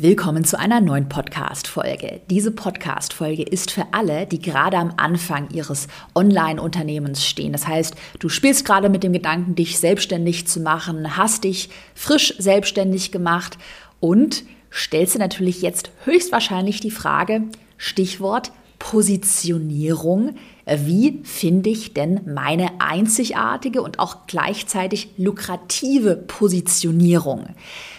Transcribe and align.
Willkommen 0.00 0.44
zu 0.44 0.56
einer 0.56 0.80
neuen 0.80 1.08
Podcast-Folge. 1.08 2.20
Diese 2.30 2.52
Podcast-Folge 2.52 3.42
ist 3.42 3.72
für 3.72 3.84
alle, 3.90 4.26
die 4.26 4.38
gerade 4.38 4.76
am 4.76 4.92
Anfang 4.96 5.50
ihres 5.50 5.88
Online-Unternehmens 6.14 7.26
stehen. 7.26 7.50
Das 7.50 7.66
heißt, 7.66 7.96
du 8.20 8.28
spielst 8.28 8.64
gerade 8.64 8.90
mit 8.90 9.02
dem 9.02 9.12
Gedanken, 9.12 9.56
dich 9.56 9.80
selbstständig 9.80 10.46
zu 10.46 10.60
machen, 10.60 11.16
hast 11.16 11.42
dich 11.42 11.70
frisch 11.96 12.32
selbstständig 12.38 13.10
gemacht 13.10 13.58
und 13.98 14.44
stellst 14.70 15.16
dir 15.16 15.18
natürlich 15.18 15.62
jetzt 15.62 15.90
höchstwahrscheinlich 16.04 16.78
die 16.78 16.92
Frage, 16.92 17.42
Stichwort 17.76 18.52
Positionierung. 18.78 20.36
Wie 20.64 21.22
finde 21.24 21.70
ich 21.70 21.94
denn 21.94 22.20
meine 22.24 22.80
einzigartige 22.80 23.82
und 23.82 23.98
auch 23.98 24.28
gleichzeitig 24.28 25.08
lukrative 25.16 26.14
Positionierung? 26.14 27.46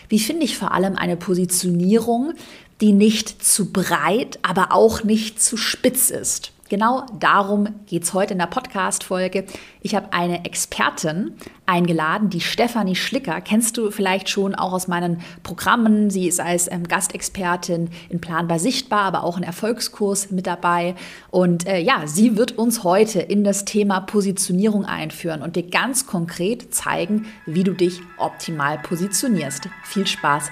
Wie 0.10 0.20
finde 0.20 0.44
ich 0.44 0.58
vor 0.58 0.74
allem 0.74 0.96
eine 0.96 1.16
Positionierung, 1.16 2.34
die 2.82 2.92
nicht 2.92 3.44
zu 3.44 3.72
breit, 3.72 4.40
aber 4.42 4.74
auch 4.74 5.04
nicht 5.04 5.42
zu 5.42 5.56
spitz 5.56 6.10
ist? 6.10 6.52
Genau 6.70 7.04
darum 7.20 7.68
geht 7.88 8.04
es 8.04 8.14
heute 8.14 8.34
in 8.34 8.40
der 8.40 8.46
Podcast-Folge. 8.46 9.46
Ich 9.82 9.96
habe 9.96 10.14
eine 10.14 10.46
Expertin 10.46 11.34
eingeladen, 11.66 12.30
die 12.30 12.42
Stefanie 12.42 12.96
Schlicker. 12.96 13.42
Kennst 13.42 13.76
du 13.76 13.90
vielleicht 13.90 14.30
schon 14.30 14.54
auch 14.54 14.72
aus 14.72 14.88
meinen 14.88 15.22
Programmen. 15.42 16.12
Sie 16.12 16.28
ist 16.28 16.40
als 16.40 16.72
ähm, 16.72 16.88
Gastexpertin 16.88 17.90
in 18.10 18.22
Planbar 18.22 18.60
Sichtbar, 18.60 19.02
aber 19.02 19.24
auch 19.24 19.38
in 19.38 19.44
Erfolgskurs 19.44 20.30
mit 20.30 20.46
dabei. 20.46 20.94
Und 21.32 21.68
äh, 21.68 21.80
ja, 21.80 22.06
sie 22.06 22.38
wird 22.38 22.60
uns 22.60 22.84
heute 22.84 23.20
in 23.20 23.44
das 23.44 23.66
Thema 23.66 24.02
Positionierung 24.02 24.86
einführen 24.86 25.42
und 25.42 25.56
dir 25.56 25.68
ganz 25.68 26.06
konkret 26.06 26.72
zeigen, 26.74 27.26
wie 27.48 27.64
du 27.64 27.74
dich 27.74 28.00
optimal 28.18 28.78
positionierst. 28.78 29.70
Viel 29.84 30.06
Spaß 30.06 30.52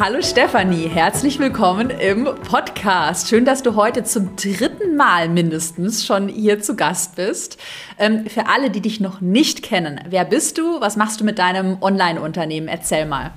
Hallo 0.00 0.22
Stefanie, 0.22 0.88
herzlich 0.88 1.40
willkommen 1.40 1.90
im 1.90 2.26
Podcast. 2.48 3.28
Schön, 3.28 3.44
dass 3.44 3.64
du 3.64 3.74
heute 3.74 4.04
zum 4.04 4.36
dritten 4.36 4.94
Mal 4.94 5.28
mindestens 5.28 6.06
schon 6.06 6.28
hier 6.28 6.62
zu 6.62 6.76
Gast 6.76 7.16
bist. 7.16 7.58
Ähm, 7.98 8.26
für 8.26 8.46
alle, 8.46 8.70
die 8.70 8.80
dich 8.80 9.00
noch 9.00 9.20
nicht 9.20 9.64
kennen, 9.64 10.00
wer 10.08 10.24
bist 10.24 10.56
du? 10.56 10.80
Was 10.80 10.94
machst 10.94 11.20
du 11.20 11.24
mit 11.24 11.40
deinem 11.40 11.78
Online-Unternehmen? 11.82 12.68
Erzähl 12.68 13.06
mal. 13.06 13.32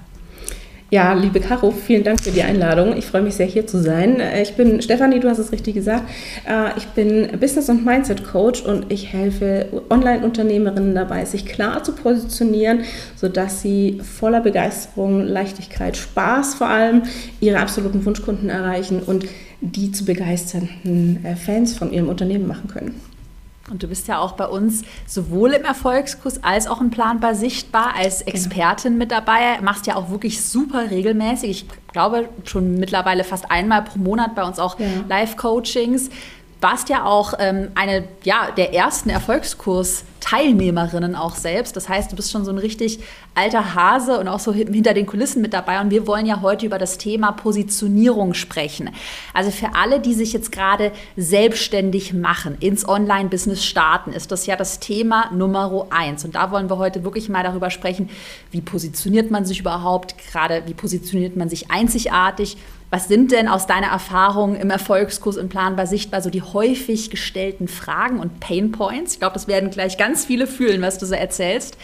Ja, 0.94 1.14
liebe 1.14 1.40
Caro, 1.40 1.72
vielen 1.72 2.04
Dank 2.04 2.22
für 2.22 2.32
die 2.32 2.44
Einladung. 2.44 2.98
Ich 2.98 3.06
freue 3.06 3.22
mich 3.22 3.36
sehr, 3.36 3.46
hier 3.46 3.66
zu 3.66 3.82
sein. 3.82 4.20
Äh, 4.20 4.42
ich 4.42 4.56
bin 4.56 4.82
Stefanie, 4.82 5.22
du 5.22 5.30
hast 5.30 5.38
es 5.38 5.54
richtig 5.54 5.74
gesagt. 5.74 6.04
Äh, 6.46 6.78
ich 6.78 6.86
bin 6.88 7.40
Business- 7.40 7.70
und 7.70 7.86
Mindset-Coach 7.86 8.64
und 8.64 8.92
ich 8.92 9.14
helfe 9.14 9.68
Online-Unternehmerinnen 9.90 10.94
dabei, 10.94 11.24
sich 11.24 11.46
klar 11.46 11.82
zu 11.82 11.94
positionieren, 11.94 12.82
sodass 13.16 13.62
sie 13.62 14.02
voller 14.04 14.42
Begeisterung, 14.42 15.26
Leichtigkeit, 15.26 15.96
Spaß 15.96 16.56
vor 16.56 16.68
allem 16.68 17.04
ihre 17.40 17.60
absoluten 17.60 18.06
Wunschkunden 18.06 18.50
erreichen 18.50 19.02
und 19.02 19.26
die 19.62 19.94
zu 19.94 20.04
begeisternden 20.04 21.24
äh, 21.24 21.38
Fans 21.38 21.74
von 21.74 21.94
ihrem 21.94 22.10
Unternehmen 22.10 22.50
machen 22.50 22.68
können. 22.68 23.11
Und 23.72 23.82
du 23.84 23.88
bist 23.88 24.08
ja 24.10 24.20
auch 24.20 24.34
bei 24.34 24.46
uns 24.46 24.84
sowohl 25.08 25.54
im 25.54 25.64
Erfolgskurs 25.64 26.44
als 26.44 26.68
auch 26.68 26.82
in 26.82 26.92
Planbar 26.92 27.36
sichtbar 27.36 27.96
als 27.96 28.20
genau. 28.20 28.32
Expertin 28.32 28.98
mit 28.98 29.12
dabei. 29.12 29.60
Machst 29.62 29.88
ja 29.88 29.96
auch 29.96 30.10
wirklich 30.10 30.44
super 30.44 30.92
regelmäßig. 30.92 31.50
Ich 31.50 31.66
glaube 31.94 32.28
schon 32.44 32.76
mittlerweile 32.76 33.24
fast 33.24 33.50
einmal 33.50 33.84
pro 33.84 33.98
Monat 33.98 34.36
bei 34.36 34.44
uns 34.44 34.60
auch 34.60 34.78
ja. 34.78 34.88
Live-Coachings 35.08 36.10
warst 36.62 36.88
ja 36.90 37.06
auch 37.06 37.36
ähm, 37.40 37.70
eine 37.74 38.04
ja, 38.24 38.52
der 38.56 38.72
ersten 38.74 39.10
Erfolgskurs-Teilnehmerinnen 39.10 41.16
auch 41.16 41.36
selbst. 41.36 41.76
Das 41.76 41.90
heißt, 41.90 42.12
du 42.12 42.16
bist 42.16 42.32
schon 42.32 42.46
so 42.46 42.52
ein 42.52 42.60
richtig 42.60 43.00
alter 43.34 43.74
Hase 43.74 44.20
und 44.20 44.28
auch 44.28 44.40
so 44.40 44.54
hinter 44.54 44.94
den 44.94 45.08
Kulissen 45.08 45.42
mit 45.42 45.54
dabei. 45.54 45.82
Und 45.82 45.90
wir 45.90 46.06
wollen 46.06 46.28
ja 46.28 46.42
heute 46.42 46.68
über 46.68 46.78
das 46.78 47.00
Thema 47.00 47.32
Positionierung 47.32 48.36
sprechen. 48.36 48.92
Also 49.34 49.50
für 49.50 49.74
alle, 49.74 50.00
die 50.00 50.14
sich 50.14 50.34
jetzt 50.34 50.52
gerade 50.52 50.92
selbstständig 51.18 52.14
machen, 52.14 52.58
ins 52.60 52.88
Online-Business 52.88 53.66
starten, 53.66 54.14
ist 54.14 54.32
das 54.32 54.46
ja 54.46 54.56
das 54.56 54.80
Thema 54.80 55.32
Nummer 55.34 55.88
eins. 55.90 56.24
Und 56.26 56.36
da 56.36 56.52
wollen 56.52 56.70
wir 56.70 56.78
heute 56.78 57.04
wirklich 57.04 57.28
mal 57.28 57.42
darüber 57.44 57.72
sprechen, 57.72 58.08
wie 58.52 58.62
positioniert 58.62 59.32
man 59.32 59.46
sich 59.46 59.62
überhaupt, 59.62 60.14
gerade 60.32 60.62
wie 60.68 60.76
positioniert 60.76 61.36
man 61.36 61.50
sich 61.50 61.72
einzigartig 61.72 62.58
was 62.92 63.08
sind 63.08 63.32
denn 63.32 63.48
aus 63.48 63.68
deiner 63.68 63.88
Erfahrung 63.88 64.58
im 64.58 64.70
Erfolgskurs 64.70 65.38
in 65.38 65.48
Planbar 65.48 65.88
sichtbar 65.88 66.22
so 66.22 66.30
die 66.30 66.42
häufig 66.42 67.10
gestellten 67.10 67.70
Fragen 67.70 68.20
und 68.20 68.42
Pain 68.42 68.74
Points? 68.74 69.14
Ich 69.14 69.20
glaube, 69.20 69.34
das 69.34 69.48
werden 69.48 69.72
gleich 69.72 69.98
ganz 69.98 70.26
viele 70.26 70.46
fühlen, 70.46 70.82
was 70.82 70.98
du 70.98 71.06
so 71.06 71.16
erzählst. 71.16 71.78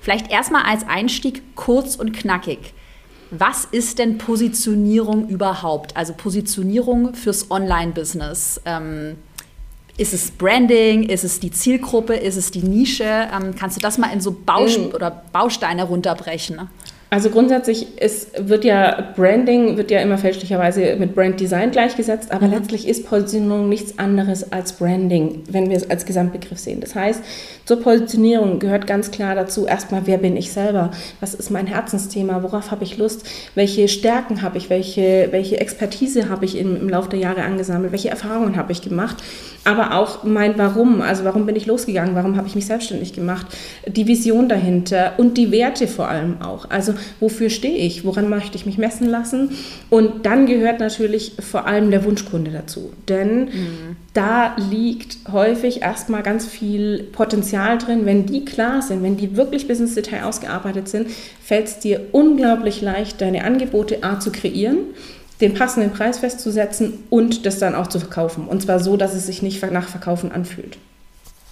Vielleicht 0.00 0.30
erstmal 0.30 0.62
als 0.62 0.86
Einstieg 0.86 1.42
kurz 1.56 1.96
und 1.96 2.12
knackig. 2.12 2.72
Was 3.32 3.64
ist 3.64 3.98
denn 3.98 4.16
Positionierung 4.16 5.28
überhaupt? 5.28 5.96
Also 5.96 6.14
Positionierung 6.14 7.14
fürs 7.14 7.50
Online-Business. 7.50 8.60
Ähm, 8.64 9.16
ist 9.96 10.14
es 10.14 10.30
Branding? 10.30 11.02
Ist 11.02 11.24
es 11.24 11.40
die 11.40 11.50
Zielgruppe? 11.50 12.14
Ist 12.14 12.36
es 12.36 12.52
die 12.52 12.62
Nische? 12.62 13.04
Ähm, 13.04 13.56
kannst 13.58 13.76
du 13.76 13.80
das 13.80 13.98
mal 13.98 14.12
in 14.12 14.20
so 14.20 14.30
Baus 14.30 14.78
mm. 14.78 14.94
oder 14.94 15.24
Bausteine 15.32 15.82
runterbrechen? 15.82 16.68
Also 17.14 17.30
grundsätzlich 17.30 17.96
ist, 18.00 18.48
wird 18.48 18.64
ja 18.64 19.12
Branding 19.14 19.76
wird 19.76 19.92
ja 19.92 20.00
immer 20.00 20.18
fälschlicherweise 20.18 20.96
mit 20.96 21.14
Brand 21.14 21.38
Design 21.38 21.70
gleichgesetzt, 21.70 22.32
aber 22.32 22.48
mhm. 22.48 22.54
letztlich 22.54 22.88
ist 22.88 23.06
Positionierung 23.06 23.68
nichts 23.68 24.00
anderes 24.00 24.50
als 24.52 24.72
Branding, 24.72 25.44
wenn 25.48 25.70
wir 25.70 25.76
es 25.76 25.88
als 25.88 26.06
Gesamtbegriff 26.06 26.58
sehen. 26.58 26.80
Das 26.80 26.96
heißt, 26.96 27.22
zur 27.66 27.80
Positionierung 27.80 28.58
gehört 28.58 28.88
ganz 28.88 29.12
klar 29.12 29.36
dazu 29.36 29.64
erstmal, 29.64 30.08
wer 30.08 30.18
bin 30.18 30.36
ich 30.36 30.50
selber? 30.50 30.90
Was 31.20 31.34
ist 31.34 31.52
mein 31.52 31.68
Herzensthema? 31.68 32.42
Worauf 32.42 32.72
habe 32.72 32.82
ich 32.82 32.98
Lust? 32.98 33.24
Welche 33.54 33.86
Stärken 33.86 34.42
habe 34.42 34.58
ich? 34.58 34.68
Welche, 34.68 35.28
welche 35.30 35.60
Expertise 35.60 36.28
habe 36.28 36.44
ich 36.44 36.58
im, 36.58 36.74
im 36.74 36.88
Laufe 36.88 37.10
der 37.10 37.20
Jahre 37.20 37.44
angesammelt? 37.44 37.92
Welche 37.92 38.10
Erfahrungen 38.10 38.56
habe 38.56 38.72
ich 38.72 38.82
gemacht? 38.82 39.22
aber 39.64 39.96
auch 39.96 40.24
mein 40.24 40.56
Warum, 40.58 41.00
also 41.00 41.24
warum 41.24 41.46
bin 41.46 41.56
ich 41.56 41.66
losgegangen, 41.66 42.14
warum 42.14 42.36
habe 42.36 42.46
ich 42.46 42.54
mich 42.54 42.66
selbstständig 42.66 43.12
gemacht, 43.12 43.46
die 43.86 44.06
Vision 44.06 44.48
dahinter 44.48 45.14
und 45.16 45.38
die 45.38 45.50
Werte 45.50 45.88
vor 45.88 46.08
allem 46.08 46.42
auch. 46.42 46.70
Also 46.70 46.94
wofür 47.20 47.50
stehe 47.50 47.76
ich, 47.76 48.04
woran 48.04 48.28
möchte 48.28 48.56
ich 48.56 48.66
mich 48.66 48.78
messen 48.78 49.08
lassen 49.08 49.50
und 49.90 50.26
dann 50.26 50.46
gehört 50.46 50.80
natürlich 50.80 51.32
vor 51.38 51.66
allem 51.66 51.90
der 51.90 52.04
Wunschkunde 52.04 52.50
dazu, 52.50 52.92
denn 53.08 53.44
mhm. 53.44 53.96
da 54.12 54.56
liegt 54.70 55.18
häufig 55.32 55.82
erstmal 55.82 56.22
ganz 56.22 56.46
viel 56.46 57.04
Potenzial 57.12 57.78
drin, 57.78 58.06
wenn 58.06 58.26
die 58.26 58.44
klar 58.44 58.82
sind, 58.82 59.02
wenn 59.02 59.16
die 59.16 59.36
wirklich 59.36 59.66
bis 59.66 59.80
ins 59.80 59.94
Detail 59.94 60.24
ausgearbeitet 60.24 60.88
sind, 60.88 61.08
fällt 61.42 61.66
es 61.66 61.78
dir 61.78 62.00
unglaublich 62.12 62.80
leicht, 62.80 63.20
deine 63.20 63.44
Angebote 63.44 64.02
A 64.02 64.20
zu 64.20 64.32
kreieren 64.32 64.78
den 65.40 65.54
passenden 65.54 65.90
Preis 65.90 66.18
festzusetzen 66.18 67.04
und 67.10 67.44
das 67.44 67.58
dann 67.58 67.74
auch 67.74 67.88
zu 67.88 67.98
verkaufen. 67.98 68.46
Und 68.46 68.62
zwar 68.62 68.78
so, 68.78 68.96
dass 68.96 69.14
es 69.14 69.26
sich 69.26 69.42
nicht 69.42 69.60
nach 69.70 69.88
Verkaufen 69.88 70.30
anfühlt. 70.32 70.78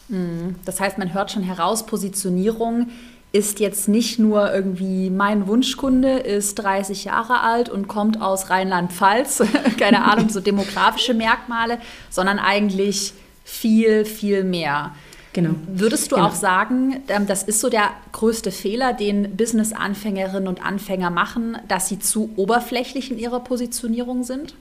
Mhm. 0.08 0.56
Das 0.64 0.80
heißt, 0.80 0.98
man 0.98 1.12
hört 1.14 1.30
schon 1.30 1.42
heraus, 1.42 1.86
Positionierung 1.86 2.88
ist 3.32 3.60
jetzt 3.60 3.88
nicht 3.88 4.18
nur 4.18 4.52
irgendwie 4.52 5.08
mein 5.08 5.46
Wunschkunde 5.46 6.18
ist 6.18 6.56
30 6.56 7.04
Jahre 7.04 7.40
alt 7.40 7.70
und 7.70 7.88
kommt 7.88 8.20
aus 8.20 8.50
Rheinland-Pfalz, 8.50 9.42
keine 9.78 10.04
Ahnung, 10.04 10.28
so 10.28 10.40
demografische 10.40 11.14
Merkmale, 11.14 11.78
sondern 12.10 12.38
eigentlich 12.38 13.14
viel, 13.44 14.04
viel 14.04 14.44
mehr. 14.44 14.94
Genau. 15.32 15.54
Würdest 15.66 16.12
du 16.12 16.16
genau. 16.16 16.28
auch 16.28 16.34
sagen, 16.34 17.02
ähm, 17.08 17.26
das 17.26 17.42
ist 17.42 17.60
so 17.60 17.70
der 17.70 17.90
größte 18.12 18.52
Fehler, 18.52 18.92
den 18.92 19.34
Business-Anfängerinnen 19.34 20.46
und 20.46 20.62
Anfänger 20.62 21.08
machen, 21.08 21.56
dass 21.68 21.88
sie 21.88 21.98
zu 21.98 22.30
oberflächlich 22.36 23.10
in 23.10 23.18
ihrer 23.18 23.40
Positionierung 23.40 24.24
sind? 24.24 24.54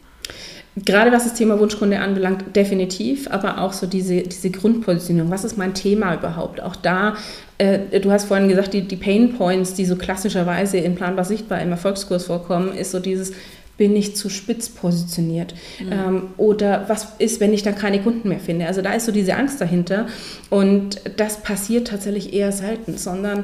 Gerade 0.78 1.12
was 1.12 1.26
das 1.26 1.34
Thema 1.34 1.60
Wunschkunde 1.60 2.00
anbelangt, 2.00 2.56
definitiv, 2.56 3.30
aber 3.30 3.60
auch 3.60 3.74
so 3.74 3.88
diese, 3.88 4.22
diese 4.22 4.52
Grundpositionierung. 4.52 5.30
Was 5.30 5.44
ist 5.44 5.58
mein 5.58 5.74
Thema 5.74 6.16
überhaupt? 6.16 6.62
Auch 6.62 6.78
da, 6.78 7.16
äh, 7.58 8.00
du 8.00 8.10
hast 8.10 8.26
vorhin 8.26 8.48
gesagt, 8.48 8.74
die, 8.74 8.88
die 8.88 8.96
Pain 8.96 9.34
Points, 9.34 9.74
die 9.74 9.86
so 9.86 9.98
klassischerweise 9.98 10.78
in 10.78 10.96
Planbar 10.96 11.26
Sichtbar 11.26 11.62
im 11.62 11.72
Erfolgskurs 11.72 12.26
vorkommen, 12.26 12.74
ist 12.74 12.92
so 12.92 13.00
dieses, 13.00 13.34
bin 13.76 13.96
ich 13.98 14.16
zu 14.16 14.30
spitz 14.30 14.70
positioniert? 14.70 15.56
Mhm. 15.80 15.92
Ähm, 15.92 16.24
oder 16.38 16.86
was 16.88 17.08
ist, 17.18 17.42
wenn 17.42 17.54
ich 17.54 17.64
dann 17.64 17.76
keine 17.76 18.00
Kunden 18.02 18.30
mehr 18.30 18.40
finde? 18.40 18.68
Also 18.68 18.82
da 18.82 18.94
ist 18.94 19.06
so 19.06 19.12
diese 19.12 19.36
Angst 19.36 19.60
dahinter 19.60 20.08
und 20.50 21.02
das 21.18 21.42
passiert 21.42 21.90
tatsächlich 21.90 22.32
eher 22.32 22.54
selten, 22.54 22.98
sondern 22.98 23.44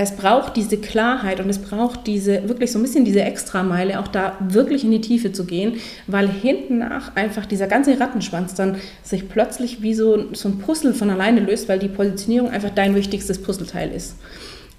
es 0.00 0.12
braucht 0.12 0.56
diese 0.56 0.78
Klarheit 0.78 1.40
und 1.40 1.50
es 1.50 1.58
braucht 1.58 2.06
diese 2.06 2.48
wirklich 2.48 2.70
so 2.70 2.78
ein 2.78 2.82
bisschen 2.82 3.04
diese 3.04 3.22
Extrameile, 3.22 3.98
auch 3.98 4.06
da 4.06 4.36
wirklich 4.38 4.84
in 4.84 4.92
die 4.92 5.00
Tiefe 5.00 5.32
zu 5.32 5.44
gehen, 5.44 5.80
weil 6.06 6.28
hinten 6.28 6.78
nach 6.78 7.16
einfach 7.16 7.46
dieser 7.46 7.66
ganze 7.66 7.98
Rattenschwanz 7.98 8.54
dann 8.54 8.76
sich 9.02 9.28
plötzlich 9.28 9.82
wie 9.82 9.94
so, 9.94 10.32
so 10.34 10.50
ein 10.50 10.58
Puzzle 10.58 10.94
von 10.94 11.10
alleine 11.10 11.40
löst, 11.40 11.68
weil 11.68 11.80
die 11.80 11.88
Positionierung 11.88 12.48
einfach 12.48 12.70
dein 12.70 12.94
wichtigstes 12.94 13.42
Puzzleteil 13.42 13.90
ist. 13.90 14.14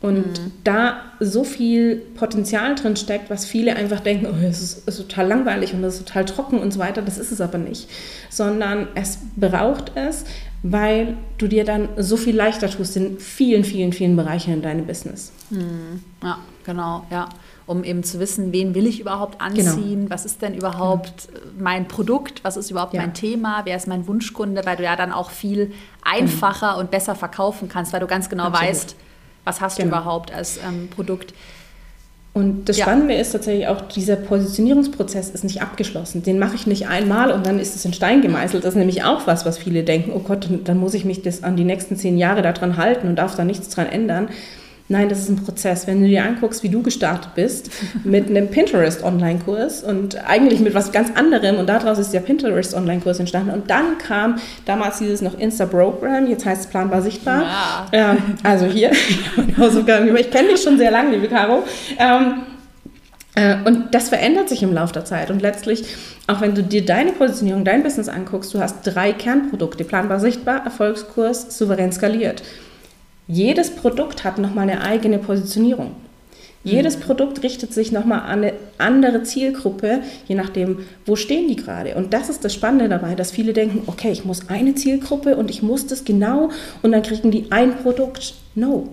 Und 0.01 0.40
mhm. 0.40 0.51
da 0.63 1.01
so 1.19 1.44
viel 1.44 1.98
Potenzial 1.98 2.75
drin 2.75 2.96
steckt, 2.96 3.30
was 3.30 3.46
viele 3.46 3.75
einfach 3.75 4.00
denken, 4.00 4.28
oh, 4.28 4.46
es 4.46 4.62
ist, 4.62 4.88
ist, 4.88 4.98
total 4.98 5.28
langweilig 5.28 5.74
und 5.74 5.84
es 5.84 5.96
ist 5.96 6.07
total 6.07 6.24
trocken 6.24 6.60
und 6.60 6.72
so 6.72 6.80
weiter, 6.80 7.01
das 7.01 7.18
ist 7.18 7.34
es 7.34 7.42
aber 7.42 7.57
nicht. 7.57 7.90
Sondern 8.30 8.88
es 8.96 9.19
braucht 9.36 9.92
es, 9.96 10.24
weil 10.63 11.18
du 11.38 11.48
dir 11.48 11.66
dann 11.66 11.90
so 11.98 12.16
viel 12.16 12.36
leichter 12.36 12.69
tust 12.69 12.96
in 12.96 13.19
vielen, 13.19 13.66
vielen, 13.66 13.92
vielen 13.92 14.16
Bereichen 14.16 14.54
in 14.54 14.62
deinem 14.62 14.86
Business. 14.86 15.34
Mhm. 15.50 16.02
Ja, 16.24 16.38
genau, 16.66 17.06
ja 17.12 17.28
um 17.69 17.84
eben 17.84 18.04
zu 18.04 18.19
wissen, 18.19 18.52
wen 18.52 18.74
will 18.74 18.88
ich 18.88 19.00
überhaupt 19.00 19.38
genau. 19.38 19.69
anziehen, 19.69 20.00
genau. 20.00 20.10
was 20.10 20.25
ist 20.25 20.42
denn 20.42 20.56
überhaupt 20.56 21.28
genau. 21.28 21.40
mein 21.60 21.88
Produkt, 21.88 22.44
was 22.44 22.57
ist 22.57 22.72
überhaupt 22.72 22.95
ja. 22.95 23.02
mein 23.02 23.13
Thema, 23.13 23.62
wer 23.63 23.75
ist 23.75 23.88
mein 23.88 24.07
Wunschkunde, 24.07 24.66
weil 24.66 24.78
du 24.78 24.84
ja 24.84 24.95
dann 24.95 25.12
auch 25.12 25.30
viel 25.30 25.72
einfacher 26.02 26.74
mhm. 26.74 26.80
und 26.80 26.92
besser 26.92 27.13
verkaufen 27.13 27.69
kannst, 27.69 27.94
weil 27.94 28.00
du 28.00 28.07
ganz 28.07 28.28
genau 28.28 28.45
Absolut. 28.45 28.69
weißt, 28.69 28.95
was 29.50 29.62
hast 29.62 29.78
genau. 29.78 29.90
du 29.90 30.01
überhaupt 30.01 30.34
als 30.34 30.57
ähm, 30.57 30.88
Produkt. 30.90 31.34
Und 32.31 32.69
das 32.69 32.78
ja. 32.78 32.86
Spannende 32.86 33.16
ist 33.16 33.31
tatsächlich 33.31 33.68
auch, 33.68 33.81
dieser 33.81 34.16
Positionierungsprozess 34.16 35.31
ist 35.31 35.44
nicht 35.44 35.62
abgeschlossen. 35.62 36.22
Den 36.24 36.38
mache 36.38 36.56
ich 36.56 36.68
nicht 36.68 36.88
einmal 36.88 37.31
und 37.31 37.46
dann 37.46 37.60
ist 37.60 37.75
es 37.75 37.84
in 37.84 37.92
Stein 37.92 38.22
gemeißelt. 38.22 38.63
Das 38.63 38.75
ist 38.75 38.78
nämlich 38.78 39.04
auch 39.04 39.25
was, 39.25 39.46
was 39.46 39.57
viele 39.57 39.84
denken, 39.84 40.12
oh 40.13 40.19
Gott, 40.19 40.48
dann 40.63 40.78
muss 40.78 40.94
ich 40.94 41.06
mich 41.06 41.24
das 41.24 41.44
an 41.44 41.57
die 41.57 41.63
nächsten 41.63 41.98
zehn 41.98 42.18
Jahre 42.18 42.44
daran 42.44 42.78
halten 42.78 43.07
und 43.07 43.16
darf 43.16 43.36
da 43.36 43.44
nichts 43.44 43.69
dran 43.69 43.88
ändern. 43.88 44.30
Nein, 44.91 45.07
das 45.07 45.19
ist 45.19 45.30
ein 45.30 45.36
Prozess. 45.36 45.86
Wenn 45.86 46.01
du 46.01 46.07
dir 46.07 46.25
anguckst, 46.25 46.63
wie 46.63 46.69
du 46.69 46.81
gestartet 46.81 47.36
bist 47.36 47.69
mit 48.03 48.27
einem 48.27 48.50
Pinterest-Online-Kurs 48.50 49.83
und 49.83 50.18
eigentlich 50.27 50.62
mit 50.62 50.74
was 50.74 50.91
ganz 50.91 51.15
anderem 51.15 51.57
und 51.57 51.69
daraus 51.69 52.00
ist 52.00 52.12
der 52.12 52.21
Pinterest-Online-Kurs 52.21 53.19
entstanden 53.19 53.51
und 53.51 53.69
dann 53.69 54.00
kam 54.00 54.38
damals 54.65 54.97
dieses 54.97 55.21
noch 55.21 55.38
Insta-Program, 55.38 56.27
jetzt 56.27 56.44
heißt 56.44 56.62
es 56.62 56.68
planbar 56.68 57.03
sichtbar. 57.03 57.44
Ja. 57.44 57.88
Ähm, 57.91 58.18
also 58.41 58.65
hier, 58.65 58.91
ich 60.18 60.31
kenne 60.31 60.47
dich 60.50 60.62
schon 60.63 60.80
sehr 60.80 60.89
lange, 60.89 61.12
liebe 61.12 61.27
Caro. 61.27 61.63
Ähm, 62.00 62.42
äh, 63.35 63.57
und 63.65 63.94
das 63.94 64.09
verändert 64.09 64.50
sich 64.50 64.63
im 64.63 64.74
Laufe 64.74 64.94
der 64.94 65.06
Zeit. 65.06 65.30
Und 65.30 65.44
letztlich, 65.44 65.83
auch 66.25 66.42
wenn 66.42 66.56
du 66.56 66.63
dir 66.63 66.83
deine 66.83 67.12
Positionierung, 67.12 67.63
dein 67.63 67.83
Business 67.83 68.09
anguckst, 68.09 68.56
du 68.56 68.59
hast 68.59 68.77
drei 68.83 69.13
Kernprodukte, 69.13 69.83
planbar 69.83 70.19
sichtbar, 70.19 70.65
Erfolgskurs, 70.65 71.56
souverän 71.56 71.92
skaliert. 71.92 72.42
Jedes 73.30 73.70
Produkt 73.70 74.24
hat 74.24 74.40
nochmal 74.40 74.68
eine 74.68 74.81
eigene 74.81 75.20
Positionierung. 75.20 75.92
Jedes 76.64 76.98
mhm. 76.98 77.02
Produkt 77.02 77.44
richtet 77.44 77.74
sich 77.74 77.92
nochmal 77.92 78.22
an 78.22 78.44
eine 78.44 78.54
andere 78.80 79.22
Zielgruppe, 79.24 80.02
je 80.28 80.36
nachdem, 80.36 80.80
wo 81.06 81.16
stehen 81.16 81.48
die 81.48 81.56
gerade. 81.56 81.96
Und 81.96 82.14
das 82.14 82.30
ist 82.30 82.44
das 82.44 82.54
Spannende 82.54 82.90
dabei, 82.90 83.14
dass 83.14 83.31
viele 83.31 83.54
denken, 83.54 83.84
okay, 83.86 84.12
ich 84.12 84.26
muss 84.26 84.50
eine 84.50 84.74
Zielgruppe 84.74 85.38
und 85.38 85.52
ich 85.52 85.62
muss 85.62 85.86
das 85.86 86.04
genau 86.04 86.50
und 86.81 86.92
dann 86.92 87.04
kriegen 87.04 87.30
die 87.30 87.52
ein 87.52 87.78
Produkt. 87.78 88.34
No. 88.56 88.90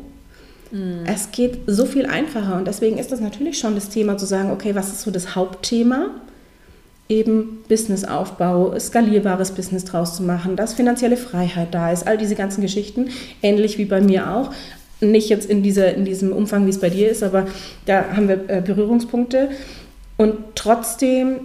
Mhm. 0.71 1.00
Es 1.06 1.33
geht 1.33 1.61
so 1.67 1.87
viel 1.87 2.05
einfacher 2.05 2.56
und 2.56 2.69
deswegen 2.69 2.99
ist 2.99 3.11
das 3.11 3.21
natürlich 3.21 3.59
schon 3.59 3.75
das 3.75 3.88
Thema 3.88 4.19
zu 4.19 4.27
sagen, 4.27 4.50
okay, 4.50 4.75
was 4.75 4.88
ist 4.88 5.00
so 5.00 5.11
das 5.11 5.35
Hauptthema? 5.35 6.11
Eben 7.08 7.62
Businessaufbau, 7.69 8.79
skalierbares 8.79 9.53
Business 9.53 9.85
draus 9.85 10.17
zu 10.17 10.23
machen, 10.23 10.56
dass 10.56 10.75
finanzielle 10.75 11.17
Freiheit 11.17 11.69
da 11.73 11.93
ist, 11.93 12.06
all 12.06 12.19
diese 12.19 12.35
ganzen 12.35 12.62
Geschichten, 12.62 13.11
ähnlich 13.43 13.79
wie 13.79 13.85
bei 13.85 14.00
mir 14.00 14.35
auch. 14.35 14.50
Nicht 15.00 15.29
jetzt 15.29 15.49
in, 15.49 15.62
dieser, 15.62 15.94
in 15.94 16.05
diesem 16.05 16.32
Umfang, 16.32 16.67
wie 16.67 16.70
es 16.70 16.81
bei 16.81 16.91
dir 16.91 17.11
ist, 17.11 17.23
aber 17.23 17.47
da 17.85 18.17
haben 18.17 18.29
wir 18.29 18.49
äh, 18.49 18.62
Berührungspunkte. 18.64 19.50
Und 20.17 20.35
trotzdem 20.55 21.41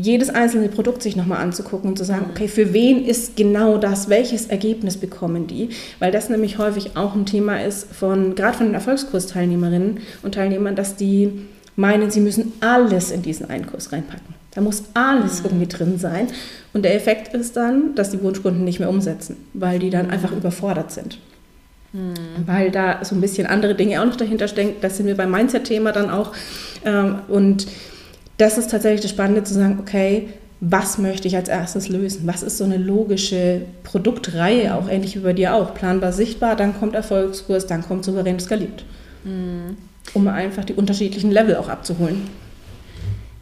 jedes 0.00 0.30
einzelne 0.30 0.68
Produkt 0.68 1.02
sich 1.02 1.16
nochmal 1.16 1.42
anzugucken 1.42 1.90
und 1.90 1.98
zu 1.98 2.04
sagen, 2.04 2.26
mhm. 2.26 2.30
okay, 2.30 2.48
für 2.48 2.72
wen 2.72 3.04
ist 3.04 3.36
genau 3.36 3.78
das, 3.78 4.08
welches 4.08 4.46
Ergebnis 4.46 4.96
bekommen 4.96 5.48
die? 5.48 5.70
Weil 5.98 6.12
das 6.12 6.30
nämlich 6.30 6.58
häufig 6.58 6.96
auch 6.96 7.16
ein 7.16 7.26
Thema 7.26 7.60
ist 7.60 7.92
von, 7.92 8.36
gerade 8.36 8.56
von 8.56 8.66
den 8.66 8.74
Erfolgskursteilnehmerinnen 8.74 9.98
und 10.22 10.34
Teilnehmern, 10.34 10.76
dass 10.76 10.94
die 10.94 11.46
meinen, 11.74 12.12
sie 12.12 12.20
müssen 12.20 12.52
alles 12.60 13.10
in 13.10 13.22
diesen 13.22 13.50
einen 13.50 13.66
Kurs 13.66 13.92
reinpacken. 13.92 14.34
Da 14.52 14.60
muss 14.60 14.84
alles 14.94 15.40
mhm. 15.40 15.46
irgendwie 15.46 15.66
drin 15.66 15.98
sein. 15.98 16.28
Und 16.72 16.84
der 16.84 16.94
Effekt 16.94 17.34
ist 17.34 17.56
dann, 17.56 17.94
dass 17.94 18.10
die 18.10 18.22
Wunschkunden 18.22 18.64
nicht 18.64 18.80
mehr 18.80 18.90
umsetzen, 18.90 19.36
weil 19.54 19.78
die 19.78 19.90
dann 19.90 20.10
einfach 20.10 20.32
überfordert 20.32 20.90
sind. 20.90 21.18
Mhm. 21.92 22.14
Weil 22.46 22.70
da 22.70 23.04
so 23.04 23.14
ein 23.14 23.20
bisschen 23.20 23.46
andere 23.46 23.74
Dinge 23.74 24.00
auch 24.00 24.06
noch 24.06 24.16
dahinter 24.16 24.48
stecken. 24.48 24.76
Das 24.80 24.96
sind 24.96 25.06
wir 25.06 25.16
beim 25.16 25.30
Mindset-Thema 25.30 25.92
dann 25.92 26.10
auch. 26.10 26.32
Ähm, 26.84 27.20
und 27.28 27.66
das 28.36 28.58
ist 28.58 28.70
tatsächlich 28.70 29.00
das 29.00 29.10
Spannende 29.10 29.44
zu 29.44 29.54
sagen, 29.54 29.78
okay, 29.80 30.28
was 30.60 30.98
möchte 30.98 31.28
ich 31.28 31.36
als 31.36 31.48
erstes 31.48 31.88
lösen? 31.88 32.22
Was 32.26 32.42
ist 32.42 32.58
so 32.58 32.64
eine 32.64 32.78
logische 32.78 33.62
Produktreihe, 33.84 34.74
auch 34.74 34.88
ähnlich 34.88 35.14
wie 35.16 35.20
bei 35.20 35.32
dir 35.32 35.54
auch? 35.54 35.74
Planbar 35.74 36.12
sichtbar, 36.12 36.56
dann 36.56 36.78
kommt 36.78 36.94
Erfolgskurs, 36.94 37.66
dann 37.66 37.82
kommt 37.82 38.04
souverän 38.04 38.40
skaliert. 38.40 38.84
Mhm. 39.24 39.76
Um 40.14 40.26
einfach 40.26 40.64
die 40.64 40.74
unterschiedlichen 40.74 41.30
Level 41.30 41.56
auch 41.56 41.68
abzuholen. 41.68 42.28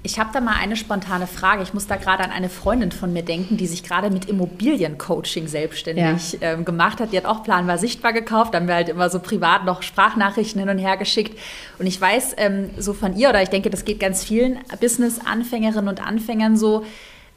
Ich 0.06 0.20
habe 0.20 0.30
da 0.32 0.40
mal 0.40 0.54
eine 0.54 0.76
spontane 0.76 1.26
Frage. 1.26 1.64
Ich 1.64 1.74
muss 1.74 1.88
da 1.88 1.96
gerade 1.96 2.22
an 2.22 2.30
eine 2.30 2.48
Freundin 2.48 2.92
von 2.92 3.12
mir 3.12 3.24
denken, 3.24 3.56
die 3.56 3.66
sich 3.66 3.82
gerade 3.82 4.08
mit 4.08 4.26
Immobiliencoaching 4.26 5.48
selbstständig 5.48 6.38
ja. 6.40 6.52
ähm, 6.52 6.64
gemacht 6.64 7.00
hat. 7.00 7.12
Die 7.12 7.16
hat 7.16 7.24
auch 7.24 7.42
planbar 7.42 7.76
sichtbar 7.76 8.12
gekauft. 8.12 8.54
Da 8.54 8.58
haben 8.58 8.68
wir 8.68 8.76
halt 8.76 8.88
immer 8.88 9.10
so 9.10 9.18
privat 9.18 9.64
noch 9.64 9.82
Sprachnachrichten 9.82 10.60
hin 10.60 10.68
und 10.68 10.78
her 10.78 10.96
geschickt. 10.96 11.36
Und 11.80 11.88
ich 11.88 12.00
weiß 12.00 12.36
ähm, 12.36 12.70
so 12.78 12.92
von 12.92 13.16
ihr, 13.16 13.30
oder 13.30 13.42
ich 13.42 13.48
denke, 13.48 13.68
das 13.68 13.84
geht 13.84 13.98
ganz 13.98 14.22
vielen 14.22 14.60
Business-Anfängerinnen 14.80 15.88
und 15.88 16.06
Anfängern 16.06 16.56
so, 16.56 16.84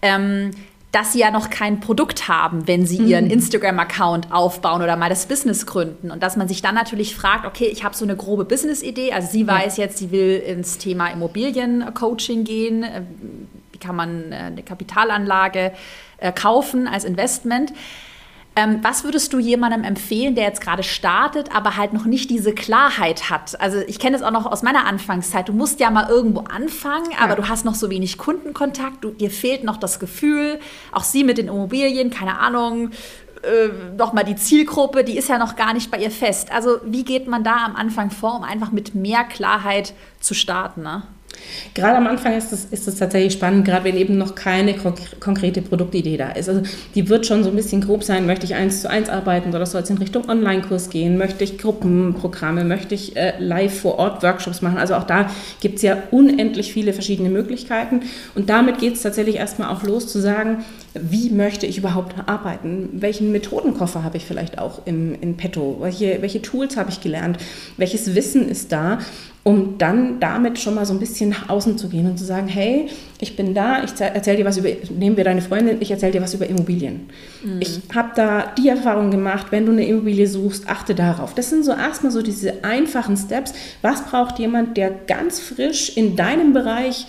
ähm, 0.04 0.51
dass 0.92 1.14
sie 1.14 1.20
ja 1.20 1.30
noch 1.30 1.52
kein 1.52 1.80
Produkt 1.80 2.28
haben, 2.28 2.68
wenn 2.68 2.86
sie 2.86 2.98
ihren 2.98 3.26
mhm. 3.26 3.32
Instagram-Account 3.32 4.32
aufbauen 4.32 4.82
oder 4.82 4.96
mal 4.96 5.10
das 5.10 5.28
Business 5.28 5.68
gründen. 5.68 6.10
Und 6.10 6.24
dass 6.24 6.36
man 6.36 6.48
sich 6.48 6.64
dann 6.64 6.74
natürlich 6.74 7.16
fragt, 7.16 7.46
okay, 7.46 7.68
ich 7.68 7.84
habe 7.84 7.96
so 7.96 8.06
eine 8.06 8.16
grobe 8.16 8.44
Business-Idee. 8.44 9.14
Also 9.14 9.30
sie 9.32 9.46
weiß 9.46 9.78
ja. 9.78 9.84
jetzt, 9.84 10.00
sie 10.00 10.12
will 10.12 10.38
ins 10.38 10.80
Thema 10.80 11.08
Immobilien-Coaching 11.08 12.44
gehen. 12.44 12.84
Äh, 12.84 13.04
wie 13.72 13.78
kann 13.78 13.96
man 13.96 14.32
äh, 14.32 14.36
eine 14.36 14.64
Kapitalanlage 14.64 15.74
äh, 16.18 16.32
kaufen 16.32 16.88
als 16.88 17.04
Investment? 17.04 17.72
Ähm, 18.56 18.80
was 18.81 19.04
würdest 19.04 19.31
du 19.31 19.40
jemandem 19.40 19.84
empfehlen, 19.84 20.36
der 20.36 20.44
jetzt 20.44 20.60
gerade 20.60 20.84
startet, 20.84 21.56
aber 21.56 21.78
halt 21.78 21.94
noch 21.94 22.06
nicht 22.06 22.30
diese 22.30 22.54
Klarheit 22.54 23.30
hat? 23.30 23.60
Also 23.62 23.80
ich 23.88 24.00
kenne 24.00 24.18
es 24.18 24.22
auch 24.22 24.31
noch 24.31 24.46
aus 24.46 24.63
meiner 24.63 24.86
Anfangszeit. 24.86 25.48
Du 25.48 25.54
musst 25.54 25.80
ja 25.80 25.90
mal 25.92 26.10
irgendwo 26.10 26.42
anfangen, 26.42 27.12
aber 27.19 27.31
ja. 27.31 27.36
du 27.36 27.48
hast 27.48 27.63
noch 27.63 27.75
so 27.75 27.90
wenig 27.90 28.18
Kundenkontakt. 28.18 29.04
Du, 29.04 29.12
dir 29.12 29.31
fehlt 29.31 29.63
noch 29.63 29.78
das 29.78 30.00
Gefühl. 30.00 30.60
Auch 30.92 31.04
sie 31.04 31.24
mit 31.24 31.38
den 31.38 31.48
Immobilien, 31.48 32.10
keine 32.10 32.40
Ahnung. 32.40 32.92
Äh, 33.44 33.96
noch 33.96 34.12
mal 34.12 34.24
die 34.24 34.36
Zielgruppe, 34.36 35.06
die 35.06 35.18
ist 35.18 35.30
ja 35.30 35.38
noch 35.38 35.56
gar 35.56 35.74
nicht 35.74 35.90
bei 35.90 35.98
ihr 35.98 36.12
fest. 36.12 36.52
Also 36.52 36.80
wie 36.84 37.06
geht 37.06 37.28
man 37.28 37.44
da 37.44 37.66
am 37.66 37.75
Anfang 37.75 38.12
vor, 38.12 38.36
um 38.36 38.44
einfach 38.44 38.72
mit 38.72 38.95
mehr 38.95 39.24
Klarheit 39.24 39.94
zu 40.19 40.34
starten? 40.34 40.81
Ne? 40.81 41.04
Gerade 41.74 41.98
am 41.98 42.08
Anfang 42.08 42.36
ist 42.36 42.52
es, 42.52 42.66
ist 42.66 42.86
tatsächlich 42.98 43.34
spannend, 43.34 43.66
gerade 43.66 43.86
wenn 43.86 43.98
eben 43.98 44.18
noch 44.18 44.36
keine 44.36 44.76
konkrete 45.19 45.62
Produktidee 45.62 46.18
da 46.18 46.31
ist. 46.31 46.50
Also 46.50 46.64
die 46.96 47.10
wird 47.10 47.26
schon 47.26 47.44
so 47.44 47.50
ein 47.50 47.56
bisschen 47.56 47.81
grob 47.81 48.04
sein, 48.04 48.26
möchte 48.26 48.46
ich 48.46 48.56
eins 48.56 48.81
zu 48.81 48.90
eins 48.90 49.10
arbeiten 49.10 49.50
oder 49.50 49.66
soll 49.66 49.81
es 49.81 49.90
in 49.90 49.98
Richtung 49.98 50.28
Online-Kurs 50.28 50.90
gehen, 50.90 51.18
möchte 51.18 51.44
ich 51.44 51.58
Gruppenprogramme, 51.58 52.64
möchte 52.64 52.96
ich 52.96 53.16
äh, 53.16 53.34
live 53.40 53.80
vor 53.80 54.00
Ort 54.00 54.24
Workshops 54.24 54.62
machen. 54.62 54.78
Also 54.78 54.96
auch 54.96 55.04
da 55.04 55.30
gibt 55.62 55.78
es 55.78 55.81
ja 55.84 55.98
unendlich 56.12 56.74
viele 56.74 56.94
verschiedene 56.94 57.30
Möglichkeiten. 57.30 58.02
Und 58.36 58.50
damit 58.50 58.80
geht 58.80 58.96
es 58.96 59.02
tatsächlich 59.02 59.36
erstmal 59.36 59.69
auch 59.69 59.84
los 59.84 60.08
zu 60.08 60.19
sagen, 60.19 60.66
wie 60.94 61.30
möchte 61.30 61.66
ich 61.66 61.78
überhaupt 61.78 62.16
arbeiten? 62.28 62.90
Welchen 62.94 63.31
Methodenkoffer 63.31 64.04
habe 64.04 64.18
ich 64.18 64.26
vielleicht 64.26 64.58
auch 64.58 64.81
im, 64.86 65.16
in 65.22 65.38
petto? 65.38 65.78
Welche, 65.80 66.22
welche 66.22 66.42
Tools 66.42 66.78
habe 66.78 66.90
ich 66.90 67.02
gelernt? 67.02 67.38
Welches 67.78 68.16
Wissen 68.16 68.50
ist 68.50 68.72
da? 68.72 69.00
um 69.44 69.78
dann 69.78 70.19
damit 70.19 70.60
schon 70.60 70.76
mal 70.76 70.86
so 70.86 70.94
ein 70.94 71.00
bisschen 71.00 71.30
nach 71.30 71.50
außen 71.50 71.78
zu 71.78 71.88
gehen 71.88 72.06
und 72.06 72.18
zu 72.18 72.26
sagen, 72.26 72.48
hey, 72.48 72.88
ich 73.22 73.36
bin 73.36 73.54
da, 73.54 73.84
ich 73.84 74.00
erzähle 74.00 74.38
dir 74.38 74.46
was 74.46 74.58
über, 74.58 74.69
nehmen 74.96 75.16
wir 75.16 75.24
deine 75.24 75.42
Freundin, 75.42 75.78
ich 75.80 75.90
erzähle 75.92 76.12
dir 76.12 76.22
was 76.22 76.34
über 76.34 76.46
Immobilien. 76.46 77.10
Mhm. 77.44 77.62
Ich 77.62 77.80
habe 77.96 78.10
da 78.16 78.52
die 78.58 78.68
Erfahrung 78.68 79.12
gemacht, 79.12 79.48
wenn 79.52 79.66
du 79.66 79.72
eine 79.72 79.88
Immobilie 79.88 80.28
suchst, 80.28 80.68
achte 80.68 80.94
darauf. 80.94 81.36
Das 81.36 81.50
sind 81.50 81.64
so 81.64 81.72
erstmal 81.72 82.12
so 82.12 82.22
diese 82.22 82.64
einfachen 82.64 83.16
Steps. 83.16 83.54
Was 83.81 84.06
braucht 84.06 84.40
jemand, 84.40 84.76
der 84.76 84.92
ganz 84.92 85.40
frisch 85.40 85.96
in 85.96 86.16
deinem 86.18 86.52
Bereich 86.52 87.08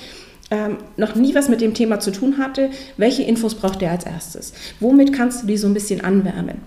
ähm, 0.51 0.79
noch 0.97 1.15
nie 1.15 1.35
was 1.35 1.49
mit 1.49 1.61
dem 1.61 1.75
Thema 1.75 2.01
zu 2.01 2.11
tun 2.11 2.39
hatte? 2.39 2.71
Welche 2.97 3.23
Infos 3.23 3.55
braucht 3.55 3.81
der 3.81 3.93
als 3.93 4.05
erstes? 4.05 4.53
Womit 4.81 5.13
kannst 5.13 5.43
du 5.43 5.47
die 5.47 5.57
so 5.57 5.67
ein 5.67 5.75
bisschen 5.75 6.03
anwärmen? 6.03 6.59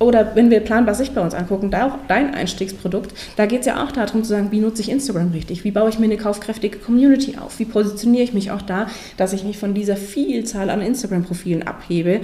Oder 0.00 0.34
wenn 0.34 0.50
wir 0.50 0.60
planbar 0.60 0.94
sichtbar 0.94 1.24
uns 1.24 1.34
angucken, 1.34 1.70
da 1.70 1.86
auch 1.86 1.98
dein 2.08 2.34
Einstiegsprodukt, 2.34 3.14
da 3.36 3.46
geht 3.46 3.60
es 3.60 3.66
ja 3.66 3.84
auch 3.84 3.92
darum 3.92 4.24
zu 4.24 4.30
sagen, 4.30 4.48
wie 4.50 4.60
nutze 4.60 4.82
ich 4.82 4.90
Instagram 4.90 5.30
richtig? 5.30 5.62
Wie 5.64 5.70
baue 5.70 5.88
ich 5.88 5.98
mir 5.98 6.06
eine 6.06 6.16
kaufkräftige 6.16 6.78
Community 6.78 7.36
auf? 7.38 7.58
Wie 7.58 7.64
positioniere 7.64 8.24
ich 8.24 8.34
mich 8.34 8.50
auch 8.50 8.62
da, 8.62 8.88
dass 9.16 9.32
ich 9.32 9.44
mich 9.44 9.56
von 9.56 9.72
dieser 9.72 9.96
Vielzahl 9.96 10.68
an 10.68 10.82
Instagram-Profilen 10.82 11.62
abhebe? 11.62 12.20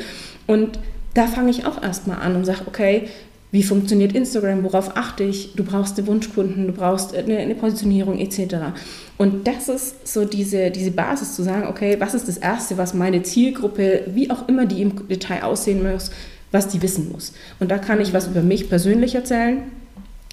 Und 0.47 0.81
da 1.15 1.27
fange 1.27 1.51
ich 1.51 1.65
auch 1.65 1.81
erstmal 1.83 2.21
an 2.21 2.37
und 2.37 2.45
sage, 2.45 2.63
okay, 2.67 3.09
wie 3.53 3.63
funktioniert 3.63 4.13
Instagram, 4.13 4.63
worauf 4.63 4.97
achte 4.97 5.25
ich, 5.25 5.55
du 5.55 5.65
brauchst 5.65 5.99
den 5.99 6.07
Wunschkunden, 6.07 6.67
du 6.69 6.73
brauchst 6.73 7.15
eine, 7.15 7.39
eine, 7.39 7.55
Positionierung 7.55 8.19
etc. 8.19 8.57
Und 9.21 9.47
das 9.47 9.69
ist 9.69 10.09
so 10.09 10.25
diese, 10.25 10.71
diese 10.71 10.93
Basis 10.93 11.37
zu 11.37 11.43
sagen, 11.43 11.69
okay, 11.69 11.97
was 11.99 12.15
ist 12.15 12.27
das 12.27 12.39
Erste, 12.39 12.79
was 12.79 12.95
meine 12.95 13.23
Zielgruppe, 13.23 14.05
wie 14.07 14.31
auch 14.31 14.49
immer 14.49 14.65
die 14.65 14.81
im 14.81 15.09
Detail 15.09 15.43
aussehen 15.43 15.83
muss, 15.87 16.11
was 16.53 16.69
die 16.69 16.81
wissen 16.81 17.13
muss. 17.13 17.35
Und 17.59 17.71
da 17.71 17.77
kann 17.77 18.01
ich 18.01 18.15
was 18.15 18.29
über 18.29 18.41
mich 18.41 18.71
persönlich 18.71 19.15
erzählen. 19.15 19.59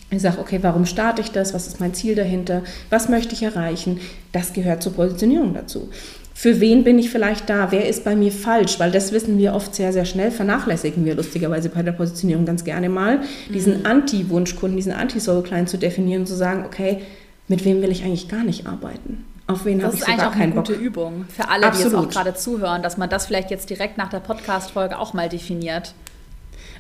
Ich 0.10 0.22
sage, 0.22 0.39
okay, 0.39 0.60
warum 0.62 0.86
starte 0.86 1.22
ich 1.22 1.32
das? 1.32 1.53
Was 1.53 1.67
ist 1.67 1.82
mein 1.82 1.94
Ziel 1.94 2.15
dahinter? 2.15 2.63
Was 2.89 3.10
möchte 3.10 3.36
ich 3.36 3.44
erreichen? 3.44 4.00
Das 4.32 4.53
gehört 4.53 4.82
zur 4.82 4.94
Positionierung 4.94 5.53
dazu. 5.53 5.89
Für 6.34 6.62
wen 6.62 6.86
bin 6.86 6.98
ich 6.98 7.10
vielleicht 7.10 7.50
da? 7.50 7.74
Wer 7.74 7.89
ist 7.89 8.06
bei 8.06 8.15
mir 8.15 8.32
falsch? 8.32 8.79
Weil 8.79 8.91
das 8.91 9.12
wissen 9.12 9.38
wir 9.38 9.53
oft 9.53 9.75
sehr, 9.75 9.91
sehr 9.91 10.06
schnell, 10.06 10.32
vernachlässigen 10.32 11.03
wir 11.03 11.15
lustigerweise 11.15 11.67
bei 11.67 11.84
der 11.84 11.91
Positionierung 11.91 12.46
ganz 12.46 12.63
gerne 12.63 12.88
mal, 12.88 13.20
diesen 13.53 13.79
mhm. 13.79 13.86
Anti-Wunschkunden, 13.86 14.77
diesen 14.77 14.94
Anti-Soul-Client 14.94 15.67
zu 15.67 15.77
definieren 15.77 16.22
und 16.22 16.27
zu 16.27 16.36
sagen, 16.36 16.63
okay, 16.65 17.01
mit 17.48 17.66
wem 17.66 17.82
will 17.82 17.92
ich 17.92 18.04
eigentlich 18.04 18.27
gar 18.27 18.44
nicht 18.44 18.68
arbeiten? 18.68 19.25
Auf 19.48 19.63
wen 19.63 19.82
habe 19.82 19.96
ich 19.96 20.01
so 20.01 20.06
gar 20.06 20.32
keinen 20.32 20.54
Bock? 20.54 20.66
Das 20.66 20.72
ist 20.72 20.77
eigentlich 20.77 20.84
auch 20.84 20.84
eine 20.84 20.84
gute 20.84 20.86
Übung 20.86 21.25
für 21.30 21.50
alle, 21.50 21.68
Absolut. 21.68 21.92
die 21.92 21.96
jetzt 21.96 22.06
auch 22.06 22.10
gerade 22.10 22.36
zuhören, 22.36 22.84
dass 22.84 22.98
man 22.98 23.10
das 23.10 23.25
vielleicht 23.25 23.50
jetzt 23.50 23.70
direkt 23.70 23.98
nach 23.98 24.10
der 24.10 24.20
Podcast-Folge 24.20 25.00
auch 25.00 25.13
mal 25.13 25.30
definiert. 25.30 25.94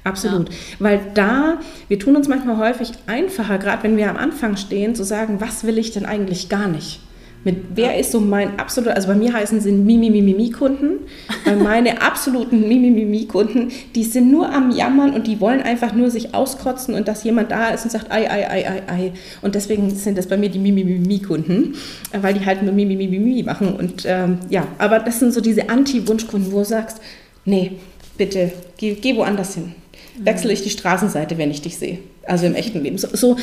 Absolut. 0.03 0.49
Ja. 0.49 0.55
Weil 0.79 1.01
da, 1.13 1.59
wir 1.87 1.99
tun 1.99 2.15
uns 2.15 2.27
manchmal 2.27 2.57
häufig 2.57 2.91
einfacher, 3.07 3.57
gerade 3.57 3.83
wenn 3.83 3.97
wir 3.97 4.09
am 4.09 4.17
Anfang 4.17 4.57
stehen, 4.57 4.95
zu 4.95 5.03
sagen, 5.03 5.39
was 5.39 5.63
will 5.63 5.77
ich 5.77 5.91
denn 5.91 6.05
eigentlich 6.05 6.49
gar 6.49 6.67
nicht? 6.67 6.99
Mit 7.47 7.55
wer 7.75 7.97
ist 7.97 8.11
so 8.11 8.19
mein 8.19 8.59
absoluter, 8.59 8.93
also 8.93 9.07
bei 9.07 9.15
mir 9.15 9.31
heißen 9.31 9.61
sie 9.61 9.71
Mimi-Mimi-Kunden, 9.71 10.99
weil 11.45 11.55
meine 11.55 12.01
absoluten 12.01 12.67
Mimi-Mimi-Kunden, 12.67 13.71
die 13.95 14.03
sind 14.03 14.29
nur 14.29 14.51
am 14.53 14.69
Jammern 14.69 15.13
und 15.13 15.27
die 15.27 15.39
wollen 15.39 15.61
einfach 15.61 15.93
nur 15.93 16.11
sich 16.11 16.35
auskotzen 16.35 16.93
und 16.93 17.07
dass 17.07 17.23
jemand 17.23 17.51
da 17.51 17.69
ist 17.69 17.85
und 17.85 17.91
sagt, 17.91 18.11
ei, 18.11 18.29
ei, 18.29 18.49
ei, 18.49 18.69
ei, 18.69 18.81
ei. 18.87 19.13
Und 19.41 19.55
deswegen 19.55 19.89
sind 19.91 20.17
das 20.17 20.27
bei 20.27 20.35
mir 20.35 20.49
die 20.49 20.59
Mimi-Mimi-Kunden, 20.59 21.75
weil 22.21 22.33
die 22.33 22.45
halt 22.45 22.63
nur 22.63 22.73
Mimi-Mimi-Mimi 22.73 23.43
machen. 23.43 23.75
Und 23.75 24.03
ähm, 24.05 24.39
ja, 24.49 24.67
aber 24.77 24.99
das 24.99 25.21
sind 25.21 25.33
so 25.33 25.39
diese 25.39 25.69
Anti-Wunschkunden, 25.69 26.51
wo 26.51 26.59
du 26.59 26.65
sagst, 26.65 26.99
nee, 27.45 27.77
bitte, 28.17 28.51
geh, 28.75 28.95
geh 28.95 29.15
woanders 29.15 29.55
hin 29.55 29.73
wechsle 30.19 30.51
ich 30.53 30.63
die 30.63 30.69
Straßenseite, 30.69 31.37
wenn 31.37 31.51
ich 31.51 31.61
dich 31.61 31.77
sehe. 31.77 31.99
Also 32.27 32.45
im 32.45 32.55
echten 32.55 32.83
Leben. 32.83 32.97
So, 32.97 33.07
so, 33.13 33.37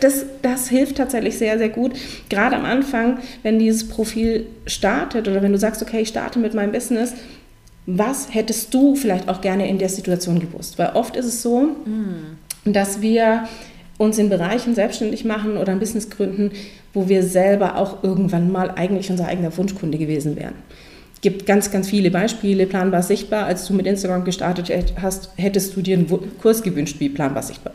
das, 0.00 0.24
das 0.42 0.68
hilft 0.68 0.96
tatsächlich 0.96 1.36
sehr, 1.36 1.58
sehr 1.58 1.68
gut. 1.68 1.92
Gerade 2.28 2.56
am 2.56 2.64
Anfang, 2.64 3.18
wenn 3.42 3.58
dieses 3.58 3.88
Profil 3.88 4.46
startet 4.66 5.28
oder 5.28 5.42
wenn 5.42 5.52
du 5.52 5.58
sagst, 5.58 5.82
okay, 5.82 6.00
ich 6.00 6.08
starte 6.08 6.38
mit 6.38 6.54
meinem 6.54 6.72
Business, 6.72 7.14
was 7.86 8.34
hättest 8.34 8.72
du 8.74 8.94
vielleicht 8.94 9.28
auch 9.28 9.40
gerne 9.40 9.68
in 9.68 9.78
der 9.78 9.88
Situation 9.88 10.40
gewusst? 10.40 10.78
Weil 10.78 10.90
oft 10.94 11.16
ist 11.16 11.26
es 11.26 11.42
so, 11.42 11.62
mm. 11.62 12.72
dass 12.72 13.00
wir 13.00 13.48
uns 13.96 14.18
in 14.18 14.28
Bereichen 14.28 14.74
selbstständig 14.74 15.24
machen 15.24 15.56
oder 15.56 15.72
ein 15.72 15.80
Business 15.80 16.08
gründen, 16.08 16.52
wo 16.94 17.08
wir 17.08 17.22
selber 17.22 17.76
auch 17.76 18.04
irgendwann 18.04 18.52
mal 18.52 18.70
eigentlich 18.70 19.10
unser 19.10 19.26
eigener 19.26 19.56
Wunschkunde 19.56 19.98
gewesen 19.98 20.36
wären 20.36 20.54
gibt 21.20 21.46
ganz, 21.46 21.70
ganz 21.70 21.88
viele 21.88 22.10
Beispiele. 22.10 22.66
Planbar 22.66 23.02
sichtbar. 23.02 23.46
Als 23.46 23.66
du 23.66 23.74
mit 23.74 23.86
Instagram 23.86 24.24
gestartet 24.24 24.72
hast, 25.00 25.30
hättest 25.36 25.76
du 25.76 25.82
dir 25.82 25.96
einen 25.96 26.08
Kurs 26.40 26.62
gewünscht 26.62 26.96
wie 27.00 27.08
Planbar 27.08 27.42
sichtbar. 27.42 27.74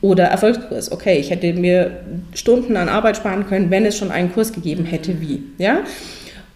Oder 0.00 0.24
Erfolgskurs. 0.24 0.92
Okay, 0.92 1.18
ich 1.18 1.30
hätte 1.30 1.52
mir 1.54 2.00
Stunden 2.34 2.76
an 2.76 2.88
Arbeit 2.88 3.16
sparen 3.16 3.46
können, 3.46 3.70
wenn 3.70 3.84
es 3.84 3.96
schon 3.96 4.10
einen 4.10 4.32
Kurs 4.32 4.52
gegeben 4.52 4.84
hätte, 4.84 5.20
wie. 5.20 5.42
Ja? 5.58 5.80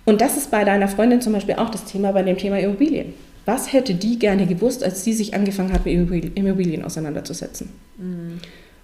Und 0.04 0.20
das 0.20 0.36
ist 0.36 0.50
bei 0.50 0.64
deiner 0.64 0.88
Freundin 0.88 1.20
zum 1.20 1.32
Beispiel 1.32 1.56
auch 1.56 1.70
das 1.70 1.84
Thema 1.84 2.12
bei 2.12 2.22
dem 2.22 2.38
Thema 2.38 2.58
Immobilien. 2.58 3.14
Was 3.44 3.72
hätte 3.72 3.94
die 3.94 4.18
gerne 4.18 4.46
gewusst, 4.46 4.84
als 4.84 5.02
sie 5.02 5.12
sich 5.12 5.34
angefangen 5.34 5.72
hat, 5.72 5.84
mit 5.84 6.36
Immobilien 6.36 6.84
auseinanderzusetzen? 6.84 7.70
Mhm. 7.98 8.40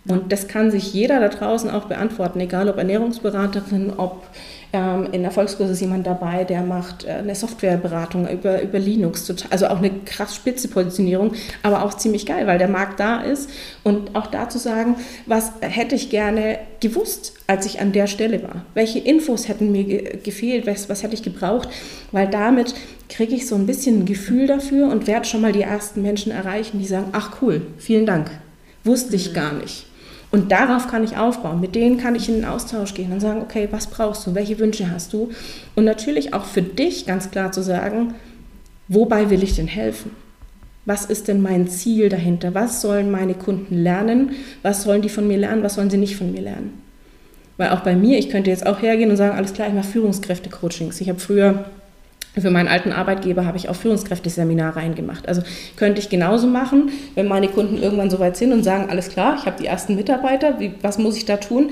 Und 0.08 0.32
das 0.32 0.48
kann 0.48 0.70
sich 0.70 0.94
jeder 0.94 1.20
da 1.20 1.28
draußen 1.28 1.70
auch 1.70 1.84
beantworten, 1.84 2.40
egal 2.40 2.68
ob 2.68 2.78
Ernährungsberaterin, 2.78 3.92
ob 3.96 4.26
ähm, 4.72 5.08
in 5.12 5.24
Erfolgskurs 5.24 5.70
ist 5.70 5.80
jemand 5.80 6.06
dabei, 6.06 6.44
der 6.44 6.62
macht 6.62 7.04
äh, 7.04 7.12
eine 7.12 7.34
Softwareberatung 7.34 8.28
über, 8.28 8.60
über 8.60 8.78
Linux, 8.78 9.32
also 9.48 9.68
auch 9.68 9.78
eine 9.78 9.90
krass 10.04 10.34
spitze 10.34 10.68
Positionierung, 10.68 11.32
aber 11.62 11.84
auch 11.84 11.94
ziemlich 11.94 12.26
geil, 12.26 12.46
weil 12.46 12.58
der 12.58 12.68
Markt 12.68 13.00
da 13.00 13.20
ist. 13.20 13.48
Und 13.82 14.14
auch 14.14 14.26
da 14.26 14.48
zu 14.50 14.58
sagen, 14.58 14.96
was 15.24 15.52
hätte 15.60 15.94
ich 15.94 16.10
gerne 16.10 16.58
gewusst, 16.80 17.34
als 17.46 17.64
ich 17.64 17.80
an 17.80 17.92
der 17.92 18.06
Stelle 18.06 18.42
war? 18.42 18.66
Welche 18.74 18.98
Infos 18.98 19.48
hätten 19.48 19.72
mir 19.72 19.84
ge 19.84 20.18
gefehlt? 20.22 20.66
Was, 20.66 20.90
was 20.90 21.02
hätte 21.02 21.14
ich 21.14 21.22
gebraucht? 21.22 21.68
Weil 22.12 22.28
damit 22.28 22.74
kriege 23.08 23.34
ich 23.34 23.46
so 23.46 23.54
ein 23.54 23.66
bisschen 23.66 24.00
ein 24.00 24.04
Gefühl 24.04 24.46
dafür 24.46 24.88
und 24.88 25.06
werde 25.06 25.26
schon 25.26 25.40
mal 25.40 25.52
die 25.52 25.62
ersten 25.62 26.02
Menschen 26.02 26.30
erreichen, 26.30 26.78
die 26.78 26.86
sagen, 26.86 27.08
ach 27.12 27.40
cool, 27.40 27.62
vielen 27.78 28.04
Dank, 28.04 28.30
wusste 28.84 29.16
ich 29.16 29.30
mhm. 29.30 29.34
gar 29.34 29.52
nicht. 29.54 29.87
Und 30.30 30.52
darauf 30.52 30.88
kann 30.88 31.04
ich 31.04 31.16
aufbauen. 31.16 31.60
Mit 31.60 31.74
denen 31.74 31.96
kann 31.96 32.14
ich 32.14 32.28
in 32.28 32.36
den 32.36 32.44
Austausch 32.44 32.92
gehen 32.94 33.12
und 33.12 33.20
sagen, 33.20 33.40
okay, 33.40 33.68
was 33.70 33.86
brauchst 33.86 34.26
du? 34.26 34.34
Welche 34.34 34.58
Wünsche 34.58 34.90
hast 34.90 35.12
du? 35.12 35.30
Und 35.74 35.84
natürlich 35.84 36.34
auch 36.34 36.44
für 36.44 36.62
dich 36.62 37.06
ganz 37.06 37.30
klar 37.30 37.50
zu 37.50 37.62
sagen, 37.62 38.14
wobei 38.88 39.30
will 39.30 39.42
ich 39.42 39.56
denn 39.56 39.68
helfen? 39.68 40.10
Was 40.84 41.06
ist 41.06 41.28
denn 41.28 41.42
mein 41.42 41.68
Ziel 41.68 42.08
dahinter? 42.08 42.54
Was 42.54 42.80
sollen 42.80 43.10
meine 43.10 43.34
Kunden 43.34 43.74
lernen? 43.74 44.32
Was 44.62 44.82
sollen 44.82 45.02
die 45.02 45.08
von 45.08 45.26
mir 45.26 45.38
lernen? 45.38 45.62
Was 45.62 45.74
sollen 45.74 45.90
sie 45.90 45.98
nicht 45.98 46.16
von 46.16 46.32
mir 46.32 46.42
lernen? 46.42 46.82
Weil 47.56 47.70
auch 47.70 47.80
bei 47.80 47.96
mir, 47.96 48.18
ich 48.18 48.30
könnte 48.30 48.50
jetzt 48.50 48.66
auch 48.66 48.80
hergehen 48.80 49.10
und 49.10 49.16
sagen, 49.16 49.36
alles 49.36 49.52
klar, 49.52 49.68
ich 49.68 49.74
mache 49.74 49.88
Führungskräfte-Coachings. 49.88 51.00
Ich 51.00 51.08
habe 51.08 51.18
früher 51.18 51.64
für 52.40 52.50
meinen 52.50 52.68
alten 52.68 52.92
Arbeitgeber 52.92 53.46
habe 53.46 53.56
ich 53.56 53.68
auch 53.68 53.76
Führungskräfteseminare 53.76 54.76
reingemacht. 54.76 55.28
Also 55.28 55.42
könnte 55.76 56.00
ich 56.00 56.08
genauso 56.08 56.46
machen, 56.46 56.90
wenn 57.14 57.28
meine 57.28 57.48
Kunden 57.48 57.78
irgendwann 57.78 58.10
so 58.10 58.18
weit 58.18 58.36
sind 58.36 58.52
und 58.52 58.62
sagen, 58.62 58.90
alles 58.90 59.08
klar, 59.08 59.36
ich 59.38 59.46
habe 59.46 59.60
die 59.60 59.66
ersten 59.66 59.94
Mitarbeiter, 59.94 60.58
wie, 60.60 60.74
was 60.82 60.98
muss 60.98 61.16
ich 61.16 61.24
da 61.24 61.36
tun? 61.36 61.70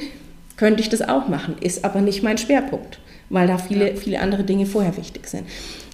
Könnte 0.56 0.80
ich 0.80 0.88
das 0.88 1.02
auch 1.02 1.28
machen, 1.28 1.56
ist 1.61 1.85
aber 1.85 2.00
nicht 2.00 2.23
mein 2.23 2.38
Schwerpunkt, 2.38 2.99
weil 3.28 3.46
da 3.46 3.58
viele, 3.58 3.96
viele 3.96 4.20
andere 4.20 4.44
Dinge 4.44 4.66
vorher 4.66 4.96
wichtig 4.96 5.28
sind. 5.28 5.44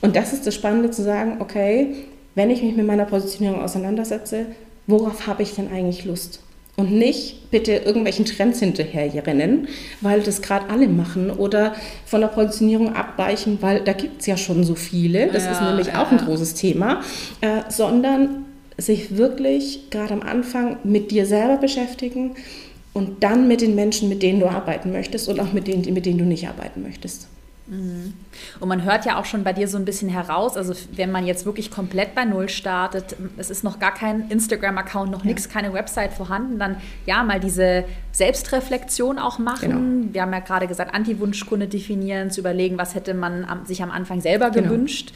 Und 0.00 0.16
das 0.16 0.32
ist 0.32 0.46
das 0.46 0.54
Spannende 0.54 0.90
zu 0.90 1.02
sagen, 1.02 1.36
okay, 1.40 1.94
wenn 2.34 2.50
ich 2.50 2.62
mich 2.62 2.76
mit 2.76 2.86
meiner 2.86 3.04
Positionierung 3.04 3.60
auseinandersetze, 3.60 4.46
worauf 4.86 5.26
habe 5.26 5.42
ich 5.42 5.54
denn 5.54 5.70
eigentlich 5.70 6.04
Lust? 6.04 6.41
Und 6.76 6.90
nicht 6.90 7.50
bitte 7.50 7.72
irgendwelchen 7.72 8.24
Trends 8.24 8.60
hinterherrennen, 8.60 9.68
weil 10.00 10.22
das 10.22 10.40
gerade 10.40 10.70
alle 10.70 10.88
machen 10.88 11.30
oder 11.30 11.74
von 12.06 12.22
der 12.22 12.28
Positionierung 12.28 12.94
abweichen, 12.94 13.58
weil 13.60 13.80
da 13.80 13.92
gibt 13.92 14.22
es 14.22 14.26
ja 14.26 14.36
schon 14.36 14.64
so 14.64 14.74
viele, 14.74 15.28
das 15.28 15.44
ja, 15.44 15.52
ist 15.52 15.60
nämlich 15.60 15.88
ja, 15.88 16.02
auch 16.02 16.10
ein 16.10 16.18
großes 16.18 16.54
Thema, 16.54 17.02
äh, 17.42 17.70
sondern 17.70 18.46
sich 18.78 19.16
wirklich 19.16 19.90
gerade 19.90 20.14
am 20.14 20.22
Anfang 20.22 20.78
mit 20.82 21.10
dir 21.10 21.26
selber 21.26 21.58
beschäftigen 21.58 22.36
und 22.94 23.22
dann 23.22 23.48
mit 23.48 23.60
den 23.60 23.74
Menschen, 23.74 24.08
mit 24.08 24.22
denen 24.22 24.40
du 24.40 24.46
arbeiten 24.46 24.92
möchtest 24.92 25.28
und 25.28 25.40
auch 25.40 25.52
mit 25.52 25.66
denen, 25.66 25.92
mit 25.92 26.06
denen 26.06 26.18
du 26.18 26.24
nicht 26.24 26.48
arbeiten 26.48 26.82
möchtest. 26.82 27.28
Mhm. 27.72 28.12
Und 28.60 28.68
man 28.68 28.84
hört 28.84 29.06
ja 29.06 29.18
auch 29.18 29.24
schon 29.24 29.44
bei 29.44 29.52
dir 29.52 29.66
so 29.66 29.78
ein 29.78 29.84
bisschen 29.84 30.10
heraus, 30.10 30.56
also 30.56 30.74
wenn 30.92 31.10
man 31.10 31.26
jetzt 31.26 31.46
wirklich 31.46 31.70
komplett 31.70 32.14
bei 32.14 32.24
Null 32.24 32.48
startet, 32.48 33.16
es 33.38 33.48
ist 33.48 33.64
noch 33.64 33.78
gar 33.78 33.94
kein 33.94 34.28
Instagram-Account, 34.30 35.10
noch 35.10 35.24
ja. 35.24 35.26
nichts, 35.26 35.48
keine 35.48 35.72
Website 35.72 36.12
vorhanden, 36.12 36.58
dann 36.58 36.76
ja, 37.06 37.22
mal 37.22 37.40
diese 37.40 37.84
Selbstreflexion 38.12 39.18
auch 39.18 39.38
machen. 39.38 39.70
Genau. 39.70 40.12
Wir 40.12 40.22
haben 40.22 40.32
ja 40.32 40.40
gerade 40.40 40.66
gesagt, 40.66 40.94
Anti-Wunschkunde 40.94 41.66
definieren, 41.66 42.30
zu 42.30 42.40
überlegen, 42.40 42.76
was 42.76 42.94
hätte 42.94 43.14
man 43.14 43.46
sich 43.64 43.82
am 43.82 43.90
Anfang 43.90 44.20
selber 44.20 44.50
genau. 44.50 44.68
gewünscht. 44.68 45.12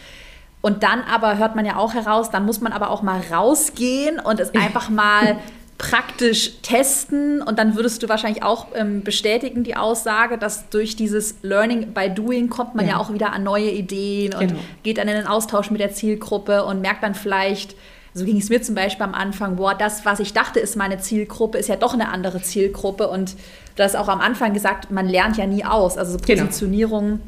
Und 0.63 0.83
dann 0.83 1.03
aber 1.03 1.39
hört 1.39 1.55
man 1.55 1.67
ja 1.67 1.77
auch 1.77 1.95
heraus, 1.95 2.31
dann 2.31 2.47
muss 2.47 2.61
man 2.61 2.73
aber 2.73 2.91
auch 2.91 3.03
mal 3.03 3.21
rausgehen 3.31 4.19
und 4.19 4.41
es 4.41 4.55
einfach 4.55 4.89
mal 4.89 5.37
praktisch 5.79 6.53
testen 6.63 7.43
und 7.43 7.59
dann 7.59 7.77
würdest 7.77 8.03
du 8.03 8.09
wahrscheinlich 8.09 8.43
auch 8.43 8.69
ähm, 8.75 9.03
bestätigen 9.03 9.63
die 9.63 9.77
Aussage, 9.77 10.39
dass 10.39 10.71
durch 10.71 10.97
dieses 10.97 11.37
Learning 11.43 11.93
by 11.93 12.09
Doing 12.09 12.49
kommt 12.49 12.75
man 12.75 12.87
ja, 12.87 12.93
ja 12.93 12.99
auch 12.99 13.13
wieder 13.13 13.33
an 13.33 13.43
neue 13.43 13.71
Ideen 13.71 14.35
und 14.35 14.49
genau. 14.49 14.61
geht 14.83 14.99
dann 14.99 15.09
in 15.09 15.17
den 15.17 15.27
Austausch 15.27 15.71
mit 15.71 15.81
der 15.81 15.93
Zielgruppe 15.93 16.65
und 16.65 16.81
merkt 16.81 17.03
dann 17.03 17.15
vielleicht, 17.15 17.77
so 18.15 18.25
ging 18.25 18.39
es 18.39 18.49
mir 18.49 18.63
zum 18.63 18.75
Beispiel 18.75 19.05
am 19.05 19.13
Anfang, 19.13 19.57
boah, 19.57 19.75
das, 19.75 20.07
was 20.07 20.21
ich 20.21 20.33
dachte, 20.33 20.61
ist 20.61 20.77
meine 20.77 20.99
Zielgruppe, 20.99 21.59
ist 21.59 21.69
ja 21.69 21.77
doch 21.77 21.93
eine 21.93 22.09
andere 22.09 22.41
Zielgruppe 22.41 23.09
und 23.09 23.37
du 23.77 23.83
hast 23.83 23.97
auch 23.97 24.09
am 24.09 24.21
Anfang 24.21 24.55
gesagt, 24.55 24.91
man 24.91 25.07
lernt 25.07 25.37
ja 25.37 25.47
nie 25.47 25.65
aus. 25.67 25.99
Also 25.99 26.17
genau. 26.17 26.45
Positionierung 26.45 27.09
genau. 27.09 27.21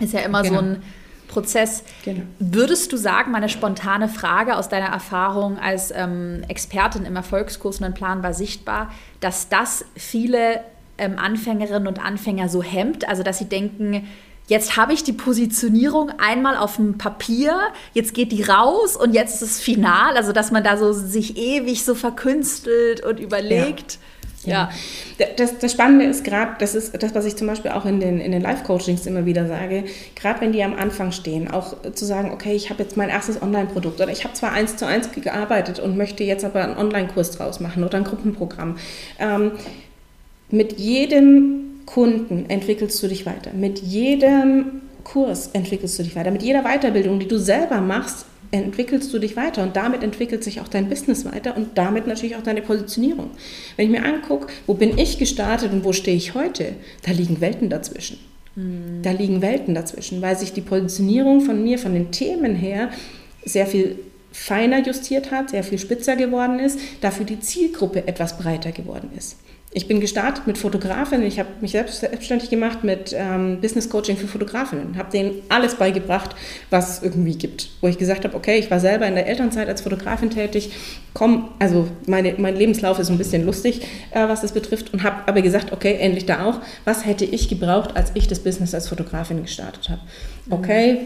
ist 0.00 0.14
ja 0.14 0.20
immer 0.20 0.42
genau. 0.42 0.54
so 0.54 0.60
ein 0.60 0.82
Prozess. 1.28 1.84
Genau. 2.04 2.22
Würdest 2.38 2.92
du 2.92 2.96
sagen, 2.96 3.30
meine 3.32 3.48
spontane 3.48 4.08
Frage 4.08 4.56
aus 4.56 4.68
deiner 4.68 4.86
Erfahrung 4.86 5.58
als 5.58 5.92
ähm, 5.94 6.42
Expertin 6.48 7.04
im 7.04 7.16
Erfolgskurs 7.16 7.80
und 7.80 7.94
planbar 7.94 8.34
sichtbar, 8.34 8.92
dass 9.20 9.48
das 9.48 9.84
viele 9.96 10.60
ähm, 10.98 11.18
Anfängerinnen 11.18 11.88
und 11.88 12.04
Anfänger 12.04 12.48
so 12.48 12.62
hemmt, 12.62 13.08
also 13.08 13.22
dass 13.22 13.38
sie 13.38 13.48
denken, 13.48 14.06
jetzt 14.46 14.76
habe 14.76 14.92
ich 14.92 15.02
die 15.02 15.12
Positionierung 15.12 16.12
einmal 16.18 16.56
auf 16.56 16.76
dem 16.76 16.98
Papier, 16.98 17.58
jetzt 17.94 18.14
geht 18.14 18.32
die 18.32 18.42
raus 18.42 18.96
und 18.96 19.14
jetzt 19.14 19.34
ist 19.34 19.42
es 19.42 19.60
final, 19.60 20.16
also 20.16 20.32
dass 20.32 20.50
man 20.50 20.62
da 20.62 20.76
so 20.76 20.92
sich 20.92 21.36
ewig 21.36 21.84
so 21.84 21.94
verkünstelt 21.94 23.04
und 23.04 23.18
überlegt. 23.18 23.92
Ja. 23.92 23.98
Ja, 24.46 24.70
das, 25.36 25.58
das 25.58 25.72
Spannende 25.72 26.04
ist 26.04 26.24
gerade, 26.24 26.52
das 26.58 26.74
ist 26.74 27.02
das, 27.02 27.14
was 27.14 27.24
ich 27.24 27.36
zum 27.36 27.46
Beispiel 27.46 27.70
auch 27.70 27.84
in 27.84 28.00
den, 28.00 28.20
in 28.20 28.32
den 28.32 28.42
Live-Coachings 28.42 29.06
immer 29.06 29.26
wieder 29.26 29.46
sage, 29.46 29.84
gerade 30.14 30.40
wenn 30.40 30.52
die 30.52 30.62
am 30.62 30.74
Anfang 30.74 31.12
stehen, 31.12 31.50
auch 31.50 31.76
zu 31.92 32.04
sagen, 32.04 32.30
okay, 32.32 32.54
ich 32.54 32.70
habe 32.70 32.82
jetzt 32.82 32.96
mein 32.96 33.08
erstes 33.08 33.40
Online-Produkt 33.40 34.00
oder 34.00 34.10
ich 34.10 34.24
habe 34.24 34.34
zwar 34.34 34.52
eins 34.52 34.76
zu 34.76 34.86
eins 34.86 35.08
gearbeitet 35.12 35.80
und 35.80 35.96
möchte 35.96 36.24
jetzt 36.24 36.44
aber 36.44 36.62
einen 36.62 36.76
Online-Kurs 36.76 37.32
draus 37.32 37.60
machen 37.60 37.84
oder 37.84 37.98
ein 37.98 38.04
Gruppenprogramm. 38.04 38.76
Ähm, 39.18 39.52
mit 40.50 40.78
jedem 40.78 41.82
Kunden 41.86 42.46
entwickelst 42.48 43.02
du 43.02 43.08
dich 43.08 43.26
weiter, 43.26 43.52
mit 43.52 43.80
jedem 43.80 44.82
Kurs 45.04 45.48
entwickelst 45.52 45.98
du 45.98 46.02
dich 46.02 46.16
weiter, 46.16 46.30
mit 46.30 46.42
jeder 46.42 46.62
Weiterbildung, 46.62 47.18
die 47.18 47.28
du 47.28 47.38
selber 47.38 47.80
machst, 47.80 48.26
entwickelst 48.62 49.12
du 49.12 49.18
dich 49.18 49.36
weiter 49.36 49.62
und 49.62 49.76
damit 49.76 50.02
entwickelt 50.02 50.44
sich 50.44 50.60
auch 50.60 50.68
dein 50.68 50.88
Business 50.88 51.24
weiter 51.24 51.56
und 51.56 51.76
damit 51.76 52.06
natürlich 52.06 52.36
auch 52.36 52.42
deine 52.42 52.62
Positionierung. 52.62 53.30
Wenn 53.76 53.86
ich 53.86 53.92
mir 53.92 54.04
angucke, 54.04 54.48
wo 54.66 54.74
bin 54.74 54.98
ich 54.98 55.18
gestartet 55.18 55.72
und 55.72 55.84
wo 55.84 55.92
stehe 55.92 56.16
ich 56.16 56.34
heute, 56.34 56.74
da 57.02 57.12
liegen 57.12 57.40
Welten 57.40 57.68
dazwischen. 57.68 58.18
Mhm. 58.56 59.02
Da 59.02 59.10
liegen 59.10 59.42
Welten 59.42 59.74
dazwischen, 59.74 60.22
weil 60.22 60.36
sich 60.38 60.52
die 60.52 60.60
Positionierung 60.60 61.40
von 61.40 61.62
mir, 61.62 61.78
von 61.78 61.94
den 61.94 62.12
Themen 62.12 62.54
her, 62.54 62.90
sehr 63.44 63.66
viel 63.66 63.98
feiner 64.32 64.84
justiert 64.84 65.30
hat, 65.30 65.50
sehr 65.50 65.62
viel 65.62 65.78
spitzer 65.78 66.16
geworden 66.16 66.58
ist, 66.58 66.78
dafür 67.00 67.24
die 67.24 67.40
Zielgruppe 67.40 68.06
etwas 68.08 68.36
breiter 68.36 68.72
geworden 68.72 69.10
ist. 69.16 69.36
Ich 69.76 69.88
bin 69.88 70.00
gestartet 70.00 70.46
mit 70.46 70.56
Fotografinnen. 70.56 71.26
Ich 71.26 71.40
habe 71.40 71.48
mich 71.60 71.72
selbst 71.72 71.98
selbstständig 71.98 72.48
gemacht 72.48 72.84
mit 72.84 73.12
ähm, 73.12 73.60
Business 73.60 73.90
Coaching 73.90 74.16
für 74.16 74.28
Fotografinnen. 74.28 74.96
Habe 74.96 75.10
denen 75.10 75.42
alles 75.48 75.74
beigebracht, 75.74 76.36
was 76.70 77.02
irgendwie 77.02 77.34
gibt. 77.36 77.70
Wo 77.80 77.88
ich 77.88 77.98
gesagt 77.98 78.24
habe, 78.24 78.36
okay, 78.36 78.56
ich 78.56 78.70
war 78.70 78.78
selber 78.78 79.04
in 79.08 79.16
der 79.16 79.26
Elternzeit 79.26 79.66
als 79.66 79.80
Fotografin 79.80 80.30
tätig. 80.30 80.70
Komm, 81.12 81.48
also 81.58 81.88
meine, 82.06 82.36
mein 82.38 82.54
Lebenslauf 82.54 83.00
ist 83.00 83.10
ein 83.10 83.18
bisschen 83.18 83.44
lustig, 83.44 83.80
äh, 84.12 84.28
was 84.28 84.42
das 84.42 84.52
betrifft. 84.52 84.94
Und 84.94 85.02
habe 85.02 85.26
aber 85.26 85.42
gesagt, 85.42 85.72
okay, 85.72 85.96
endlich 85.98 86.24
da 86.24 86.44
auch. 86.44 86.60
Was 86.84 87.04
hätte 87.04 87.24
ich 87.24 87.48
gebraucht, 87.48 87.96
als 87.96 88.12
ich 88.14 88.28
das 88.28 88.38
Business 88.38 88.76
als 88.76 88.88
Fotografin 88.88 89.42
gestartet 89.42 89.88
habe? 89.88 90.02
Okay, 90.50 90.98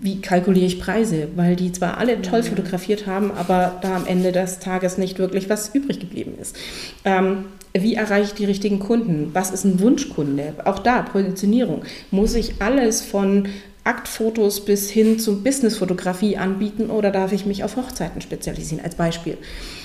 wie 0.00 0.20
kalkuliere 0.20 0.66
ich 0.66 0.80
Preise? 0.80 1.28
Weil 1.36 1.54
die 1.54 1.70
zwar 1.70 1.98
alle 1.98 2.20
toll 2.22 2.42
mhm. 2.42 2.46
fotografiert 2.46 3.06
haben, 3.06 3.30
aber 3.30 3.78
da 3.82 3.94
am 3.94 4.06
Ende 4.08 4.32
des 4.32 4.58
Tages 4.58 4.98
nicht 4.98 5.20
wirklich 5.20 5.48
was 5.48 5.72
übrig 5.72 6.00
geblieben 6.00 6.34
ist. 6.40 6.56
Ähm, 7.04 7.44
wie 7.82 7.94
erreiche 7.94 8.28
ich 8.28 8.34
die 8.34 8.44
richtigen 8.44 8.78
Kunden? 8.78 9.30
Was 9.32 9.50
ist 9.50 9.64
ein 9.64 9.80
Wunschkunde? 9.80 10.54
Auch 10.64 10.78
da, 10.78 11.02
Positionierung. 11.02 11.82
Muss 12.10 12.34
ich 12.34 12.54
alles 12.60 13.02
von 13.02 13.48
Aktfotos 13.86 14.64
bis 14.64 14.90
hin 14.90 15.20
zu 15.20 15.44
Businessfotografie 15.44 16.36
anbieten 16.36 16.90
oder 16.90 17.12
darf 17.12 17.32
ich 17.32 17.46
mich 17.46 17.62
auf 17.62 17.76
Hochzeiten 17.76 18.20
spezialisieren, 18.20 18.84
als 18.84 18.96
Beispiel. 18.96 19.38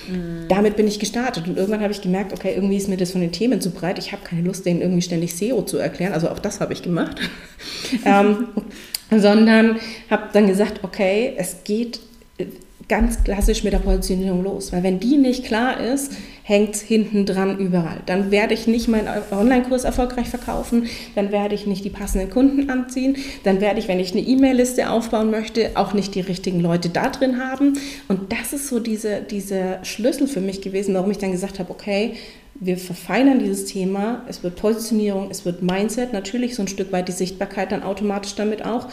Mhm. 0.08 0.48
Damit 0.48 0.74
bin 0.74 0.88
ich 0.88 0.98
gestartet 0.98 1.46
und 1.46 1.56
irgendwann 1.56 1.82
habe 1.82 1.92
ich 1.92 2.02
gemerkt, 2.02 2.32
okay, 2.32 2.52
irgendwie 2.54 2.76
ist 2.76 2.88
mir 2.88 2.96
das 2.96 3.12
von 3.12 3.20
den 3.20 3.30
Themen 3.30 3.60
zu 3.60 3.70
breit. 3.70 4.00
Ich 4.00 4.10
habe 4.10 4.24
keine 4.24 4.42
Lust, 4.42 4.66
denen 4.66 4.80
irgendwie 4.80 5.02
ständig 5.02 5.36
SEO 5.36 5.62
zu 5.62 5.78
erklären. 5.78 6.12
Also 6.12 6.30
auch 6.30 6.40
das 6.40 6.60
habe 6.60 6.72
ich 6.72 6.82
gemacht. 6.82 7.20
ähm, 8.04 8.48
sondern 9.10 9.76
habe 10.10 10.24
dann 10.32 10.48
gesagt, 10.48 10.80
okay, 10.82 11.34
es 11.36 11.62
geht 11.62 12.00
ganz 12.88 13.22
klassisch 13.22 13.62
mit 13.62 13.72
der 13.72 13.78
Positionierung 13.78 14.42
los. 14.42 14.72
Weil 14.72 14.82
wenn 14.82 14.98
die 14.98 15.16
nicht 15.16 15.44
klar 15.44 15.80
ist, 15.80 16.12
hängt 16.42 16.76
hinten 16.76 17.24
dran 17.24 17.58
überall. 17.58 18.00
Dann 18.06 18.30
werde 18.30 18.54
ich 18.54 18.66
nicht 18.66 18.88
meinen 18.88 19.08
Online-Kurs 19.30 19.84
erfolgreich 19.84 20.28
verkaufen, 20.28 20.86
dann 21.14 21.30
werde 21.30 21.54
ich 21.54 21.66
nicht 21.66 21.84
die 21.84 21.90
passenden 21.90 22.30
Kunden 22.30 22.68
anziehen, 22.68 23.16
dann 23.44 23.60
werde 23.60 23.78
ich, 23.78 23.88
wenn 23.88 24.00
ich 24.00 24.12
eine 24.12 24.22
E-Mail-Liste 24.22 24.90
aufbauen 24.90 25.30
möchte, 25.30 25.70
auch 25.74 25.94
nicht 25.94 26.14
die 26.14 26.20
richtigen 26.20 26.60
Leute 26.60 26.88
da 26.88 27.10
drin 27.10 27.38
haben. 27.38 27.78
Und 28.08 28.32
das 28.32 28.52
ist 28.52 28.68
so 28.68 28.80
diese, 28.80 29.20
dieser 29.22 29.84
Schlüssel 29.84 30.26
für 30.26 30.40
mich 30.40 30.60
gewesen, 30.60 30.94
warum 30.94 31.10
ich 31.10 31.18
dann 31.18 31.32
gesagt 31.32 31.58
habe, 31.58 31.70
okay, 31.70 32.14
wir 32.54 32.76
verfeinern 32.76 33.38
dieses 33.38 33.66
Thema, 33.66 34.22
es 34.28 34.42
wird 34.42 34.56
Positionierung, 34.56 35.30
es 35.30 35.44
wird 35.44 35.62
Mindset, 35.62 36.12
natürlich 36.12 36.54
so 36.54 36.62
ein 36.62 36.68
Stück 36.68 36.92
weit 36.92 37.08
die 37.08 37.12
Sichtbarkeit 37.12 37.72
dann 37.72 37.82
automatisch 37.82 38.34
damit 38.34 38.64
auch. 38.64 38.88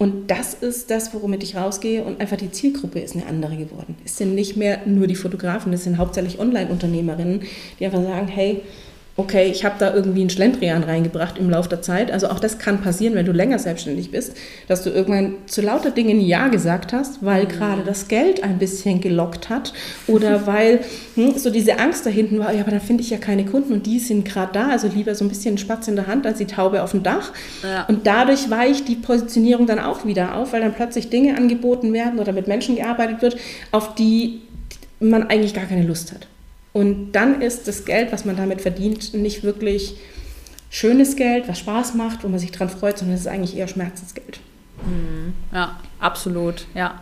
Und 0.00 0.30
das 0.30 0.54
ist 0.54 0.90
das, 0.90 1.12
womit 1.12 1.42
ich 1.42 1.56
rausgehe 1.56 2.02
und 2.02 2.22
einfach 2.22 2.38
die 2.38 2.50
Zielgruppe 2.50 3.00
ist 3.00 3.14
eine 3.14 3.26
andere 3.26 3.54
geworden. 3.58 3.96
Es 4.02 4.16
sind 4.16 4.34
nicht 4.34 4.56
mehr 4.56 4.80
nur 4.86 5.06
die 5.06 5.14
Fotografen, 5.14 5.74
es 5.74 5.84
sind 5.84 5.98
hauptsächlich 5.98 6.38
Online-Unternehmerinnen, 6.38 7.42
die 7.78 7.84
einfach 7.84 8.02
sagen, 8.02 8.26
hey, 8.26 8.62
okay, 9.20 9.50
ich 9.50 9.64
habe 9.64 9.74
da 9.78 9.92
irgendwie 9.94 10.20
einen 10.20 10.30
Schlendrian 10.30 10.82
reingebracht 10.82 11.36
im 11.36 11.50
Laufe 11.50 11.68
der 11.68 11.82
Zeit. 11.82 12.10
Also 12.10 12.28
auch 12.28 12.40
das 12.40 12.58
kann 12.58 12.80
passieren, 12.80 13.14
wenn 13.14 13.26
du 13.26 13.32
länger 13.32 13.58
selbstständig 13.58 14.10
bist, 14.10 14.34
dass 14.66 14.82
du 14.82 14.90
irgendwann 14.90 15.34
zu 15.46 15.60
lauter 15.60 15.90
Dingen 15.90 16.20
Ja 16.20 16.48
gesagt 16.48 16.94
hast, 16.94 17.24
weil 17.24 17.44
mhm. 17.44 17.48
gerade 17.48 17.82
das 17.84 18.08
Geld 18.08 18.42
ein 18.42 18.58
bisschen 18.58 19.00
gelockt 19.00 19.50
hat 19.50 19.74
oder 20.06 20.46
weil 20.46 20.80
hm, 21.16 21.36
so 21.36 21.50
diese 21.50 21.78
Angst 21.78 22.06
da 22.06 22.10
hinten 22.10 22.38
war, 22.38 22.52
ja, 22.52 22.62
aber 22.62 22.70
dann 22.70 22.80
finde 22.80 23.02
ich 23.02 23.10
ja 23.10 23.18
keine 23.18 23.44
Kunden 23.44 23.74
und 23.74 23.86
die 23.86 23.98
sind 23.98 24.24
gerade 24.24 24.52
da, 24.54 24.68
also 24.70 24.88
lieber 24.88 25.14
so 25.14 25.24
ein 25.24 25.28
bisschen 25.28 25.58
Spatz 25.58 25.86
in 25.86 25.96
der 25.96 26.06
Hand 26.06 26.26
als 26.26 26.38
die 26.38 26.46
Taube 26.46 26.82
auf 26.82 26.92
dem 26.92 27.02
Dach. 27.02 27.32
Ja. 27.62 27.84
Und 27.86 28.06
dadurch 28.06 28.48
weicht 28.48 28.88
die 28.88 28.96
Positionierung 28.96 29.66
dann 29.66 29.78
auch 29.78 30.06
wieder 30.06 30.36
auf, 30.36 30.54
weil 30.54 30.62
dann 30.62 30.72
plötzlich 30.72 31.10
Dinge 31.10 31.36
angeboten 31.36 31.92
werden 31.92 32.18
oder 32.18 32.32
mit 32.32 32.48
Menschen 32.48 32.76
gearbeitet 32.76 33.20
wird, 33.20 33.36
auf 33.70 33.94
die 33.94 34.40
man 34.98 35.24
eigentlich 35.24 35.52
gar 35.52 35.64
keine 35.64 35.82
Lust 35.82 36.12
hat. 36.12 36.26
Und 36.72 37.12
dann 37.12 37.42
ist 37.42 37.66
das 37.66 37.84
Geld, 37.84 38.12
was 38.12 38.24
man 38.24 38.36
damit 38.36 38.60
verdient, 38.60 39.14
nicht 39.14 39.42
wirklich 39.42 39.96
schönes 40.70 41.16
Geld, 41.16 41.48
was 41.48 41.58
Spaß 41.58 41.94
macht, 41.94 42.22
wo 42.22 42.28
man 42.28 42.38
sich 42.38 42.52
dran 42.52 42.70
freut, 42.70 42.98
sondern 42.98 43.16
es 43.16 43.22
ist 43.22 43.26
eigentlich 43.26 43.56
eher 43.56 43.68
Schmerzensgeld. 43.68 44.40
Mhm. 44.84 45.34
Ja, 45.52 45.80
absolut, 45.98 46.66
ja. 46.74 47.00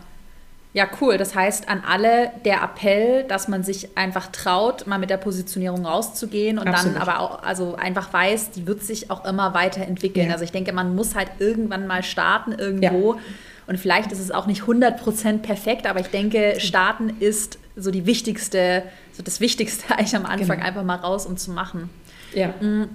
Ja, 0.74 0.86
cool. 1.00 1.16
Das 1.16 1.34
heißt, 1.34 1.68
an 1.68 1.82
alle 1.86 2.30
der 2.44 2.62
Appell, 2.62 3.24
dass 3.24 3.48
man 3.48 3.64
sich 3.64 3.96
einfach 3.96 4.28
traut, 4.28 4.86
mal 4.86 4.98
mit 4.98 5.10
der 5.10 5.16
Positionierung 5.16 5.86
rauszugehen 5.86 6.58
und 6.58 6.68
Absolut. 6.68 6.96
dann 6.96 7.02
aber 7.02 7.20
auch, 7.20 7.42
also 7.42 7.74
einfach 7.74 8.12
weiß, 8.12 8.50
die 8.50 8.66
wird 8.66 8.82
sich 8.82 9.10
auch 9.10 9.24
immer 9.24 9.54
weiterentwickeln. 9.54 10.26
Ja. 10.26 10.32
Also 10.34 10.44
ich 10.44 10.52
denke, 10.52 10.72
man 10.72 10.94
muss 10.94 11.14
halt 11.14 11.30
irgendwann 11.38 11.86
mal 11.86 12.02
starten 12.02 12.52
irgendwo. 12.52 13.14
Ja. 13.14 13.20
Und 13.66 13.78
vielleicht 13.78 14.12
ist 14.12 14.20
es 14.20 14.30
auch 14.30 14.46
nicht 14.46 14.62
100% 14.62 15.38
perfekt, 15.38 15.86
aber 15.86 16.00
ich 16.00 16.08
denke, 16.08 16.56
starten 16.58 17.16
ist 17.18 17.58
so 17.74 17.90
die 17.90 18.06
wichtigste, 18.06 18.82
so 19.18 19.22
das 19.22 19.40
Wichtigste 19.40 19.84
eigentlich 19.98 20.16
am 20.16 20.24
Anfang, 20.24 20.56
genau. 20.56 20.66
einfach 20.66 20.84
mal 20.84 20.96
raus 20.96 21.26
und 21.26 21.38
zu 21.38 21.50
machen. 21.50 21.90
Ja. 22.32 22.48
Mm, 22.60 22.88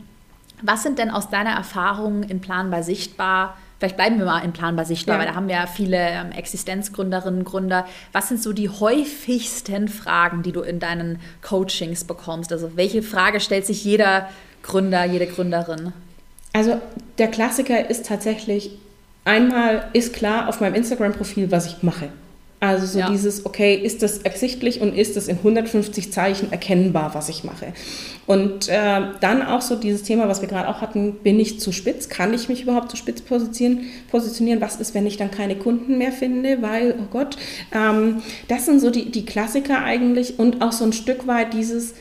was 0.63 0.81
sind 0.81 0.97
denn 0.97 1.11
aus 1.11 1.29
deiner 1.29 1.51
Erfahrung 1.51 2.23
in 2.23 2.39
Planbar 2.39 2.81
sichtbar? 2.81 3.57
Vielleicht 3.77 3.97
bleiben 3.97 4.17
wir 4.17 4.25
mal 4.25 4.39
in 4.39 4.53
Planbar 4.53 4.85
sichtbar, 4.85 5.15
ja. 5.15 5.19
weil 5.19 5.27
da 5.27 5.35
haben 5.35 5.49
wir 5.49 5.55
ja 5.55 5.67
viele 5.67 5.97
ähm, 5.97 6.31
Existenzgründerinnen, 6.31 7.43
Gründer. 7.43 7.85
Was 8.13 8.29
sind 8.29 8.41
so 8.41 8.53
die 8.53 8.69
häufigsten 8.69 9.89
Fragen, 9.89 10.41
die 10.41 10.53
du 10.53 10.61
in 10.61 10.79
deinen 10.79 11.19
Coachings 11.41 12.05
bekommst? 12.05 12.53
Also 12.53 12.77
welche 12.77 13.03
Frage 13.03 13.41
stellt 13.41 13.65
sich 13.65 13.83
jeder 13.83 14.29
Gründer, 14.61 15.03
jede 15.03 15.27
Gründerin? 15.27 15.91
Also 16.53 16.79
der 17.17 17.27
Klassiker 17.27 17.89
ist 17.89 18.05
tatsächlich, 18.05 18.77
einmal 19.25 19.89
ist 19.91 20.13
klar 20.13 20.47
auf 20.47 20.61
meinem 20.61 20.75
Instagram-Profil, 20.75 21.51
was 21.51 21.65
ich 21.65 21.83
mache. 21.83 22.07
Also 22.63 22.85
so 22.85 22.99
ja. 22.99 23.09
dieses, 23.09 23.45
okay, 23.45 23.75
ist 23.75 24.03
das 24.03 24.19
ersichtlich 24.19 24.79
und 24.79 24.95
ist 24.95 25.17
das 25.17 25.27
in 25.27 25.35
150 25.35 26.13
Zeichen 26.13 26.49
erkennbar, 26.49 27.13
was 27.13 27.27
ich 27.27 27.43
mache? 27.43 27.73
Und 28.25 28.69
äh, 28.69 29.01
dann 29.19 29.41
auch 29.41 29.61
so 29.61 29.75
dieses 29.75 30.03
Thema, 30.03 30.29
was 30.29 30.39
wir 30.39 30.47
gerade 30.47 30.69
auch 30.69 30.79
hatten, 30.79 31.15
bin 31.23 31.41
ich 31.41 31.59
zu 31.59 31.73
spitz? 31.73 32.07
Kann 32.07 32.33
ich 32.33 32.47
mich 32.47 32.63
überhaupt 32.63 32.89
zu 32.89 32.95
spitz 32.95 33.19
positionieren? 33.19 33.87
positionieren? 34.09 34.61
Was 34.61 34.77
ist, 34.77 34.93
wenn 34.93 35.05
ich 35.05 35.17
dann 35.17 35.29
keine 35.29 35.57
Kunden 35.57 35.97
mehr 35.97 36.13
finde? 36.13 36.61
Weil, 36.61 36.95
oh 36.97 37.07
Gott, 37.11 37.35
ähm, 37.73 38.21
das 38.47 38.65
sind 38.65 38.79
so 38.79 38.91
die, 38.91 39.11
die 39.11 39.25
Klassiker 39.25 39.83
eigentlich 39.83 40.39
und 40.39 40.61
auch 40.61 40.71
so 40.71 40.85
ein 40.85 40.93
Stück 40.93 41.27
weit 41.27 41.53
dieses, 41.53 41.95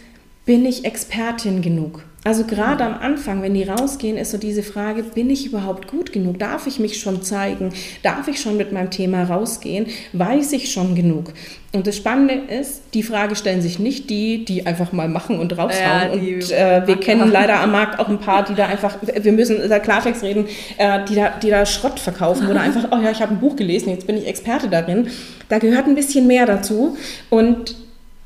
bin 0.47 0.65
ich 0.65 0.85
Expertin 0.85 1.61
genug? 1.61 2.05
Also 2.25 2.45
gerade 2.45 2.85
am 2.85 2.95
Anfang, 2.95 3.43
wenn 3.43 3.55
die 3.55 3.65
rausgehen, 3.65 4.17
ist 4.17 4.31
so 4.31 4.39
diese 4.39 4.63
Frage, 4.63 5.03
bin 5.03 5.29
ich 5.29 5.47
überhaupt 5.47 5.89
gut 5.89 6.13
genug? 6.13 6.39
Darf 6.39 6.69
ich 6.69 6.79
mich 6.79 7.01
schon 7.01 7.23
zeigen? 7.23 7.73
Darf 8.05 8.29
ich 8.29 8.41
schon 8.41 8.57
mit 8.57 8.71
meinem 8.71 8.91
Thema 8.91 9.25
rausgehen? 9.25 9.87
Weiß 10.13 10.53
ich 10.53 10.71
schon 10.71 10.95
genug? 10.95 11.33
Und 11.73 11.89
das 11.89 11.97
Spannende 11.97 12.35
ist, 12.35 12.83
die 12.95 13.03
Frage 13.03 13.35
stellen 13.35 13.61
sich 13.61 13.81
nicht 13.81 14.09
die, 14.09 14.45
die 14.45 14.67
einfach 14.67 14.93
mal 14.93 15.09
machen 15.09 15.41
und 15.41 15.59
raushauen. 15.59 15.83
Ja, 15.83 16.13
und 16.13 16.51
äh, 16.53 16.87
wir 16.87 16.97
kennen 17.01 17.29
leider 17.33 17.59
am 17.59 17.73
Markt 17.73 17.99
auch 17.99 18.09
ein 18.09 18.21
paar, 18.21 18.45
die 18.45 18.55
da 18.55 18.67
einfach, 18.67 18.99
wir 19.03 19.33
müssen 19.33 19.69
da 19.69 19.81
Klartext 19.81 20.23
reden, 20.23 20.47
äh, 20.79 21.05
die, 21.09 21.17
da, 21.17 21.31
die 21.31 21.51
da 21.51 21.67
Schrott 21.67 21.99
verkaufen 21.99 22.49
oder 22.49 22.61
einfach, 22.61 22.87
oh 22.93 23.03
ja, 23.03 23.11
ich 23.11 23.21
habe 23.21 23.33
ein 23.33 23.41
Buch 23.41 23.57
gelesen, 23.57 23.89
jetzt 23.89 24.07
bin 24.07 24.17
ich 24.17 24.29
Experte 24.29 24.69
darin. 24.69 25.09
Da 25.49 25.59
gehört 25.59 25.87
ein 25.87 25.97
bisschen 25.97 26.29
mehr 26.29 26.47
dazu. 26.47 26.97
Und 27.31 27.75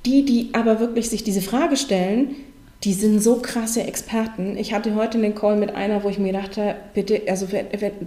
die, 0.05 0.25
die 0.25 0.51
aber 0.53 0.81
wirklich 0.81 1.09
sich 1.09 1.25
diese 1.25 1.41
Frage 1.41 1.77
stellen, 1.77 2.37
die 2.87 2.93
sind 2.93 3.21
so 3.21 3.41
krasse 3.43 3.83
Experten. 3.83 4.57
Ich 4.57 4.73
hatte 4.73 4.95
heute 4.95 5.19
einen 5.19 5.35
Call 5.35 5.57
mit 5.57 5.75
einer, 5.75 6.05
wo 6.05 6.09
ich 6.09 6.21
mir 6.21 6.33
dachte, 6.33 6.77
bitte, 6.95 7.21
also 7.29 7.49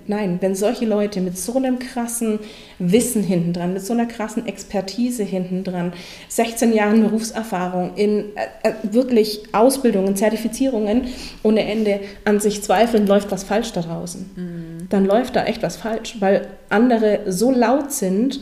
nein, 0.08 0.38
wenn 0.40 0.56
solche 0.56 0.86
Leute 0.86 1.20
mit 1.20 1.38
so 1.38 1.58
einem 1.58 1.80
krassen 1.80 2.40
Wissen 2.80 3.22
hinten 3.22 3.52
dran, 3.52 3.74
mit 3.74 3.86
so 3.86 3.92
einer 3.92 4.06
krassen 4.06 4.48
Expertise 4.48 5.24
hinten 5.24 5.66
dran, 5.66 5.92
16 6.30 6.72
Jahren 6.72 7.02
Berufserfahrung 7.02 7.92
in 7.98 8.28
äh, 8.64 8.70
äh, 8.70 8.74
wirklich 8.84 9.44
Ausbildungen, 9.52 10.16
Zertifizierungen 10.16 11.10
ohne 11.44 11.66
Ende 11.70 12.00
an 12.24 12.40
sich 12.40 12.64
zweifeln, 12.64 13.06
läuft 13.06 13.32
was 13.32 13.44
falsch 13.44 13.74
da 13.74 13.82
draußen. 13.82 14.30
Mhm. 14.34 14.88
Dann 14.88 15.04
läuft 15.04 15.36
da 15.36 15.44
echt 15.44 15.62
was 15.62 15.76
falsch, 15.76 16.16
weil 16.22 16.48
andere 16.70 17.24
so 17.28 17.52
laut 17.52 17.92
sind 17.92 18.40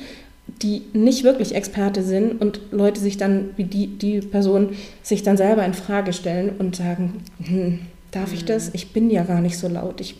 die 0.61 0.83
nicht 0.93 1.23
wirklich 1.23 1.55
Experte 1.55 2.03
sind 2.03 2.41
und 2.41 2.59
Leute 2.71 2.99
sich 2.99 3.17
dann, 3.17 3.49
wie 3.57 3.63
die, 3.63 3.87
die 3.87 4.19
Person, 4.21 4.69
sich 5.03 5.23
dann 5.23 5.37
selber 5.37 5.65
in 5.65 5.73
Frage 5.73 6.13
stellen 6.13 6.51
und 6.57 6.75
sagen, 6.75 7.21
hm, 7.43 7.79
darf 8.11 8.33
ich 8.33 8.45
das? 8.45 8.71
Ich 8.73 8.93
bin 8.93 9.09
ja 9.09 9.23
gar 9.23 9.41
nicht 9.41 9.57
so 9.57 9.67
laut. 9.67 10.01
Ich, 10.01 10.15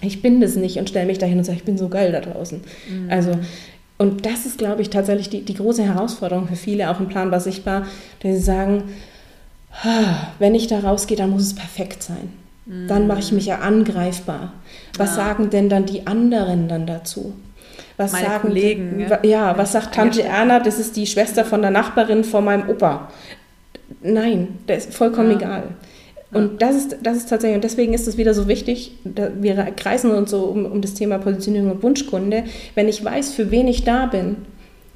ich 0.00 0.22
bin 0.22 0.40
das 0.40 0.56
nicht 0.56 0.78
und 0.78 0.88
stelle 0.88 1.06
mich 1.06 1.18
dahin 1.18 1.38
und 1.38 1.44
sage, 1.44 1.58
ich 1.58 1.64
bin 1.64 1.78
so 1.78 1.88
geil 1.88 2.12
da 2.12 2.20
draußen. 2.20 2.60
Mhm. 2.90 3.10
Also, 3.10 3.32
und 3.98 4.26
das 4.26 4.46
ist, 4.46 4.58
glaube 4.58 4.82
ich, 4.82 4.90
tatsächlich 4.90 5.28
die, 5.28 5.42
die 5.42 5.54
große 5.54 5.82
Herausforderung 5.82 6.48
für 6.48 6.56
viele, 6.56 6.90
auch 6.90 7.00
im 7.00 7.08
Planbar 7.08 7.40
sichtbar, 7.40 7.86
dass 8.20 8.36
sie 8.36 8.42
sagen, 8.42 8.84
wenn 10.38 10.54
ich 10.54 10.66
da 10.66 10.80
rausgehe, 10.80 11.16
dann 11.16 11.30
muss 11.30 11.42
es 11.42 11.54
perfekt 11.54 12.02
sein. 12.02 12.32
Mhm. 12.66 12.88
Dann 12.88 13.06
mache 13.06 13.20
ich 13.20 13.32
mich 13.32 13.46
ja 13.46 13.58
angreifbar. 13.58 14.52
Was 14.96 15.10
ja. 15.10 15.16
sagen 15.16 15.50
denn 15.50 15.68
dann 15.68 15.86
die 15.86 16.06
anderen 16.06 16.68
dann 16.68 16.86
dazu? 16.86 17.34
Was 17.98 18.12
Meine 18.12 18.26
sagen 18.26 18.48
Kollegen? 18.48 19.00
Ja, 19.00 19.18
ja 19.22 19.58
was 19.58 19.72
sagt 19.72 19.94
Tante 19.94 20.22
Erna? 20.22 20.60
Das 20.60 20.78
ist 20.78 20.96
die 20.96 21.06
Schwester 21.06 21.44
von 21.44 21.60
der 21.60 21.72
Nachbarin 21.72 22.24
von 22.24 22.44
meinem 22.44 22.70
Opa. 22.70 23.10
Nein, 24.02 24.58
das 24.66 24.86
ist 24.86 24.94
vollkommen 24.94 25.32
ja. 25.32 25.36
egal. 25.36 25.62
Und 26.30 26.62
das 26.62 26.76
ist, 26.76 26.96
das 27.02 27.16
ist 27.16 27.28
tatsächlich, 27.28 27.56
und 27.56 27.64
deswegen 27.64 27.94
ist 27.94 28.06
es 28.06 28.18
wieder 28.18 28.34
so 28.34 28.48
wichtig, 28.48 28.92
wir 29.04 29.54
kreisen 29.76 30.10
uns 30.10 30.30
so 30.30 30.44
um, 30.44 30.66
um 30.66 30.80
das 30.80 30.94
Thema 30.94 31.18
Positionierung 31.18 31.72
und 31.72 31.82
Wunschkunde. 31.82 32.44
Wenn 32.74 32.88
ich 32.88 33.02
weiß, 33.04 33.32
für 33.32 33.50
wen 33.50 33.66
ich 33.66 33.84
da 33.84 34.06
bin, 34.06 34.36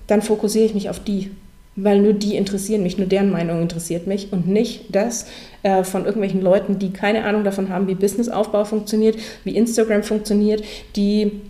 dann 0.06 0.22
fokussiere 0.22 0.66
ich 0.66 0.74
mich 0.74 0.90
auf 0.90 1.00
die. 1.00 1.30
Weil 1.74 2.02
nur 2.02 2.12
die 2.12 2.36
interessieren 2.36 2.82
mich, 2.82 2.98
nur 2.98 3.06
deren 3.06 3.30
Meinung 3.30 3.62
interessiert 3.62 4.06
mich 4.06 4.30
und 4.30 4.46
nicht 4.46 4.94
das 4.94 5.26
äh, 5.62 5.84
von 5.84 6.04
irgendwelchen 6.04 6.42
Leuten, 6.42 6.78
die 6.78 6.92
keine 6.92 7.24
Ahnung 7.24 7.44
davon 7.44 7.70
haben, 7.70 7.88
wie 7.88 7.94
Businessaufbau 7.94 8.66
funktioniert, 8.66 9.16
wie 9.44 9.56
Instagram 9.56 10.02
funktioniert, 10.02 10.62
die 10.96 11.40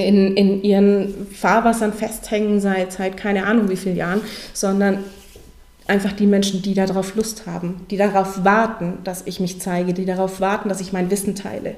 in, 0.00 0.36
in 0.36 0.62
ihren 0.62 1.26
Fahrwassern 1.32 1.92
festhängen 1.92 2.60
seit, 2.60 2.92
seit 2.92 3.16
keine 3.16 3.46
Ahnung 3.46 3.68
wie 3.68 3.76
vielen 3.76 3.96
Jahren, 3.96 4.20
sondern 4.52 5.04
einfach 5.86 6.12
die 6.12 6.26
Menschen, 6.26 6.62
die 6.62 6.74
darauf 6.74 7.14
Lust 7.14 7.46
haben, 7.46 7.86
die 7.90 7.96
darauf 7.96 8.44
warten, 8.44 8.98
dass 9.04 9.22
ich 9.26 9.40
mich 9.40 9.60
zeige, 9.60 9.94
die 9.94 10.04
darauf 10.04 10.40
warten, 10.40 10.68
dass 10.68 10.80
ich 10.80 10.92
mein 10.92 11.10
Wissen 11.10 11.34
teile. 11.34 11.76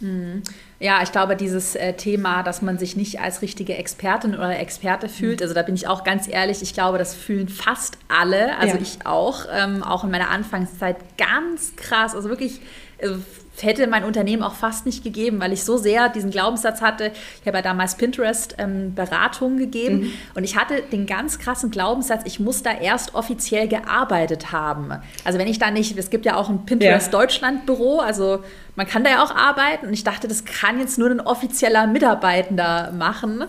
Mhm. 0.00 0.42
Ja, 0.78 1.02
ich 1.02 1.12
glaube, 1.12 1.36
dieses 1.36 1.76
äh, 1.76 1.92
Thema, 1.92 2.42
dass 2.42 2.62
man 2.62 2.78
sich 2.78 2.96
nicht 2.96 3.20
als 3.20 3.42
richtige 3.42 3.76
Expertin 3.76 4.34
oder 4.34 4.58
Experte 4.58 5.08
fühlt, 5.08 5.40
mhm. 5.40 5.44
also 5.44 5.54
da 5.54 5.62
bin 5.62 5.74
ich 5.74 5.88
auch 5.88 6.04
ganz 6.04 6.26
ehrlich, 6.26 6.62
ich 6.62 6.72
glaube, 6.72 6.96
das 6.98 7.14
fühlen 7.14 7.48
fast 7.48 7.98
alle, 8.08 8.56
also 8.58 8.76
ja. 8.76 8.82
ich 8.82 8.98
auch, 9.04 9.46
ähm, 9.52 9.82
auch 9.82 10.04
in 10.04 10.10
meiner 10.10 10.30
Anfangszeit 10.30 10.96
ganz 11.18 11.76
krass, 11.76 12.14
also 12.14 12.30
wirklich 12.30 12.60
also 13.02 13.20
hätte 13.62 13.86
mein 13.86 14.04
Unternehmen 14.04 14.42
auch 14.42 14.54
fast 14.54 14.86
nicht 14.86 15.04
gegeben, 15.04 15.40
weil 15.40 15.52
ich 15.52 15.64
so 15.64 15.76
sehr 15.76 16.08
diesen 16.08 16.30
Glaubenssatz 16.30 16.80
hatte. 16.80 17.12
Ich 17.40 17.46
habe 17.46 17.58
ja 17.58 17.62
damals 17.62 17.96
Pinterest 17.96 18.56
ähm, 18.58 18.94
Beratungen 18.94 19.58
gegeben 19.58 20.00
mhm. 20.00 20.12
und 20.34 20.44
ich 20.44 20.56
hatte 20.56 20.82
den 20.92 21.06
ganz 21.06 21.38
krassen 21.38 21.70
Glaubenssatz, 21.70 22.22
ich 22.24 22.40
muss 22.40 22.62
da 22.62 22.72
erst 22.72 23.14
offiziell 23.14 23.68
gearbeitet 23.68 24.52
haben. 24.52 24.92
Also 25.24 25.38
wenn 25.38 25.48
ich 25.48 25.58
da 25.58 25.70
nicht, 25.70 25.96
es 25.98 26.10
gibt 26.10 26.26
ja 26.26 26.36
auch 26.36 26.48
ein 26.48 26.64
Pinterest 26.64 27.12
ja. 27.12 27.18
Deutschland 27.18 27.66
Büro, 27.66 27.98
also 27.98 28.42
man 28.76 28.86
kann 28.86 29.04
da 29.04 29.10
ja 29.10 29.22
auch 29.22 29.34
arbeiten 29.34 29.86
und 29.86 29.92
ich 29.92 30.04
dachte, 30.04 30.28
das 30.28 30.44
kann 30.44 30.78
jetzt 30.78 30.98
nur 30.98 31.10
ein 31.10 31.20
offizieller 31.20 31.86
Mitarbeitender 31.86 32.92
machen 32.92 33.44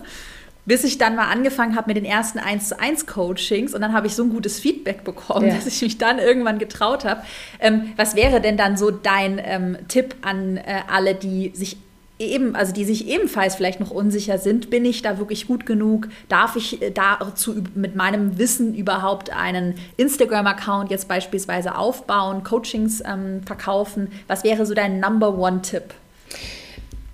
bis 0.64 0.84
ich 0.84 0.98
dann 0.98 1.16
mal 1.16 1.28
angefangen 1.28 1.76
habe 1.76 1.88
mit 1.88 1.96
den 1.96 2.04
ersten 2.04 2.38
1 2.38 2.68
zu 2.68 2.78
1 2.78 3.06
Coachings 3.06 3.74
und 3.74 3.80
dann 3.80 3.92
habe 3.92 4.06
ich 4.06 4.14
so 4.14 4.22
ein 4.22 4.30
gutes 4.30 4.60
Feedback 4.60 5.04
bekommen, 5.04 5.48
ja. 5.48 5.54
dass 5.56 5.66
ich 5.66 5.82
mich 5.82 5.98
dann 5.98 6.18
irgendwann 6.18 6.58
getraut 6.58 7.04
habe. 7.04 7.22
Ähm, 7.60 7.92
was 7.96 8.14
wäre 8.14 8.40
denn 8.40 8.56
dann 8.56 8.76
so 8.76 8.90
dein 8.90 9.40
ähm, 9.42 9.76
Tipp 9.88 10.14
an 10.22 10.56
äh, 10.56 10.82
alle, 10.88 11.14
die 11.14 11.50
sich 11.54 11.76
eben, 12.18 12.54
also 12.54 12.72
die 12.72 12.84
sich 12.84 13.08
ebenfalls 13.08 13.56
vielleicht 13.56 13.80
noch 13.80 13.90
unsicher 13.90 14.38
sind, 14.38 14.70
bin 14.70 14.84
ich 14.84 15.02
da 15.02 15.18
wirklich 15.18 15.46
gut 15.46 15.66
genug? 15.66 16.08
Darf 16.28 16.56
ich 16.56 16.80
äh, 16.80 16.90
dazu 16.90 17.56
mit 17.74 17.96
meinem 17.96 18.38
Wissen 18.38 18.74
überhaupt 18.74 19.30
einen 19.30 19.74
Instagram-Account 19.96 20.90
jetzt 20.90 21.08
beispielsweise 21.08 21.76
aufbauen, 21.76 22.44
Coachings 22.44 23.02
ähm, 23.04 23.42
verkaufen? 23.44 24.12
Was 24.28 24.44
wäre 24.44 24.64
so 24.64 24.74
dein 24.74 25.00
Number 25.00 25.36
One-Tipp? 25.36 25.94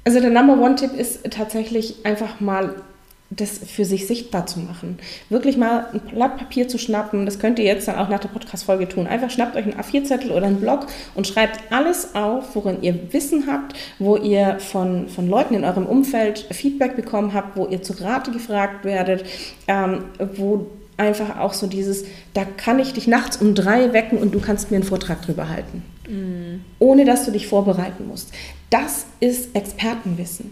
Also 0.05 0.21
der 0.21 0.31
Number 0.31 0.59
One-Tipp 0.63 0.93
ist 0.93 1.31
tatsächlich 1.31 2.05
einfach 2.05 2.41
mal 2.41 2.75
das 3.31 3.59
für 3.59 3.85
sich 3.85 4.07
sichtbar 4.07 4.47
zu 4.47 4.59
machen. 4.59 4.99
Wirklich 5.29 5.59
mal 5.59 5.87
ein 5.93 6.01
Blatt 6.01 6.39
Papier 6.39 6.67
zu 6.67 6.79
schnappen, 6.79 7.27
das 7.27 7.39
könnt 7.39 7.59
ihr 7.59 7.67
jetzt 7.67 7.87
dann 7.87 7.97
auch 7.97 8.09
nach 8.09 8.21
der 8.21 8.29
Podcast-Folge 8.29 8.89
tun. 8.89 9.07
Einfach 9.07 9.31
schnappt 9.31 9.55
euch 9.55 9.65
einen 9.65 9.75
A4-Zettel 9.75 10.31
oder 10.31 10.47
einen 10.47 10.61
Blog 10.61 10.87
und 11.15 11.27
schreibt 11.27 11.71
alles 11.71 12.15
auf, 12.15 12.55
worin 12.55 12.83
ihr 12.83 13.13
Wissen 13.13 13.47
habt, 13.47 13.75
wo 13.99 14.17
ihr 14.17 14.59
von, 14.61 15.09
von 15.09 15.29
Leuten 15.29 15.55
in 15.55 15.65
eurem 15.65 15.85
Umfeld 15.85 16.47
Feedback 16.51 16.97
bekommen 16.97 17.35
habt, 17.35 17.57
wo 17.57 17.67
ihr 17.67 17.83
zu 17.83 17.93
Rate 18.03 18.31
gefragt 18.31 18.85
werdet, 18.85 19.25
ähm, 19.67 20.05
wo 20.37 20.67
einfach 20.97 21.39
auch 21.39 21.53
so 21.53 21.67
dieses, 21.67 22.05
da 22.33 22.45
kann 22.45 22.79
ich 22.79 22.95
dich 22.95 23.07
nachts 23.07 23.37
um 23.37 23.55
drei 23.55 23.93
wecken 23.93 24.19
und 24.19 24.35
du 24.35 24.41
kannst 24.41 24.71
mir 24.71 24.79
einen 24.79 24.85
Vortrag 24.85 25.23
drüber 25.23 25.49
halten. 25.49 25.83
Mhm. 26.09 26.65
Ohne 26.79 27.05
dass 27.05 27.27
du 27.27 27.31
dich 27.31 27.47
vorbereiten 27.47 28.07
musst. 28.09 28.33
Das 28.71 29.07
ist 29.21 29.55
Expertenwissen. 29.55 30.51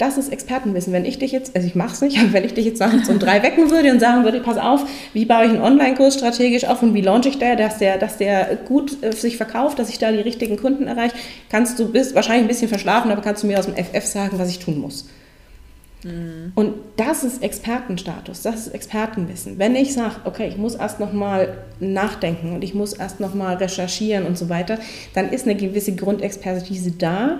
Das 0.00 0.16
ist 0.16 0.32
Expertenwissen. 0.32 0.94
Wenn 0.94 1.04
ich 1.04 1.18
dich 1.18 1.30
jetzt, 1.30 1.54
also 1.54 1.68
ich 1.68 1.74
mache 1.74 1.92
es 1.92 2.00
nicht, 2.00 2.18
aber 2.20 2.32
wenn 2.32 2.44
ich 2.44 2.54
dich 2.54 2.64
jetzt 2.64 2.80
nachts 2.80 3.10
um 3.10 3.18
drei 3.18 3.42
wecken 3.42 3.70
würde 3.70 3.92
und 3.92 4.00
sagen 4.00 4.24
würde, 4.24 4.40
pass 4.40 4.56
auf, 4.56 4.86
wie 5.12 5.26
baue 5.26 5.44
ich 5.44 5.50
einen 5.50 5.60
Online-Kurs 5.60 6.14
strategisch 6.14 6.64
auf 6.64 6.82
und 6.82 6.94
wie 6.94 7.02
launche 7.02 7.28
ich 7.28 7.38
der, 7.38 7.54
dass 7.54 7.76
der, 7.76 7.98
dass 7.98 8.16
der 8.16 8.56
gut 8.66 9.02
äh, 9.02 9.12
sich 9.12 9.36
verkauft, 9.36 9.78
dass 9.78 9.90
ich 9.90 9.98
da 9.98 10.10
die 10.10 10.20
richtigen 10.20 10.56
Kunden 10.56 10.86
erreiche, 10.86 11.14
kannst 11.50 11.78
du 11.78 11.92
bist 11.92 12.14
wahrscheinlich 12.14 12.44
ein 12.44 12.48
bisschen 12.48 12.68
verschlafen, 12.68 13.10
aber 13.10 13.20
kannst 13.20 13.42
du 13.42 13.46
mir 13.46 13.58
aus 13.58 13.66
dem 13.66 13.76
FF 13.76 14.06
sagen, 14.06 14.38
was 14.38 14.48
ich 14.48 14.58
tun 14.58 14.78
muss. 14.80 15.06
Mhm. 16.02 16.52
Und 16.54 16.74
das 16.96 17.22
ist 17.22 17.42
Expertenstatus, 17.42 18.40
das 18.40 18.68
ist 18.68 18.74
Expertenwissen. 18.74 19.58
Wenn 19.58 19.76
ich 19.76 19.92
sage, 19.92 20.16
okay, 20.24 20.48
ich 20.48 20.56
muss 20.56 20.76
erst 20.76 20.98
nochmal 20.98 21.58
nachdenken 21.78 22.54
und 22.54 22.64
ich 22.64 22.72
muss 22.72 22.94
erst 22.94 23.20
nochmal 23.20 23.56
recherchieren 23.56 24.24
und 24.24 24.38
so 24.38 24.48
weiter, 24.48 24.78
dann 25.12 25.28
ist 25.28 25.44
eine 25.44 25.56
gewisse 25.56 25.94
Grundexpertise 25.94 26.92
da, 26.92 27.38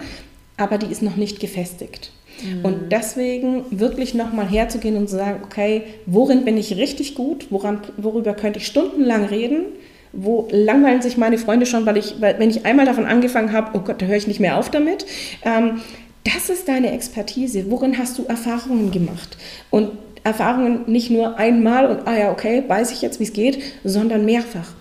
aber 0.58 0.76
die 0.76 0.92
ist 0.92 1.00
noch 1.00 1.16
nicht 1.16 1.40
gefestigt. 1.40 2.12
Mhm. 2.42 2.64
Und 2.64 2.92
deswegen 2.92 3.64
wirklich 3.70 4.14
nochmal 4.14 4.48
herzugehen 4.48 4.96
und 4.96 5.08
zu 5.08 5.16
sagen, 5.16 5.40
okay, 5.44 5.82
worin 6.06 6.44
bin 6.44 6.56
ich 6.56 6.76
richtig 6.76 7.14
gut, 7.14 7.46
woran, 7.50 7.80
worüber 7.96 8.34
könnte 8.34 8.58
ich 8.58 8.66
stundenlang 8.66 9.24
reden, 9.24 9.66
wo 10.12 10.48
langweilen 10.50 11.02
sich 11.02 11.16
meine 11.16 11.38
Freunde 11.38 11.66
schon, 11.66 11.86
weil 11.86 11.96
ich, 11.96 12.20
weil, 12.20 12.38
wenn 12.38 12.50
ich 12.50 12.66
einmal 12.66 12.86
davon 12.86 13.06
angefangen 13.06 13.52
habe, 13.52 13.78
oh 13.78 13.80
Gott, 13.80 14.02
da 14.02 14.06
höre 14.06 14.16
ich 14.16 14.26
nicht 14.26 14.40
mehr 14.40 14.56
auf 14.56 14.70
damit. 14.70 15.06
Ähm, 15.44 15.80
das 16.24 16.50
ist 16.50 16.68
deine 16.68 16.92
Expertise. 16.92 17.70
Worin 17.70 17.96
hast 17.96 18.18
du 18.18 18.24
Erfahrungen 18.24 18.90
gemacht? 18.90 19.36
Und 19.70 19.90
Erfahrungen 20.22 20.82
nicht 20.86 21.10
nur 21.10 21.38
einmal 21.38 21.86
und, 21.86 22.06
ah 22.06 22.18
ja, 22.18 22.30
okay, 22.30 22.62
weiß 22.66 22.92
ich 22.92 23.02
jetzt, 23.02 23.20
wie 23.20 23.24
es 23.24 23.32
geht, 23.32 23.60
sondern 23.84 24.24
mehrfach. 24.24 24.74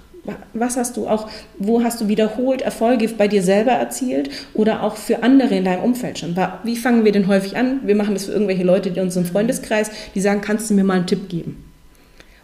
Was 0.54 0.78
hast 0.78 0.98
du 0.98 1.08
auch, 1.08 1.30
wo 1.58 1.84
hast 1.84 2.02
du 2.02 2.08
wiederholt 2.08 2.62
Erfolge 2.62 3.08
bei 3.10 3.28
dir 3.28 3.42
selber 3.42 3.72
erzielt 3.72 4.30
oder 4.54 4.84
auch 4.84 4.96
für 4.96 5.24
andere 5.24 5.56
in 5.56 5.66
deinem 5.66 5.84
Umfeld 5.84 6.20
schon? 6.20 6.36
Wie 6.64 6.76
fangen 6.76 7.06
wir 7.06 7.12
denn 7.12 7.28
häufig 7.28 7.58
an? 7.58 7.82
Wir 7.86 7.96
machen 7.96 8.14
das 8.14 8.26
für 8.26 8.32
irgendwelche 8.32 8.64
Leute 8.64 8.90
in 8.90 9.00
unserem 9.00 9.26
Freundeskreis, 9.26 9.90
die 10.16 10.22
sagen, 10.22 10.42
kannst 10.42 10.70
du 10.70 10.74
mir 10.74 10.84
mal 10.84 10.96
einen 10.96 11.08
Tipp 11.08 11.30
geben? 11.30 11.64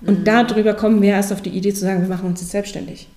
Und 0.02 0.20
mhm. 0.20 0.24
darüber 0.24 0.74
kommen 0.74 1.02
wir 1.02 1.12
erst 1.12 1.34
auf 1.34 1.42
die 1.42 1.50
Idee 1.50 1.74
zu 1.74 1.82
sagen, 1.82 2.02
wir 2.02 2.10
machen 2.10 2.30
uns 2.30 2.42
jetzt 2.42 2.52
selbstständig. 2.52 3.08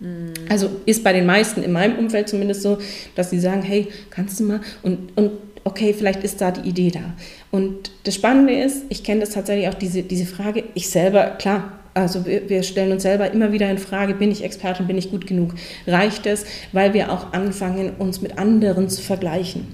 Mhm. 0.00 0.32
Also 0.48 0.70
ist 0.84 1.04
bei 1.04 1.12
den 1.12 1.26
meisten 1.26 1.62
in 1.62 1.72
meinem 1.72 1.98
Umfeld 1.98 2.28
zumindest 2.28 2.62
so, 2.62 2.78
dass 3.14 3.30
sie 3.30 3.40
sagen, 3.40 3.62
hey, 3.62 3.88
kannst 4.10 4.40
du 4.40 4.44
mal? 4.44 4.60
Und, 4.82 5.16
und 5.16 5.32
okay, 5.64 5.94
vielleicht 5.96 6.22
ist 6.22 6.40
da 6.40 6.50
die 6.50 6.68
Idee 6.68 6.90
da. 6.90 7.14
Und 7.50 7.90
das 8.04 8.14
Spannende 8.14 8.54
ist, 8.54 8.84
ich 8.88 9.02
kenne 9.02 9.20
das 9.20 9.30
tatsächlich 9.30 9.68
auch, 9.68 9.74
diese, 9.74 10.02
diese 10.02 10.26
Frage, 10.26 10.64
ich 10.74 10.88
selber, 10.88 11.36
klar, 11.38 11.80
also 11.96 12.26
wir, 12.26 12.48
wir, 12.48 12.62
stellen 12.62 12.92
uns 12.92 13.02
selber 13.02 13.30
immer 13.30 13.52
wieder 13.52 13.70
in 13.70 13.78
Frage, 13.78 14.14
bin 14.14 14.30
ich 14.30 14.44
Expertin, 14.44 14.86
bin 14.86 14.98
ich 14.98 15.10
gut 15.10 15.26
genug? 15.26 15.54
Reicht 15.86 16.26
es, 16.26 16.44
weil 16.72 16.92
wir 16.92 17.10
auch 17.10 17.32
anfangen, 17.32 17.92
uns 17.98 18.20
mit 18.20 18.38
anderen 18.38 18.88
zu 18.88 19.00
vergleichen. 19.00 19.66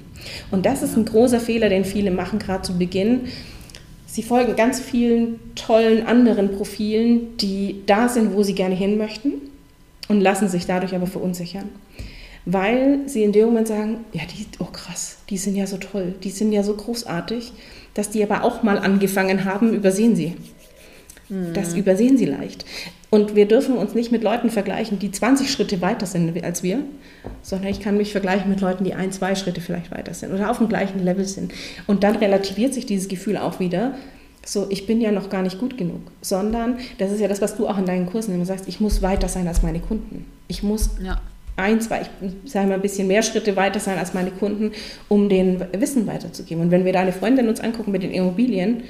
Und 0.53 0.65
das 0.65 0.83
ist 0.83 0.97
ein 0.97 1.05
großer 1.05 1.41
Fehler, 1.41 1.69
den 1.69 1.85
viele 1.85 2.13
machen, 2.13 2.39
gerade 2.39 2.63
zu 2.63 2.79
Beginn. 2.79 3.23
Sie 4.07 4.23
folgen 4.23 4.55
ganz 4.55 4.79
vielen 4.79 5.41
tollen 5.57 6.07
anderen 6.07 6.53
Profilen, 6.53 7.37
die 7.39 7.83
da 7.87 8.09
sind, 8.09 8.35
wo 8.35 8.43
sie 8.43 8.55
gerne 8.55 8.75
hin 8.75 8.99
möchten 8.99 9.33
und 10.09 10.21
lassen 10.21 10.49
sich 10.49 10.67
dadurch 10.67 10.95
aber 10.95 11.07
verunsichern. 11.09 11.71
Weil 12.45 13.01
sie 13.07 13.25
in 13.25 13.33
dem 13.33 13.47
Moment 13.47 13.69
sagen, 13.69 14.05
ja, 14.13 14.23
die, 14.31 14.47
oh 14.61 14.69
krass, 14.73 15.17
die 15.29 15.39
sind 15.39 15.57
ja 15.57 15.67
so 15.67 15.77
toll, 15.77 16.15
die 16.23 16.31
sind 16.31 16.53
ja 16.53 16.63
so 16.63 16.75
großartig, 16.75 17.53
dass 17.95 18.11
die 18.11 18.23
aber 18.23 18.45
auch 18.45 18.63
mal 18.63 18.79
angefangen 18.79 19.45
haben, 19.45 19.75
übersehen 19.75 20.15
sie. 20.15 20.35
Das 21.55 21.75
übersehen 21.75 22.19
sie 22.19 22.27
leicht. 22.27 22.65
Und 23.09 23.35
wir 23.35 23.47
dürfen 23.47 23.77
uns 23.77 23.95
nicht 23.95 24.13
mit 24.13 24.23
Leuten 24.23 24.51
vergleichen, 24.51 24.99
die 24.99 25.11
20 25.11 25.51
Schritte 25.51 25.81
weiter 25.81 26.07
sind 26.07 26.43
als 26.45 26.63
wir, 26.63 26.81
sondern 27.43 27.69
ich 27.69 27.81
kann 27.81 27.97
mich 27.97 28.13
vergleichen 28.13 28.51
mit 28.51 28.61
Leuten, 28.61 28.85
die 28.85 28.95
ein, 28.95 29.13
zwei 29.13 29.35
Schritte 29.35 29.61
vielleicht 29.61 29.91
weiter 29.91 30.15
sind 30.15 30.33
oder 30.33 30.51
auf 30.51 30.59
dem 30.59 30.69
gleichen 30.69 30.99
Level 30.99 31.25
sind. 31.25 31.53
Und 31.87 32.05
dann 32.05 32.17
relativiert 32.17 32.75
sich 32.75 32.87
dieses 32.87 33.09
Gefühl 33.09 33.37
auch 33.37 33.61
wieder. 33.61 33.95
So, 34.45 34.67
ich 34.71 34.87
bin 34.87 35.01
ja 35.01 35.13
noch 35.13 35.31
gar 35.31 35.43
nicht 35.43 35.59
gut 35.59 35.79
genug, 35.79 36.01
sondern 36.21 36.79
das 36.99 37.13
ist 37.13 37.21
ja 37.21 37.29
das, 37.29 37.41
was 37.41 37.57
du 37.57 37.69
auch 37.69 37.79
in 37.79 37.87
deinen 37.87 38.07
Kursen 38.07 38.35
immer 38.35 38.45
sagst, 38.45 38.67
ich 38.67 38.81
muss 38.81 39.01
weiter 39.01 39.29
sein 39.29 39.47
als 39.47 39.63
meine 39.63 39.81
Kunden. 39.81 40.25
Ich 40.49 40.63
muss 40.63 40.91
ja. 41.03 41.21
ein, 41.57 41.81
zwei, 41.81 42.03
ich 42.21 42.51
sage 42.51 42.67
mal 42.67 42.75
ein 42.75 42.83
bisschen 42.83 43.07
mehr 43.07 43.23
Schritte 43.23 43.57
weiter 43.57 43.79
sein 43.79 43.99
als 43.99 44.15
meine 44.15 44.33
Kunden, 44.33 44.73
um 45.09 45.29
den 45.29 45.63
Wissen 45.79 46.07
weiterzugeben. 46.07 46.65
Und 46.65 46.71
wenn 46.71 46.85
wir 46.85 46.93
deine 46.93 47.13
Freundin 47.13 47.49
uns 47.49 47.61
angucken 47.61 47.93
mit 47.93 48.03
den 48.03 48.11
Immobilien, 48.11 48.83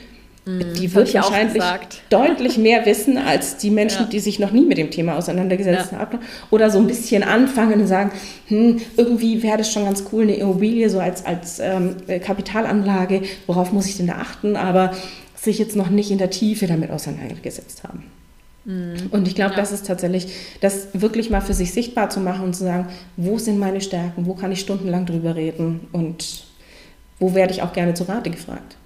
Mhm, 0.44 0.74
die 0.74 0.92
wird 0.92 1.14
wahrscheinlich 1.14 1.62
deutlich 2.10 2.58
mehr 2.58 2.84
wissen 2.84 3.16
als 3.16 3.58
die 3.58 3.70
Menschen, 3.70 4.02
ja. 4.02 4.08
die 4.08 4.18
sich 4.18 4.40
noch 4.40 4.50
nie 4.50 4.66
mit 4.66 4.76
dem 4.76 4.90
Thema 4.90 5.16
auseinandergesetzt 5.16 5.92
ja. 5.92 5.98
haben. 5.98 6.18
Oder 6.50 6.68
so 6.68 6.78
ein 6.78 6.88
bisschen 6.88 7.22
anfangen 7.22 7.80
und 7.80 7.86
sagen, 7.86 8.10
hm, 8.48 8.80
irgendwie 8.96 9.42
wäre 9.44 9.58
das 9.58 9.72
schon 9.72 9.84
ganz 9.84 10.04
cool, 10.12 10.24
eine 10.24 10.34
Immobilie 10.34 10.90
so 10.90 10.98
als, 10.98 11.24
als 11.24 11.60
ähm, 11.60 11.96
Kapitalanlage, 12.24 13.22
worauf 13.46 13.72
muss 13.72 13.86
ich 13.86 13.96
denn 13.96 14.08
da 14.08 14.14
achten, 14.14 14.56
aber 14.56 14.92
sich 15.36 15.60
jetzt 15.60 15.76
noch 15.76 15.90
nicht 15.90 16.10
in 16.10 16.18
der 16.18 16.30
Tiefe 16.30 16.66
damit 16.66 16.90
auseinandergesetzt 16.90 17.84
haben. 17.84 18.02
Mhm. 18.64 19.10
Und 19.10 19.28
ich 19.28 19.36
glaube, 19.36 19.52
ja. 19.52 19.56
das 19.56 19.70
ist 19.70 19.86
tatsächlich, 19.86 20.26
das 20.60 20.88
wirklich 20.92 21.30
mal 21.30 21.40
für 21.40 21.54
sich 21.54 21.72
sichtbar 21.72 22.10
zu 22.10 22.18
machen 22.18 22.44
und 22.44 22.54
zu 22.54 22.64
sagen, 22.64 22.88
wo 23.16 23.38
sind 23.38 23.58
meine 23.58 23.80
Stärken, 23.80 24.26
wo 24.26 24.34
kann 24.34 24.50
ich 24.50 24.60
stundenlang 24.60 25.06
drüber 25.06 25.36
reden 25.36 25.88
und 25.92 26.44
wo 27.20 27.34
werde 27.34 27.52
ich 27.52 27.62
auch 27.62 27.72
gerne 27.72 27.94
zu 27.94 28.04
Rate 28.04 28.30
gefragt. 28.30 28.76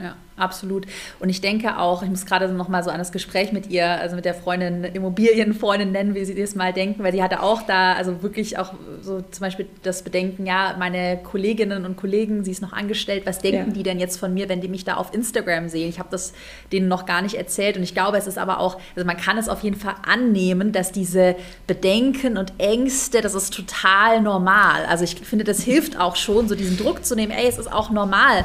Ja, 0.00 0.14
absolut. 0.36 0.86
Und 1.18 1.28
ich 1.28 1.40
denke 1.40 1.76
auch, 1.78 2.04
ich 2.04 2.08
muss 2.08 2.24
gerade 2.24 2.48
noch 2.48 2.68
mal 2.68 2.84
so 2.84 2.90
an 2.90 2.98
das 2.98 3.10
Gespräch 3.10 3.50
mit 3.50 3.68
ihr, 3.68 3.88
also 3.88 4.14
mit 4.14 4.24
der 4.24 4.34
Freundin, 4.34 4.84
Immobilienfreundin 4.84 5.90
nennen, 5.90 6.14
wie 6.14 6.24
sie 6.24 6.36
das 6.36 6.54
mal 6.54 6.72
denken, 6.72 7.02
weil 7.02 7.12
sie 7.12 7.20
hatte 7.20 7.42
auch 7.42 7.62
da, 7.62 7.94
also 7.94 8.22
wirklich 8.22 8.58
auch 8.58 8.74
so 9.02 9.20
zum 9.20 9.40
Beispiel 9.40 9.66
das 9.82 10.02
Bedenken, 10.02 10.46
ja, 10.46 10.76
meine 10.78 11.18
Kolleginnen 11.24 11.84
und 11.84 11.96
Kollegen, 11.96 12.44
sie 12.44 12.52
ist 12.52 12.62
noch 12.62 12.72
angestellt, 12.72 13.24
was 13.26 13.40
denken 13.40 13.70
ja. 13.70 13.74
die 13.74 13.82
denn 13.82 13.98
jetzt 13.98 14.20
von 14.20 14.32
mir, 14.32 14.48
wenn 14.48 14.60
die 14.60 14.68
mich 14.68 14.84
da 14.84 14.94
auf 14.94 15.12
Instagram 15.12 15.68
sehen? 15.68 15.88
Ich 15.88 15.98
habe 15.98 16.10
das 16.12 16.32
denen 16.70 16.86
noch 16.86 17.04
gar 17.04 17.20
nicht 17.20 17.34
erzählt 17.34 17.76
und 17.76 17.82
ich 17.82 17.92
glaube, 17.92 18.18
es 18.18 18.28
ist 18.28 18.38
aber 18.38 18.60
auch, 18.60 18.78
also 18.94 19.04
man 19.04 19.16
kann 19.16 19.36
es 19.36 19.48
auf 19.48 19.64
jeden 19.64 19.76
Fall 19.76 19.96
annehmen, 20.06 20.70
dass 20.70 20.92
diese 20.92 21.34
Bedenken 21.66 22.38
und 22.38 22.52
Ängste, 22.58 23.20
das 23.20 23.34
ist 23.34 23.52
total 23.52 24.22
normal. 24.22 24.84
Also 24.86 25.02
ich 25.02 25.16
finde, 25.16 25.44
das 25.44 25.60
hilft 25.60 25.98
auch 25.98 26.14
schon, 26.14 26.46
so 26.46 26.54
diesen 26.54 26.76
Druck 26.76 27.04
zu 27.04 27.16
nehmen, 27.16 27.32
ey, 27.32 27.48
es 27.48 27.58
ist 27.58 27.72
auch 27.72 27.90
normal, 27.90 28.44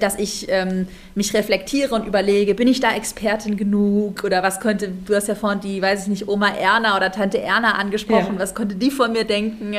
dass 0.00 0.18
ich 0.18 0.46
ähm, 0.48 0.88
mich 1.14 1.34
reflektiere 1.34 1.94
und 1.94 2.06
überlege, 2.06 2.54
bin 2.54 2.68
ich 2.68 2.80
da 2.80 2.94
Expertin 2.94 3.56
genug 3.56 4.24
oder 4.24 4.42
was 4.42 4.60
könnte, 4.60 4.88
du 4.88 5.14
hast 5.14 5.28
ja 5.28 5.34
vorhin 5.34 5.60
die, 5.60 5.80
weiß 5.80 6.02
ich 6.02 6.08
nicht, 6.08 6.28
Oma 6.28 6.48
Erna 6.54 6.96
oder 6.96 7.12
Tante 7.12 7.40
Erna 7.40 7.72
angesprochen, 7.72 8.34
ja. 8.34 8.38
was 8.38 8.54
könnte 8.54 8.76
die 8.76 8.90
von 8.90 9.12
mir 9.12 9.24
denken? 9.24 9.74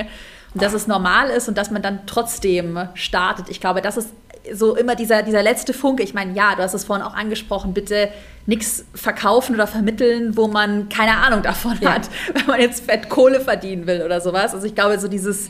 Und 0.54 0.64
dass 0.64 0.74
es 0.74 0.88
normal 0.88 1.30
ist 1.30 1.48
und 1.48 1.58
dass 1.58 1.72
man 1.72 1.82
dann 1.82 2.00
trotzdem 2.06 2.80
startet. 2.94 3.50
Ich 3.50 3.60
glaube, 3.60 3.82
das 3.82 3.98
ist 3.98 4.10
so 4.54 4.76
immer 4.76 4.96
dieser, 4.96 5.24
dieser 5.24 5.44
letzte 5.44 5.74
Funke. 5.74 6.04
Ich 6.04 6.14
meine, 6.14 6.34
ja, 6.34 6.56
du 6.56 6.62
hast 6.62 6.74
es 6.74 6.86
vorhin 6.86 7.06
auch 7.06 7.14
angesprochen, 7.14 7.74
bitte 7.74 8.10
nichts 8.46 8.86
verkaufen 8.94 9.56
oder 9.56 9.68
vermitteln, 9.68 10.38
wo 10.38 10.48
man 10.48 10.90
keine 10.90 11.18
Ahnung 11.18 11.42
davon 11.42 11.78
ja. 11.82 11.96
hat, 11.96 12.10
wenn 12.34 12.46
man 12.46 12.62
jetzt 12.62 12.86
Fett 12.86 13.10
Kohle 13.10 13.42
verdienen 13.42 13.88
will 13.88 14.02
oder 14.04 14.22
sowas. 14.22 14.54
Also 14.54 14.66
ich 14.66 14.76
glaube, 14.76 15.00
so 15.00 15.08
dieses, 15.08 15.50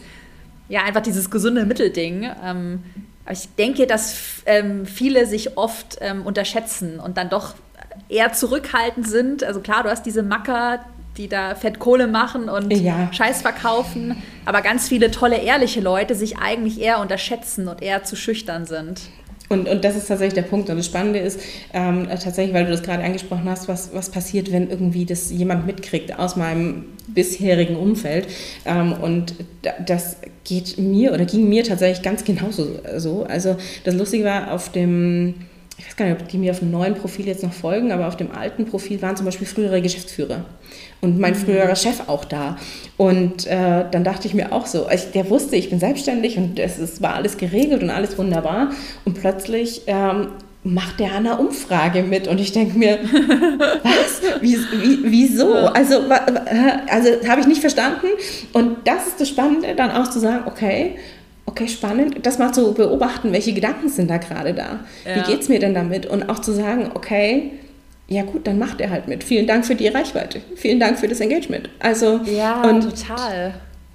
ja, 0.70 0.84
einfach 0.84 1.02
dieses 1.02 1.30
gesunde 1.30 1.66
Mittelding. 1.66 2.30
Ähm, 2.44 2.84
aber 3.28 3.34
ich 3.34 3.54
denke, 3.56 3.88
dass 3.88 4.16
ähm, 4.46 4.86
viele 4.86 5.26
sich 5.26 5.58
oft 5.58 5.98
ähm, 6.00 6.26
unterschätzen 6.26 6.98
und 6.98 7.18
dann 7.18 7.30
doch 7.30 7.56
eher 8.08 8.32
zurückhaltend 8.32 9.06
sind. 9.06 9.44
Also 9.44 9.60
klar, 9.60 9.84
du 9.84 9.90
hast 9.90 10.06
diese 10.06 10.24
Macker, 10.24 10.80
die 11.18 11.28
da 11.28 11.54
Fettkohle 11.54 12.08
machen 12.08 12.48
und 12.48 12.72
ja. 12.72 13.12
Scheiß 13.12 13.42
verkaufen, 13.42 14.24
aber 14.46 14.62
ganz 14.62 14.88
viele 14.88 15.12
tolle, 15.12 15.40
ehrliche 15.40 15.82
Leute 15.82 16.16
sich 16.16 16.38
eigentlich 16.38 16.80
eher 16.80 17.02
unterschätzen 17.02 17.68
und 17.68 17.82
eher 17.82 18.06
zu 18.06 18.16
schüchtern 18.16 18.66
sind. 18.66 19.02
Und, 19.50 19.68
und 19.70 19.84
das 19.84 19.96
ist 19.96 20.08
tatsächlich 20.08 20.34
der 20.34 20.50
Punkt. 20.50 20.70
Und 20.70 20.78
das 20.78 20.86
Spannende 20.86 21.20
ist 21.20 21.40
ähm, 21.74 22.08
tatsächlich, 22.10 22.54
weil 22.54 22.66
du 22.66 22.72
das 22.72 22.84
gerade 22.84 23.04
angesprochen 23.04 23.50
hast, 23.50 23.68
was, 23.68 23.94
was 23.94 24.10
passiert, 24.10 24.52
wenn 24.52 24.70
irgendwie 24.70 25.06
das 25.06 25.32
jemand 25.32 25.66
mitkriegt 25.66 26.18
aus 26.18 26.36
meinem 26.36 26.86
bisherigen 27.08 27.76
Umfeld. 27.76 28.28
Ähm, 28.66 28.94
und 28.94 29.36
das 29.86 30.18
geht 30.44 30.78
mir 30.78 31.14
oder 31.14 31.26
ging 31.26 31.48
mir 31.48 31.64
tatsächlich 31.64 32.04
ganz 32.04 32.24
genauso 32.24 32.80
so. 32.98 33.24
Also 33.24 33.56
das 33.84 33.96
Lustige 33.96 34.26
war 34.26 34.52
auf 34.52 34.72
dem 34.72 35.36
ich 35.78 35.86
weiß 35.86 35.96
gar 35.96 36.06
nicht, 36.06 36.20
ob 36.20 36.28
die 36.28 36.38
mir 36.40 36.52
auf 36.52 36.60
dem 36.60 36.72
neuen 36.72 36.96
Profil 36.96 37.28
jetzt 37.28 37.44
noch 37.44 37.54
folgen, 37.54 37.92
aber 37.92 38.08
auf 38.08 38.18
dem 38.18 38.32
alten 38.32 38.66
Profil 38.66 39.02
waren 39.02 39.16
zum 39.16 39.26
Beispiel 39.26 39.46
frühere 39.46 39.82
Geschäftsführer 39.82 40.46
und 41.02 41.20
mein 41.20 41.34
mhm. 41.34 41.38
früherer 41.38 41.76
Chef 41.76 42.02
auch 42.08 42.26
da. 42.26 42.58
Und 42.98 43.46
äh, 43.46 43.86
dann 43.92 44.04
dachte 44.04 44.28
ich 44.28 44.34
mir 44.34 44.52
auch 44.52 44.66
so, 44.66 44.88
ich, 44.92 45.12
der 45.12 45.30
wusste, 45.30 45.56
ich 45.56 45.70
bin 45.70 45.80
selbstständig 45.80 46.38
und 46.38 46.58
es, 46.58 47.02
war 47.02 47.14
alles 47.14 47.38
geregelt 47.38 47.84
und 47.84 47.92
alles 47.92 48.18
wunderbar. 48.18 48.72
Und 49.06 49.20
plötzlich 49.20 49.84
ähm, 49.86 50.30
macht 50.64 51.00
der 51.00 51.14
eine 51.14 51.38
Umfrage 51.38 52.02
mit 52.02 52.28
und 52.28 52.40
ich 52.40 52.52
denke 52.52 52.78
mir, 52.78 52.98
was? 53.84 54.42
Wie, 54.42 54.58
wie, 54.58 55.00
wieso? 55.04 55.54
Also, 55.54 56.02
also 56.90 57.10
habe 57.28 57.42
ich 57.42 57.48
nicht 57.48 57.62
verstanden. 57.62 58.08
Und 58.54 58.78
das 58.86 59.08
ist 59.08 59.22
das 59.22 59.30
Spannende, 59.30 59.76
dann 59.76 59.92
auch 59.92 60.10
zu 60.10 60.20
sagen, 60.20 60.44
okay, 60.48 60.96
okay, 61.48 61.68
spannend, 61.68 62.26
das 62.26 62.38
mal 62.38 62.54
zu 62.54 62.74
beobachten, 62.74 63.32
welche 63.32 63.54
Gedanken 63.54 63.90
sind 63.90 64.10
da 64.10 64.18
gerade 64.18 64.54
da? 64.54 64.82
Ja. 65.06 65.16
Wie 65.16 65.32
geht 65.32 65.42
es 65.42 65.50
mir 65.50 65.60
denn 65.60 65.74
damit? 65.74 66.06
Und 66.06 66.30
auch 66.30 66.40
zu 66.40 66.52
sagen, 66.52 66.92
okay, 66.94 67.52
ja 68.08 68.24
gut, 68.24 68.46
dann 68.46 68.60
macht 68.60 68.80
er 68.80 68.90
halt 68.90 69.08
mit. 69.08 69.24
Vielen 69.24 69.48
Dank 69.48 69.66
für 69.66 69.76
die 69.76 69.88
Reichweite. 69.88 70.42
Vielen 70.56 70.80
Dank 70.80 71.00
für 71.00 71.08
das 71.08 71.20
Engagement. 71.20 71.70
Also 71.80 72.20
ja, 72.26 72.62
und, 72.64 72.82
total. 72.82 73.54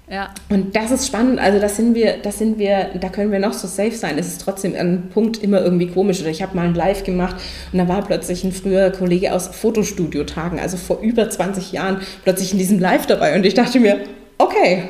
Ja. 0.09 0.33
Und 0.49 0.75
das 0.75 0.91
ist 0.91 1.07
spannend. 1.07 1.39
Also 1.39 1.59
das 1.59 1.77
sind 1.77 1.95
wir, 1.95 2.17
das 2.21 2.37
sind 2.37 2.59
wir, 2.59 2.89
da 2.99 3.09
können 3.09 3.31
wir 3.31 3.39
noch 3.39 3.53
so 3.53 3.67
safe 3.67 3.95
sein. 3.95 4.17
Es 4.17 4.27
ist 4.27 4.41
trotzdem 4.41 4.75
ein 4.75 5.09
Punkt 5.11 5.41
immer 5.41 5.61
irgendwie 5.61 5.87
komisch. 5.87 6.21
Oder 6.21 6.29
ich 6.29 6.41
habe 6.41 6.55
mal 6.55 6.67
ein 6.67 6.75
Live 6.75 7.03
gemacht 7.03 7.37
und 7.71 7.79
da 7.79 7.87
war 7.87 8.03
plötzlich 8.05 8.43
ein 8.43 8.51
früher 8.51 8.91
Kollege 8.91 9.33
aus 9.33 9.47
Fotostudio-Tagen, 9.47 10.59
also 10.59 10.77
vor 10.77 10.99
über 11.01 11.29
20 11.29 11.71
Jahren, 11.71 12.01
plötzlich 12.23 12.51
in 12.51 12.59
diesem 12.59 12.79
Live 12.79 13.05
dabei. 13.05 13.35
Und 13.35 13.45
ich 13.45 13.53
dachte 13.53 13.79
mir, 13.79 14.01
okay, 14.37 14.83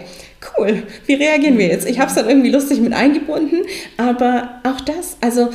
cool, 0.58 0.84
wie 1.06 1.13
reagieren 1.13 1.58
wir 1.58 1.67
jetzt? 1.67 1.88
Ich 1.88 1.99
habe 1.99 2.10
es 2.10 2.15
dann 2.15 2.27
irgendwie 2.27 2.51
lustig 2.51 2.79
mit 2.79 2.93
eingebunden, 2.93 3.62
aber 3.97 4.62
auch 4.63 4.82
das, 4.82 5.17
also 5.21 5.49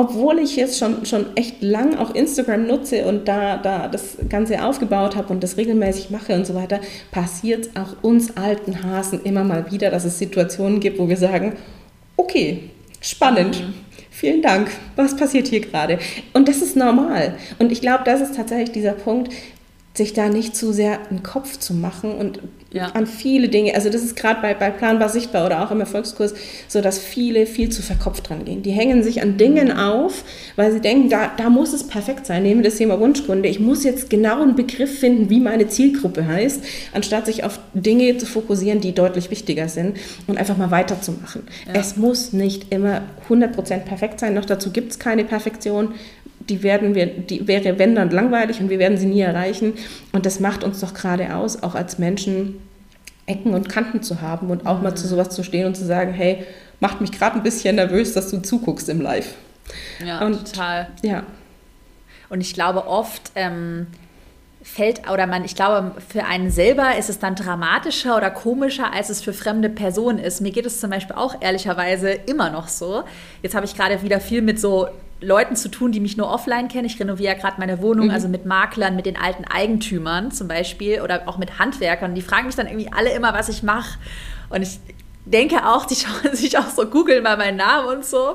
obwohl 0.00 0.38
ich 0.38 0.54
jetzt 0.54 0.78
schon, 0.78 1.04
schon 1.06 1.36
echt 1.36 1.60
lang 1.60 1.96
auch 1.96 2.14
Instagram 2.14 2.68
nutze 2.68 3.04
und 3.04 3.26
da, 3.26 3.56
da 3.56 3.88
das 3.88 4.16
Ganze 4.28 4.64
aufgebaut 4.64 5.16
habe 5.16 5.32
und 5.32 5.42
das 5.42 5.56
regelmäßig 5.56 6.10
mache 6.10 6.34
und 6.34 6.46
so 6.46 6.54
weiter, 6.54 6.80
passiert 7.10 7.70
auch 7.76 7.96
uns 8.02 8.36
alten 8.36 8.84
Hasen 8.84 9.22
immer 9.24 9.42
mal 9.42 9.72
wieder, 9.72 9.90
dass 9.90 10.04
es 10.04 10.16
Situationen 10.16 10.78
gibt, 10.78 11.00
wo 11.00 11.08
wir 11.08 11.16
sagen, 11.16 11.54
okay, 12.16 12.70
spannend. 13.00 13.60
Mhm. 13.60 13.74
Vielen 14.10 14.40
Dank. 14.40 14.70
Was 14.94 15.16
passiert 15.16 15.48
hier 15.48 15.60
gerade? 15.60 15.98
Und 16.32 16.46
das 16.46 16.62
ist 16.62 16.76
normal. 16.76 17.36
Und 17.58 17.72
ich 17.72 17.80
glaube, 17.80 18.04
das 18.04 18.20
ist 18.20 18.36
tatsächlich 18.36 18.70
dieser 18.70 18.92
Punkt, 18.92 19.32
sich 19.94 20.12
da 20.12 20.28
nicht 20.28 20.54
zu 20.54 20.72
sehr 20.72 21.00
einen 21.10 21.24
Kopf 21.24 21.58
zu 21.58 21.74
machen 21.74 22.12
und 22.12 22.40
ja. 22.72 22.86
an 22.88 23.06
viele 23.06 23.48
Dinge. 23.48 23.74
Also 23.74 23.88
das 23.88 24.02
ist 24.02 24.16
gerade 24.16 24.42
bei, 24.42 24.54
bei 24.54 24.70
Planbar 24.70 25.08
Sichtbar 25.08 25.46
oder 25.46 25.64
auch 25.64 25.70
im 25.70 25.80
Erfolgskurs 25.80 26.34
so, 26.68 26.80
dass 26.80 26.98
viele 26.98 27.46
viel 27.46 27.70
zu 27.70 27.82
verkopft 27.82 28.28
dran 28.28 28.44
gehen. 28.44 28.62
Die 28.62 28.72
hängen 28.72 29.02
sich 29.02 29.22
an 29.22 29.36
Dingen 29.38 29.72
auf, 29.72 30.24
weil 30.56 30.72
sie 30.72 30.80
denken, 30.80 31.08
da, 31.08 31.30
da 31.36 31.48
muss 31.48 31.72
es 31.72 31.86
perfekt 31.86 32.26
sein. 32.26 32.42
Nehmen 32.42 32.62
wir 32.62 32.70
das 32.70 32.78
Thema 32.78 33.00
Wunschkunde. 33.00 33.48
Ich 33.48 33.60
muss 33.60 33.84
jetzt 33.84 34.10
genau 34.10 34.42
einen 34.42 34.56
Begriff 34.56 34.98
finden, 34.98 35.30
wie 35.30 35.40
meine 35.40 35.68
Zielgruppe 35.68 36.26
heißt, 36.26 36.62
anstatt 36.92 37.26
sich 37.26 37.44
auf 37.44 37.58
Dinge 37.72 38.16
zu 38.18 38.26
fokussieren, 38.26 38.80
die 38.80 38.92
deutlich 38.92 39.30
wichtiger 39.30 39.68
sind 39.68 39.96
und 40.26 40.36
einfach 40.36 40.56
mal 40.56 40.70
weiterzumachen. 40.70 41.42
Ja. 41.66 41.80
Es 41.80 41.96
muss 41.96 42.32
nicht 42.32 42.72
immer 42.72 43.02
100% 43.28 43.78
perfekt 43.80 44.20
sein. 44.20 44.34
Noch 44.34 44.44
dazu 44.44 44.70
gibt 44.70 44.92
es 44.92 44.98
keine 44.98 45.24
Perfektion 45.24 45.94
die 46.48 46.62
werden 46.62 46.94
wir, 46.94 47.06
die 47.06 47.46
wäre 47.46 47.78
wenn 47.78 47.94
dann 47.94 48.10
langweilig 48.10 48.60
und 48.60 48.70
wir 48.70 48.78
werden 48.78 48.98
sie 48.98 49.06
nie 49.06 49.20
erreichen. 49.20 49.74
Und 50.12 50.26
das 50.26 50.40
macht 50.40 50.64
uns 50.64 50.80
doch 50.80 50.94
gerade 50.94 51.34
aus, 51.34 51.62
auch 51.62 51.74
als 51.74 51.98
Menschen 51.98 52.60
Ecken 53.26 53.54
und 53.54 53.68
Kanten 53.68 54.02
zu 54.02 54.22
haben 54.22 54.50
und 54.50 54.66
auch 54.66 54.80
mal 54.80 54.94
zu 54.94 55.06
sowas 55.06 55.30
zu 55.30 55.42
stehen 55.42 55.66
und 55.66 55.76
zu 55.76 55.84
sagen, 55.84 56.12
hey, 56.12 56.46
macht 56.80 57.00
mich 57.00 57.12
gerade 57.12 57.36
ein 57.36 57.42
bisschen 57.42 57.76
nervös, 57.76 58.14
dass 58.14 58.30
du 58.30 58.38
zuguckst 58.38 58.88
im 58.88 59.00
Live. 59.00 59.34
Ja, 60.04 60.24
und, 60.24 60.46
total. 60.46 60.88
Ja. 61.02 61.24
Und 62.30 62.40
ich 62.40 62.54
glaube 62.54 62.86
oft 62.86 63.32
ähm, 63.34 63.86
fällt, 64.62 65.10
oder 65.10 65.26
man, 65.26 65.44
ich 65.44 65.54
glaube, 65.54 65.92
für 66.08 66.24
einen 66.24 66.50
selber 66.50 66.96
ist 66.98 67.10
es 67.10 67.18
dann 67.18 67.34
dramatischer 67.34 68.16
oder 68.16 68.30
komischer, 68.30 68.92
als 68.92 69.10
es 69.10 69.20
für 69.20 69.32
fremde 69.32 69.68
Personen 69.68 70.18
ist. 70.18 70.40
Mir 70.40 70.52
geht 70.52 70.66
es 70.66 70.80
zum 70.80 70.90
Beispiel 70.90 71.16
auch 71.16 71.40
ehrlicherweise 71.40 72.10
immer 72.10 72.50
noch 72.50 72.68
so. 72.68 73.04
Jetzt 73.42 73.54
habe 73.54 73.66
ich 73.66 73.74
gerade 73.74 74.02
wieder 74.02 74.20
viel 74.20 74.40
mit 74.40 74.58
so 74.58 74.88
Leuten 75.20 75.56
zu 75.56 75.68
tun, 75.68 75.92
die 75.92 76.00
mich 76.00 76.16
nur 76.16 76.30
offline 76.30 76.68
kennen. 76.68 76.84
Ich 76.84 77.00
renoviere 77.00 77.34
ja 77.34 77.38
gerade 77.38 77.58
meine 77.58 77.82
Wohnung, 77.82 78.06
mhm. 78.06 78.12
also 78.12 78.28
mit 78.28 78.46
Maklern, 78.46 78.94
mit 78.94 79.06
den 79.06 79.16
alten 79.16 79.44
Eigentümern 79.44 80.30
zum 80.30 80.48
Beispiel 80.48 81.00
oder 81.00 81.22
auch 81.26 81.38
mit 81.38 81.58
Handwerkern. 81.58 82.14
Die 82.14 82.22
fragen 82.22 82.46
mich 82.46 82.54
dann 82.54 82.66
irgendwie 82.66 82.90
alle 82.92 83.10
immer, 83.10 83.32
was 83.32 83.48
ich 83.48 83.62
mache. 83.62 83.98
Und 84.48 84.62
ich 84.62 84.78
denke 85.30 85.66
auch, 85.66 85.84
die 85.86 85.94
schauen 85.96 86.34
sich 86.34 86.58
auch 86.58 86.68
so, 86.68 86.86
googeln 86.86 87.22
mal 87.22 87.36
meinen 87.36 87.56
Namen 87.56 87.88
und 87.88 88.04
so. 88.04 88.32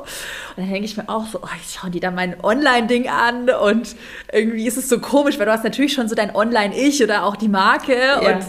Und 0.55 0.57
dann 0.57 0.69
denke 0.69 0.85
ich 0.85 0.97
mir 0.97 1.09
auch 1.09 1.25
so, 1.27 1.39
oh, 1.41 1.47
jetzt 1.57 1.73
schauen 1.73 1.91
die 1.91 1.99
da 1.99 2.11
mein 2.11 2.41
Online-Ding 2.43 3.09
an 3.09 3.49
und 3.49 3.95
irgendwie 4.31 4.67
ist 4.67 4.77
es 4.77 4.89
so 4.89 4.99
komisch, 4.99 5.39
weil 5.39 5.45
du 5.45 5.51
hast 5.51 5.63
natürlich 5.63 5.93
schon 5.93 6.07
so 6.07 6.15
dein 6.15 6.35
Online-Ich 6.35 7.03
oder 7.03 7.23
auch 7.25 7.35
die 7.35 7.49
Marke 7.49 7.95
ja. 7.95 8.19
und 8.19 8.45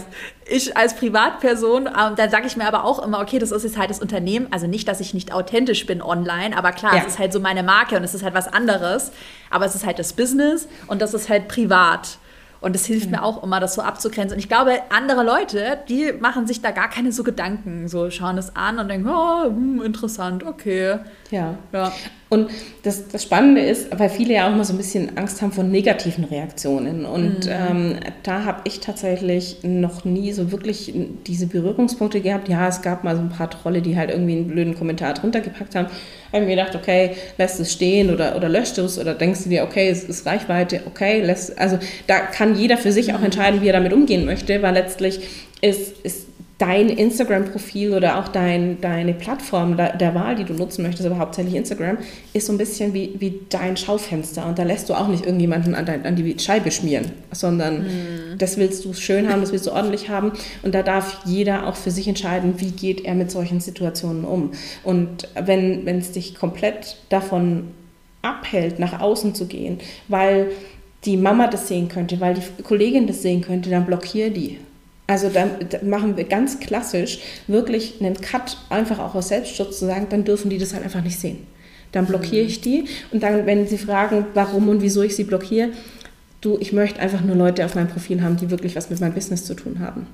ich 0.47 0.77
als 0.77 0.95
Privatperson, 0.95 1.87
und 1.87 1.93
ähm, 1.93 2.15
dann 2.15 2.29
sage 2.29 2.45
ich 2.45 2.55
mir 2.55 2.67
aber 2.67 2.83
auch 2.83 3.03
immer, 3.03 3.19
okay, 3.19 3.39
das 3.39 3.51
ist 3.51 3.63
jetzt 3.63 3.77
halt 3.77 3.89
das 3.89 3.99
Unternehmen, 3.99 4.47
also 4.51 4.67
nicht, 4.67 4.87
dass 4.87 4.99
ich 4.99 5.13
nicht 5.13 5.33
authentisch 5.33 5.85
bin 5.87 6.01
online, 6.01 6.55
aber 6.55 6.71
klar, 6.71 6.95
ja. 6.95 7.01
es 7.01 7.13
ist 7.13 7.19
halt 7.19 7.33
so 7.33 7.39
meine 7.39 7.63
Marke 7.63 7.97
und 7.97 8.03
es 8.03 8.13
ist 8.13 8.23
halt 8.23 8.35
was 8.35 8.47
anderes, 8.47 9.11
aber 9.49 9.65
es 9.65 9.73
ist 9.73 9.85
halt 9.85 9.97
das 9.97 10.13
Business 10.13 10.67
und 10.87 11.01
das 11.01 11.13
ist 11.13 11.29
halt 11.29 11.47
privat. 11.47 12.19
Und 12.65 12.75
es 12.75 12.87
hilft 12.87 13.05
mhm. 13.05 13.11
mir 13.11 13.23
auch 13.23 13.43
immer, 13.43 13.59
das 13.59 13.75
so 13.75 13.83
abzugrenzen. 13.83 14.33
Und 14.33 14.39
ich 14.39 14.47
glaube, 14.47 14.79
andere 14.89 15.23
Leute, 15.23 15.77
die 15.87 16.11
machen 16.13 16.47
sich 16.47 16.63
da 16.63 16.71
gar 16.71 16.89
keine 16.89 17.11
so 17.11 17.21
Gedanken, 17.21 17.87
so 17.87 18.09
schauen 18.09 18.39
es 18.39 18.55
an 18.55 18.79
und 18.79 18.87
denken, 18.87 19.07
oh, 19.07 19.43
hm, 19.45 19.83
interessant, 19.83 20.43
okay. 20.43 20.97
Ja. 21.29 21.59
ja. 21.71 21.93
Und 22.35 22.49
das, 22.83 23.07
das 23.07 23.23
Spannende 23.23 23.61
ist, 23.61 23.87
weil 23.97 24.09
viele 24.09 24.35
ja 24.35 24.47
auch 24.47 24.53
immer 24.53 24.65
so 24.65 24.73
ein 24.73 24.77
bisschen 24.77 25.17
Angst 25.17 25.41
haben 25.41 25.51
vor 25.51 25.63
negativen 25.63 26.25
Reaktionen. 26.25 27.05
Und 27.05 27.45
mhm. 27.45 27.51
ähm, 27.51 27.95
da 28.23 28.45
habe 28.45 28.61
ich 28.65 28.79
tatsächlich 28.79 29.57
noch 29.63 30.05
nie 30.05 30.31
so 30.33 30.51
wirklich 30.51 30.93
diese 31.25 31.47
Berührungspunkte 31.47 32.21
gehabt. 32.21 32.49
Ja, 32.49 32.67
es 32.67 32.81
gab 32.81 33.03
mal 33.03 33.15
so 33.15 33.21
ein 33.21 33.29
paar 33.29 33.49
Trolle, 33.49 33.81
die 33.81 33.97
halt 33.97 34.11
irgendwie 34.11 34.33
einen 34.33 34.47
blöden 34.47 34.75
Kommentar 34.75 35.13
drunter 35.13 35.41
gepackt 35.41 35.75
haben. 35.75 35.87
Da 36.31 36.37
habe 36.37 36.45
mir 36.45 36.55
gedacht, 36.55 36.75
okay, 36.75 37.11
lässt 37.37 37.59
es 37.59 37.71
stehen 37.71 38.13
oder, 38.13 38.35
oder 38.35 38.49
löscht 38.49 38.77
es 38.77 38.99
oder 38.99 39.13
denkst 39.13 39.43
du 39.43 39.49
dir, 39.49 39.63
okay, 39.63 39.89
es 39.89 40.03
ist 40.03 40.25
Reichweite, 40.25 40.81
okay, 40.85 41.21
lässt, 41.21 41.57
also 41.57 41.79
da 42.07 42.19
kann 42.19 42.55
jeder 42.55 42.77
für 42.77 42.91
sich 42.91 43.13
auch 43.13 43.19
mhm. 43.19 43.25
entscheiden, 43.25 43.61
wie 43.61 43.67
er 43.67 43.73
damit 43.73 43.93
umgehen 43.93 44.25
möchte, 44.25 44.61
weil 44.61 44.73
letztlich 44.73 45.21
ist, 45.61 45.97
ist 46.03 46.27
dein 46.57 46.87
Instagram-Profil 46.87 47.93
oder 47.93 48.17
auch 48.17 48.29
dein, 48.29 48.79
deine 48.79 49.13
Plattform 49.13 49.75
der, 49.75 49.97
der, 49.97 50.15
Wahl, 50.15 50.35
die 50.35 50.45
du 50.45 50.53
nutzen 50.53 50.83
möchtest, 50.83 51.05
aber 51.05 51.17
hauptsächlich 51.17 51.55
Instagram, 51.55 51.97
ist 52.31 52.47
so 52.47 52.53
ein 52.53 52.57
bisschen 52.57 52.93
wie, 52.93 53.13
wie 53.19 53.41
dein 53.49 53.75
Schaufenster. 53.75 54.45
Und 54.47 54.57
da 54.57 54.63
lässt 54.63 54.89
du 54.89 54.93
auch 54.93 55.09
nicht 55.09 55.25
irgendjemanden 55.25 55.75
an, 55.75 55.85
dein, 55.85 56.05
an 56.05 56.15
die 56.15 56.39
Scheibe 56.39 56.71
schmieren, 56.71 57.11
sondern 57.31 57.79
mhm. 57.79 58.37
das 58.37 58.57
willst 58.57 58.85
du 58.85 58.93
schön 58.93 59.29
haben, 59.29 59.41
das 59.41 59.51
willst 59.51 59.67
du 59.67 59.71
ordentlich 59.71 60.07
haben. 60.09 60.31
Und 60.63 60.73
da 60.73 60.81
darf 60.81 61.19
jeder 61.25 61.67
auch 61.67 61.75
für 61.75 61.91
sich 61.91 62.07
entscheiden, 62.07 62.53
wie 62.57 62.71
geht 62.71 63.03
er 63.03 63.15
mit 63.15 63.31
solchen 63.31 63.59
Situationen 63.59 64.23
um. 64.23 64.51
Und 64.83 65.27
wenn 65.35 65.85
es 65.87 66.13
dich 66.13 66.35
komplett 66.35 66.97
davon 67.09 67.71
abhält, 68.21 68.79
nach 68.79 69.01
außen 69.01 69.35
zu 69.35 69.45
gehen, 69.47 69.79
weil 70.07 70.51
die 71.03 71.17
Mama 71.17 71.47
das 71.47 71.67
sehen 71.67 71.89
könnte, 71.89 72.19
weil 72.21 72.35
die 72.35 72.63
Kollegin 72.63 73.07
das 73.07 73.21
sehen 73.21 73.41
könnte, 73.41 73.69
dann 73.69 73.85
blockier 73.85 74.29
die. 74.29 74.57
Also 75.07 75.29
dann 75.29 75.51
machen 75.83 76.17
wir 76.17 76.23
ganz 76.23 76.59
klassisch 76.59 77.19
wirklich 77.47 78.01
einen 78.01 78.15
Cut, 78.15 78.57
einfach 78.69 78.99
auch 78.99 79.13
aus 79.13 79.27
Selbstschutz 79.27 79.79
zu 79.79 79.85
sagen, 79.85 80.07
dann 80.09 80.23
dürfen 80.23 80.49
die 80.49 80.57
das 80.57 80.73
halt 80.73 80.83
einfach 80.83 81.03
nicht 81.03 81.19
sehen. 81.19 81.45
Dann 81.91 82.07
blockiere 82.07 82.43
mhm. 82.43 82.49
ich 82.49 82.61
die 82.61 82.85
und 83.11 83.21
dann, 83.21 83.45
wenn 83.45 83.67
sie 83.67 83.77
fragen, 83.77 84.25
warum 84.33 84.67
und 84.67 84.81
wieso 84.81 85.03
ich 85.03 85.15
sie 85.15 85.23
blockiere, 85.23 85.69
du, 86.41 86.57
ich 86.59 86.73
möchte 86.73 86.99
einfach 86.99 87.21
nur 87.21 87.35
Leute 87.35 87.65
auf 87.65 87.75
meinem 87.75 87.87
Profil 87.87 88.21
haben, 88.21 88.37
die 88.37 88.49
wirklich 88.49 88.75
was 88.75 88.89
mit 88.89 88.99
meinem 88.99 89.13
Business 89.13 89.45
zu 89.45 89.53
tun 89.53 89.79
haben. 89.79 90.07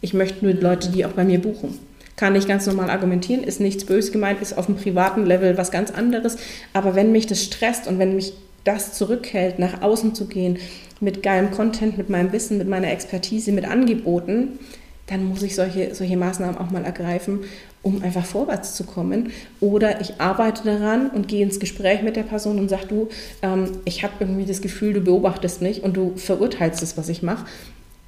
Ich 0.00 0.12
möchte 0.12 0.44
nur 0.44 0.54
Leute, 0.54 0.90
die 0.90 1.06
auch 1.06 1.12
bei 1.12 1.24
mir 1.24 1.40
buchen. 1.40 1.78
Kann 2.16 2.36
ich 2.36 2.46
ganz 2.46 2.66
normal 2.66 2.90
argumentieren, 2.90 3.42
ist 3.42 3.60
nichts 3.60 3.84
böse 3.84 4.12
gemeint, 4.12 4.40
ist 4.40 4.56
auf 4.56 4.66
dem 4.66 4.76
privaten 4.76 5.26
Level 5.26 5.58
was 5.58 5.70
ganz 5.70 5.90
anderes. 5.90 6.36
Aber 6.72 6.94
wenn 6.94 7.10
mich 7.10 7.26
das 7.26 7.42
stresst 7.42 7.88
und 7.88 7.98
wenn 7.98 8.14
mich 8.14 8.34
das 8.62 8.92
zurückhält, 8.92 9.58
nach 9.58 9.82
außen 9.82 10.14
zu 10.14 10.26
gehen, 10.26 10.58
mit 11.00 11.22
geilem 11.22 11.50
Content, 11.50 11.98
mit 11.98 12.10
meinem 12.10 12.32
Wissen, 12.32 12.58
mit 12.58 12.68
meiner 12.68 12.90
Expertise, 12.90 13.52
mit 13.52 13.64
Angeboten, 13.66 14.58
dann 15.06 15.26
muss 15.26 15.42
ich 15.42 15.54
solche, 15.54 15.94
solche 15.94 16.16
Maßnahmen 16.16 16.56
auch 16.56 16.70
mal 16.70 16.84
ergreifen, 16.84 17.40
um 17.82 18.02
einfach 18.02 18.24
vorwärts 18.24 18.74
zu 18.74 18.84
kommen. 18.84 19.30
Oder 19.60 20.00
ich 20.00 20.20
arbeite 20.20 20.64
daran 20.64 21.10
und 21.10 21.28
gehe 21.28 21.42
ins 21.42 21.60
Gespräch 21.60 22.02
mit 22.02 22.16
der 22.16 22.22
Person 22.22 22.58
und 22.58 22.70
sage, 22.70 22.86
du, 22.88 23.08
ähm, 23.42 23.70
ich 23.84 24.02
habe 24.02 24.14
irgendwie 24.20 24.46
das 24.46 24.62
Gefühl, 24.62 24.94
du 24.94 25.00
beobachtest 25.02 25.60
mich 25.60 25.82
und 25.82 25.96
du 25.96 26.14
verurteilst 26.16 26.80
das, 26.80 26.96
was 26.96 27.10
ich 27.10 27.22
mache. 27.22 27.44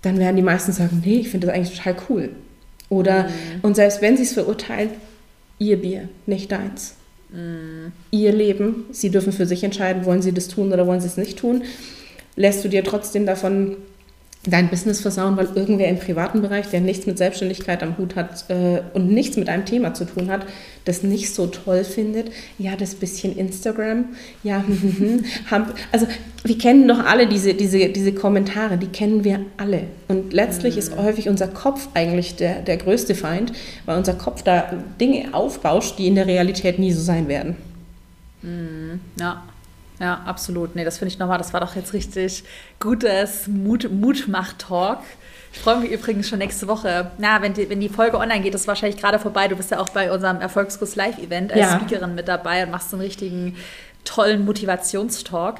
Dann 0.01 0.18
werden 0.18 0.37
die 0.37 0.42
meisten 0.42 0.72
sagen, 0.72 1.03
nee, 1.05 1.18
ich 1.18 1.29
finde 1.29 1.49
das 1.49 1.57
eigentlich 1.57 1.77
total 1.77 1.96
cool. 2.09 2.31
Oder, 2.88 3.25
mhm. 3.25 3.29
und 3.62 3.77
selbst 3.77 4.01
wenn 4.01 4.16
sie 4.16 4.22
es 4.22 4.33
verurteilen, 4.33 4.90
ihr 5.59 5.77
Bier, 5.77 6.09
nicht 6.25 6.51
deins. 6.51 6.94
Mhm. 7.31 7.92
Ihr 8.11 8.33
Leben, 8.33 8.87
sie 8.92 9.11
dürfen 9.11 9.33
für 9.33 9.46
sich 9.46 9.64
entscheiden, 9.64 10.07
wollen 10.07 10.22
sie 10.22 10.33
das 10.33 10.49
tun 10.49 10.72
oder 10.72 10.87
wollen 10.87 11.01
sie 11.01 11.09
es 11.09 11.18
nicht 11.18 11.38
tun 11.38 11.62
lässt 12.37 12.64
du 12.64 12.68
dir 12.68 12.85
trotzdem 12.85 13.27
davon 13.27 13.77
dein 14.46 14.68
Business 14.68 15.01
versauen, 15.01 15.37
weil 15.37 15.49
irgendwer 15.55 15.88
im 15.88 15.99
privaten 15.99 16.40
Bereich, 16.40 16.68
der 16.68 16.81
nichts 16.81 17.07
mit 17.07 17.18
Selbstständigkeit 17.18 17.83
am 17.83 17.99
Hut 17.99 18.16
hat 18.16 18.49
äh, 18.49 18.81
und 18.94 19.11
nichts 19.11 19.37
mit 19.37 19.49
einem 19.49 19.64
Thema 19.64 19.94
zu 19.94 20.05
tun 20.05 20.31
hat, 20.31 20.46
das 20.85 21.03
nicht 21.03 21.35
so 21.35 21.46
toll 21.46 21.85
findet. 21.85 22.31
Ja, 22.59 22.77
das 22.77 22.94
bisschen 22.94 23.37
Instagram. 23.37 24.07
Ja, 24.42 24.64
also 25.92 26.07
wir 26.44 26.59
kennen 26.59 26.87
doch 26.87 27.05
alle 27.05 27.27
diese, 27.27 27.55
diese, 27.55 27.88
diese 27.88 28.12
Kommentare, 28.12 28.79
die 28.79 28.87
kennen 28.87 29.25
wir 29.25 29.40
alle. 29.57 29.83
Und 30.09 30.33
letztlich 30.33 30.75
mhm. 30.75 30.81
ist 30.81 30.96
häufig 30.96 31.29
unser 31.29 31.49
Kopf 31.49 31.88
eigentlich 31.94 32.37
der, 32.37 32.61
der 32.61 32.77
größte 32.77 33.14
Feind, 33.14 33.53
weil 33.85 33.99
unser 33.99 34.14
Kopf 34.14 34.42
da 34.42 34.72
Dinge 35.01 35.35
aufbauscht, 35.35 35.99
die 35.99 36.07
in 36.07 36.14
der 36.14 36.27
Realität 36.27 36.79
nie 36.79 36.92
so 36.92 37.01
sein 37.01 37.27
werden. 37.29 37.57
Mhm. 38.42 39.01
Ja. 39.18 39.42
Ja, 39.98 40.22
absolut. 40.26 40.76
Nee, 40.76 40.85
das 40.85 40.98
finde 40.98 41.12
ich 41.12 41.18
nochmal, 41.18 41.38
das 41.38 41.52
war 41.52 41.61
doch 41.61 41.74
jetzt 41.74 41.92
richtig 41.92 42.44
gutes 42.80 43.46
Mut, 43.48 43.90
Mutmach-Talk. 43.90 45.00
Ich 45.52 45.61
freue 45.61 45.78
mich 45.80 45.90
übrigens 45.90 46.28
schon 46.28 46.38
nächste 46.38 46.68
Woche. 46.68 47.11
Na, 47.16 47.40
wenn 47.40 47.54
die, 47.54 47.70
wenn 47.70 47.80
die 47.80 47.88
Folge 47.88 48.18
online 48.18 48.42
geht, 48.42 48.54
ist 48.54 48.68
wahrscheinlich 48.68 49.00
gerade 49.00 49.18
vorbei. 49.18 49.48
Du 49.48 49.56
bist 49.56 49.70
ja 49.70 49.80
auch 49.80 49.88
bei 49.88 50.12
unserem 50.12 50.40
Erfolgskurs 50.40 50.96
Live-Event 50.96 51.50
als 51.50 51.61
ja. 51.61 51.80
Speakerin 51.80 52.14
mit 52.14 52.28
dabei 52.28 52.64
und 52.64 52.70
machst 52.70 52.90
so 52.90 52.96
einen 52.96 53.06
richtigen 53.06 53.56
tollen 54.04 54.44
Motivationstalk. 54.44 55.56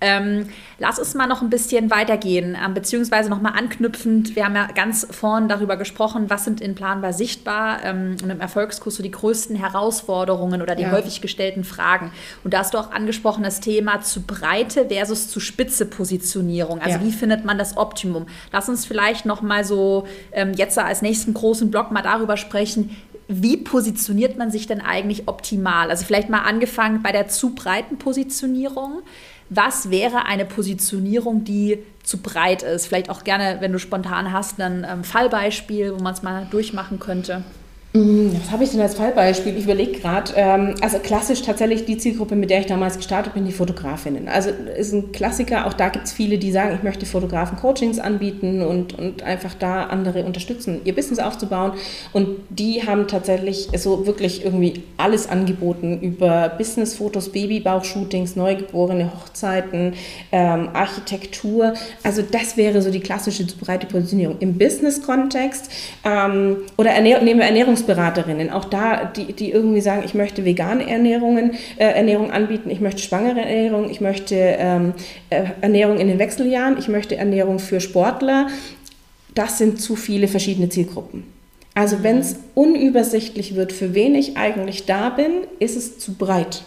Ähm, 0.00 0.48
lass 0.78 0.98
uns 0.98 1.14
mal 1.14 1.26
noch 1.26 1.42
ein 1.42 1.50
bisschen 1.50 1.90
weitergehen, 1.90 2.56
ähm, 2.64 2.74
beziehungsweise 2.74 3.28
nochmal 3.28 3.54
anknüpfend. 3.56 4.36
Wir 4.36 4.44
haben 4.44 4.54
ja 4.54 4.68
ganz 4.68 5.06
vorn 5.10 5.48
darüber 5.48 5.76
gesprochen, 5.76 6.30
was 6.30 6.44
sind 6.44 6.60
in 6.60 6.74
Planbar 6.74 7.12
sichtbar 7.12 7.84
ähm, 7.84 8.16
und 8.22 8.30
im 8.30 8.40
Erfolgskurs 8.40 8.96
so 8.96 9.02
die 9.02 9.10
größten 9.10 9.56
Herausforderungen 9.56 10.62
oder 10.62 10.76
die 10.76 10.84
ja. 10.84 10.92
häufig 10.92 11.20
gestellten 11.20 11.64
Fragen. 11.64 12.12
Und 12.44 12.54
da 12.54 12.60
hast 12.60 12.74
du 12.74 12.78
auch 12.78 12.92
angesprochen 12.92 13.42
das 13.42 13.60
Thema 13.60 14.00
zu 14.02 14.22
Breite 14.22 14.86
versus 14.88 15.28
zu 15.28 15.40
Spitze 15.40 15.86
Positionierung. 15.86 16.80
Also 16.80 16.98
ja. 16.98 17.04
wie 17.04 17.12
findet 17.12 17.44
man 17.44 17.58
das 17.58 17.76
Optimum? 17.76 18.26
Lass 18.52 18.68
uns 18.68 18.86
vielleicht 18.86 19.26
nochmal 19.26 19.64
so 19.64 20.06
ähm, 20.32 20.52
jetzt 20.54 20.78
als 20.78 21.02
nächsten 21.02 21.34
großen 21.34 21.70
Block 21.70 21.90
mal 21.90 22.02
darüber 22.02 22.36
sprechen, 22.36 22.96
wie 23.28 23.58
positioniert 23.58 24.38
man 24.38 24.50
sich 24.50 24.66
denn 24.66 24.80
eigentlich 24.80 25.28
optimal? 25.28 25.90
Also 25.90 26.06
vielleicht 26.06 26.30
mal 26.30 26.40
angefangen 26.40 27.02
bei 27.02 27.12
der 27.12 27.28
zu 27.28 27.54
breiten 27.54 27.98
Positionierung. 27.98 29.02
Was 29.50 29.90
wäre 29.90 30.26
eine 30.26 30.44
Positionierung, 30.44 31.44
die 31.44 31.78
zu 32.02 32.18
breit 32.18 32.62
ist? 32.62 32.86
Vielleicht 32.86 33.08
auch 33.08 33.24
gerne, 33.24 33.58
wenn 33.60 33.72
du 33.72 33.78
spontan 33.78 34.32
hast, 34.32 34.60
ein 34.60 34.86
ähm, 34.88 35.04
Fallbeispiel, 35.04 35.94
wo 35.94 36.02
man 36.02 36.12
es 36.14 36.22
mal 36.22 36.46
durchmachen 36.50 36.98
könnte. 36.98 37.44
Mm, 37.98 38.30
was 38.32 38.50
habe 38.52 38.64
ich 38.64 38.70
denn 38.70 38.80
als 38.80 38.94
Fallbeispiel? 38.94 39.56
Ich 39.56 39.64
überlege 39.64 39.98
gerade. 39.98 40.32
Ähm, 40.36 40.74
also 40.80 40.98
klassisch 40.98 41.42
tatsächlich 41.42 41.84
die 41.84 41.98
Zielgruppe, 41.98 42.36
mit 42.36 42.50
der 42.50 42.60
ich 42.60 42.66
damals 42.66 42.96
gestartet 42.96 43.34
bin, 43.34 43.44
die 43.44 43.52
Fotografinnen. 43.52 44.28
Also 44.28 44.50
ist 44.50 44.92
ein 44.92 45.10
Klassiker. 45.10 45.66
Auch 45.66 45.72
da 45.72 45.88
gibt 45.88 46.06
es 46.06 46.12
viele, 46.12 46.38
die 46.38 46.52
sagen, 46.52 46.74
ich 46.76 46.82
möchte 46.82 47.06
Fotografen 47.06 47.58
Coachings 47.58 47.98
anbieten 47.98 48.62
und, 48.62 48.96
und 48.96 49.22
einfach 49.22 49.54
da 49.54 49.84
andere 49.84 50.24
unterstützen, 50.24 50.80
ihr 50.84 50.94
Business 50.94 51.18
aufzubauen. 51.18 51.72
Und 52.12 52.28
die 52.50 52.86
haben 52.86 53.08
tatsächlich 53.08 53.68
so 53.76 54.06
wirklich 54.06 54.44
irgendwie 54.44 54.84
alles 54.96 55.28
angeboten 55.28 56.00
über 56.00 56.50
Businessfotos, 56.50 57.30
Babybauchshootings, 57.30 58.36
Neugeborene, 58.36 59.12
Hochzeiten, 59.12 59.94
ähm, 60.30 60.68
Architektur. 60.72 61.74
Also 62.04 62.22
das 62.22 62.56
wäre 62.56 62.80
so 62.80 62.90
die 62.90 63.00
klassische 63.00 63.44
breite 63.60 63.86
Positionierung. 63.86 64.36
Im 64.38 64.56
Business-Kontext 64.56 65.70
ähm, 66.04 66.58
oder 66.76 66.90
Ernähr 66.90 67.20
nehmen 67.22 67.40
wir 67.40 67.46
Ernährungs 67.46 67.87
Ernährungsberaterinnen, 67.88 68.50
auch 68.50 68.64
da, 68.66 69.04
die, 69.04 69.32
die 69.32 69.50
irgendwie 69.50 69.80
sagen, 69.80 70.02
ich 70.04 70.14
möchte 70.14 70.44
vegane 70.44 70.88
Ernährungen, 70.88 71.52
äh, 71.76 71.84
Ernährung 71.84 72.30
anbieten, 72.30 72.70
ich 72.70 72.80
möchte 72.80 73.00
schwangere 73.00 73.40
Ernährung, 73.40 73.90
ich 73.90 74.00
möchte 74.00 74.34
ähm, 74.34 74.94
äh, 75.30 75.44
Ernährung 75.60 75.98
in 75.98 76.08
den 76.08 76.18
Wechseljahren, 76.18 76.78
ich 76.78 76.88
möchte 76.88 77.16
Ernährung 77.16 77.58
für 77.58 77.80
Sportler. 77.80 78.48
Das 79.34 79.58
sind 79.58 79.80
zu 79.80 79.96
viele 79.96 80.28
verschiedene 80.28 80.68
Zielgruppen. 80.68 81.24
Also 81.74 82.02
wenn 82.02 82.18
es 82.18 82.36
unübersichtlich 82.54 83.54
wird, 83.54 83.72
für 83.72 83.94
wen 83.94 84.14
ich 84.14 84.36
eigentlich 84.36 84.86
da 84.86 85.10
bin, 85.10 85.44
ist 85.60 85.76
es 85.76 85.98
zu 85.98 86.14
breit. 86.14 86.62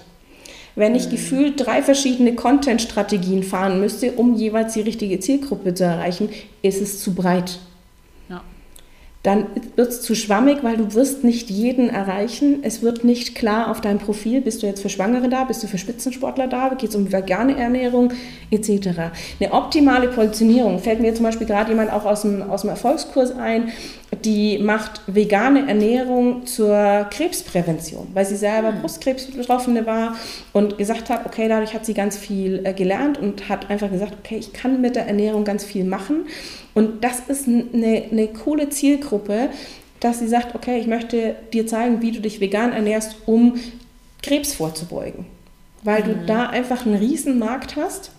Wenn 0.75 0.95
ich 0.95 1.07
mhm. 1.07 1.12
gefühlt 1.12 1.65
drei 1.65 1.81
verschiedene 1.81 2.34
Content-Strategien 2.34 3.43
fahren 3.43 3.81
müsste, 3.81 4.13
um 4.13 4.36
jeweils 4.36 4.73
die 4.73 4.81
richtige 4.81 5.19
Zielgruppe 5.19 5.73
zu 5.73 5.84
erreichen, 5.84 6.29
ist 6.62 6.81
es 6.81 7.01
zu 7.01 7.13
breit 7.13 7.60
dann 9.23 9.45
wird 9.75 9.89
es 9.89 10.01
zu 10.01 10.15
schwammig, 10.15 10.63
weil 10.63 10.77
du 10.77 10.95
wirst 10.95 11.23
nicht 11.23 11.51
jeden 11.51 11.89
erreichen. 11.89 12.60
Es 12.63 12.81
wird 12.81 13.03
nicht 13.03 13.36
klar 13.36 13.69
auf 13.69 13.79
deinem 13.79 13.99
Profil, 13.99 14.41
bist 14.41 14.63
du 14.63 14.67
jetzt 14.67 14.81
für 14.81 14.89
Schwangere 14.89 15.29
da, 15.29 15.43
bist 15.43 15.62
du 15.62 15.67
für 15.67 15.77
Spitzensportler 15.77 16.47
da, 16.47 16.69
geht 16.69 16.89
es 16.89 16.95
um 16.95 17.12
vegane 17.12 17.55
Ernährung 17.55 18.13
etc. 18.49 18.89
Eine 19.39 19.53
optimale 19.53 20.07
Positionierung 20.07 20.79
fällt 20.79 21.01
mir 21.01 21.13
zum 21.13 21.25
Beispiel 21.25 21.45
gerade 21.45 21.69
jemand 21.69 21.93
auch 21.93 22.05
aus 22.05 22.23
dem, 22.23 22.41
aus 22.49 22.62
dem 22.62 22.71
Erfolgskurs 22.71 23.31
ein, 23.38 23.71
die 24.25 24.57
macht 24.57 25.01
vegane 25.07 25.67
Ernährung 25.67 26.45
zur 26.45 27.07
Krebsprävention, 27.12 28.07
weil 28.13 28.25
sie 28.25 28.36
selber 28.36 28.71
mhm. 28.71 28.81
Brustkrebsbetroffene 28.81 29.86
war 29.86 30.15
und 30.51 30.77
gesagt 30.77 31.10
hat, 31.10 31.25
okay, 31.25 31.47
dadurch 31.47 31.73
hat 31.73 31.86
sie 31.86 31.93
ganz 31.93 32.17
viel 32.17 32.62
äh, 32.65 32.73
gelernt 32.73 33.19
und 33.19 33.49
hat 33.49 33.69
einfach 33.69 33.89
gesagt, 33.89 34.13
okay, 34.19 34.38
ich 34.38 34.51
kann 34.51 34.81
mit 34.81 34.95
der 34.95 35.07
Ernährung 35.07 35.43
ganz 35.45 35.63
viel 35.63 35.86
machen. 35.86 36.25
Und 36.73 37.03
das 37.03 37.19
ist 37.27 37.47
eine, 37.47 38.03
eine 38.12 38.27
coole 38.27 38.69
Zielgruppe, 38.69 39.49
dass 39.99 40.19
sie 40.19 40.27
sagt, 40.27 40.55
okay, 40.55 40.79
ich 40.79 40.88
möchte 40.88 41.36
dir 41.53 41.67
zeigen, 41.67 42.01
wie 42.01 42.12
du 42.12 42.21
dich 42.21 42.39
vegan 42.39 42.73
ernährst, 42.73 43.17
um 43.25 43.55
Krebs 44.23 44.53
vorzubeugen. 44.53 45.25
Weil 45.84 46.03
mhm. 46.03 46.07
du 46.07 46.25
da 46.25 46.47
einfach 46.47 46.86
einen 46.86 46.95
riesen 46.95 47.39
Markt 47.39 47.75
hast 47.75 48.12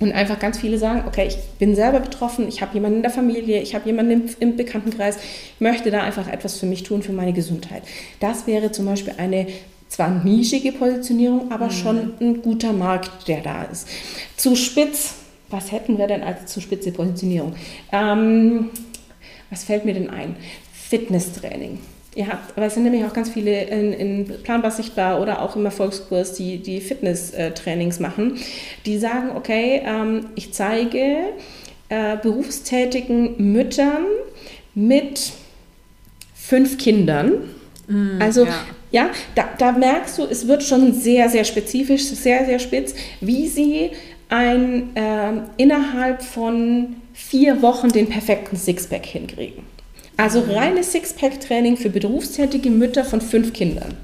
und 0.00 0.12
einfach 0.12 0.38
ganz 0.38 0.58
viele 0.58 0.78
sagen, 0.78 1.04
okay, 1.06 1.26
ich 1.26 1.38
bin 1.58 1.74
selber 1.74 2.00
betroffen, 2.00 2.46
ich 2.48 2.62
habe 2.62 2.74
jemanden 2.74 2.98
in 2.98 3.02
der 3.02 3.10
Familie, 3.10 3.60
ich 3.62 3.74
habe 3.74 3.86
jemanden 3.86 4.12
im, 4.12 4.30
im, 4.38 4.56
Bekanntenkreis, 4.56 5.16
ich 5.16 5.60
möchte 5.60 5.90
da 5.90 6.02
einfach 6.02 6.28
etwas 6.28 6.58
für 6.58 6.66
mich 6.66 6.82
tun, 6.82 7.02
für 7.02 7.12
meine 7.12 7.32
Gesundheit. 7.32 7.82
Das 8.20 8.46
wäre 8.46 8.70
zum 8.70 8.86
Beispiel 8.86 9.14
eine 9.16 9.46
zwar 9.88 10.10
nischige 10.10 10.72
Positionierung, 10.72 11.50
aber 11.50 11.66
mhm. 11.66 11.70
schon 11.70 12.12
ein 12.20 12.42
guter 12.42 12.72
Markt, 12.72 13.28
der 13.28 13.40
da 13.40 13.62
ist. 13.64 13.88
Zu 14.36 14.54
spitz, 14.54 15.14
was 15.50 15.72
hätten 15.72 15.98
wir 15.98 16.06
denn 16.06 16.22
als 16.22 16.46
zu 16.46 16.60
spitze 16.60 16.92
Positionierung? 16.92 17.54
Ähm, 17.92 18.70
was 19.50 19.64
fällt 19.64 19.84
mir 19.84 19.94
denn 19.94 20.10
ein? 20.10 20.36
Fitnesstraining. 20.72 21.78
Ihr 22.14 22.26
habt, 22.26 22.56
aber 22.56 22.66
es 22.66 22.74
sind 22.74 22.84
nämlich 22.84 23.04
auch 23.04 23.12
ganz 23.12 23.30
viele 23.30 23.64
in, 23.64 23.92
in 23.92 24.42
Planbar 24.42 24.70
Sichtbar 24.70 25.20
oder 25.20 25.42
auch 25.42 25.54
im 25.54 25.64
Erfolgskurs, 25.64 26.32
die, 26.34 26.58
die 26.58 26.80
Fitness-Trainings 26.80 28.00
machen, 28.00 28.38
die 28.86 28.98
sagen, 28.98 29.30
okay, 29.36 29.82
ähm, 29.84 30.26
ich 30.34 30.52
zeige 30.52 31.18
äh, 31.90 32.16
berufstätigen 32.16 33.52
Müttern 33.52 34.04
mit 34.74 35.32
fünf 36.34 36.78
Kindern. 36.78 37.50
Mm, 37.86 38.20
also 38.20 38.46
ja, 38.46 38.64
ja 38.90 39.10
da, 39.34 39.48
da, 39.58 39.72
merkst 39.72 40.18
du, 40.18 40.24
es 40.24 40.48
wird 40.48 40.62
schon 40.62 40.94
sehr, 40.94 41.28
sehr 41.28 41.44
spezifisch, 41.44 42.04
sehr, 42.04 42.46
sehr 42.46 42.58
spitz, 42.58 42.94
wie 43.20 43.48
sie 43.48 43.90
ein, 44.28 44.94
äh, 44.94 45.32
innerhalb 45.56 46.22
von 46.22 46.96
vier 47.14 47.62
Wochen 47.62 47.88
den 47.88 48.08
perfekten 48.08 48.56
Sixpack 48.56 49.06
hinkriegen. 49.06 49.64
Also 50.16 50.40
mhm. 50.42 50.50
reines 50.50 50.92
Sixpack-Training 50.92 51.76
für 51.76 51.90
berufstätige 51.90 52.70
Mütter 52.70 53.04
von 53.04 53.20
fünf 53.20 53.52
Kindern. 53.52 53.94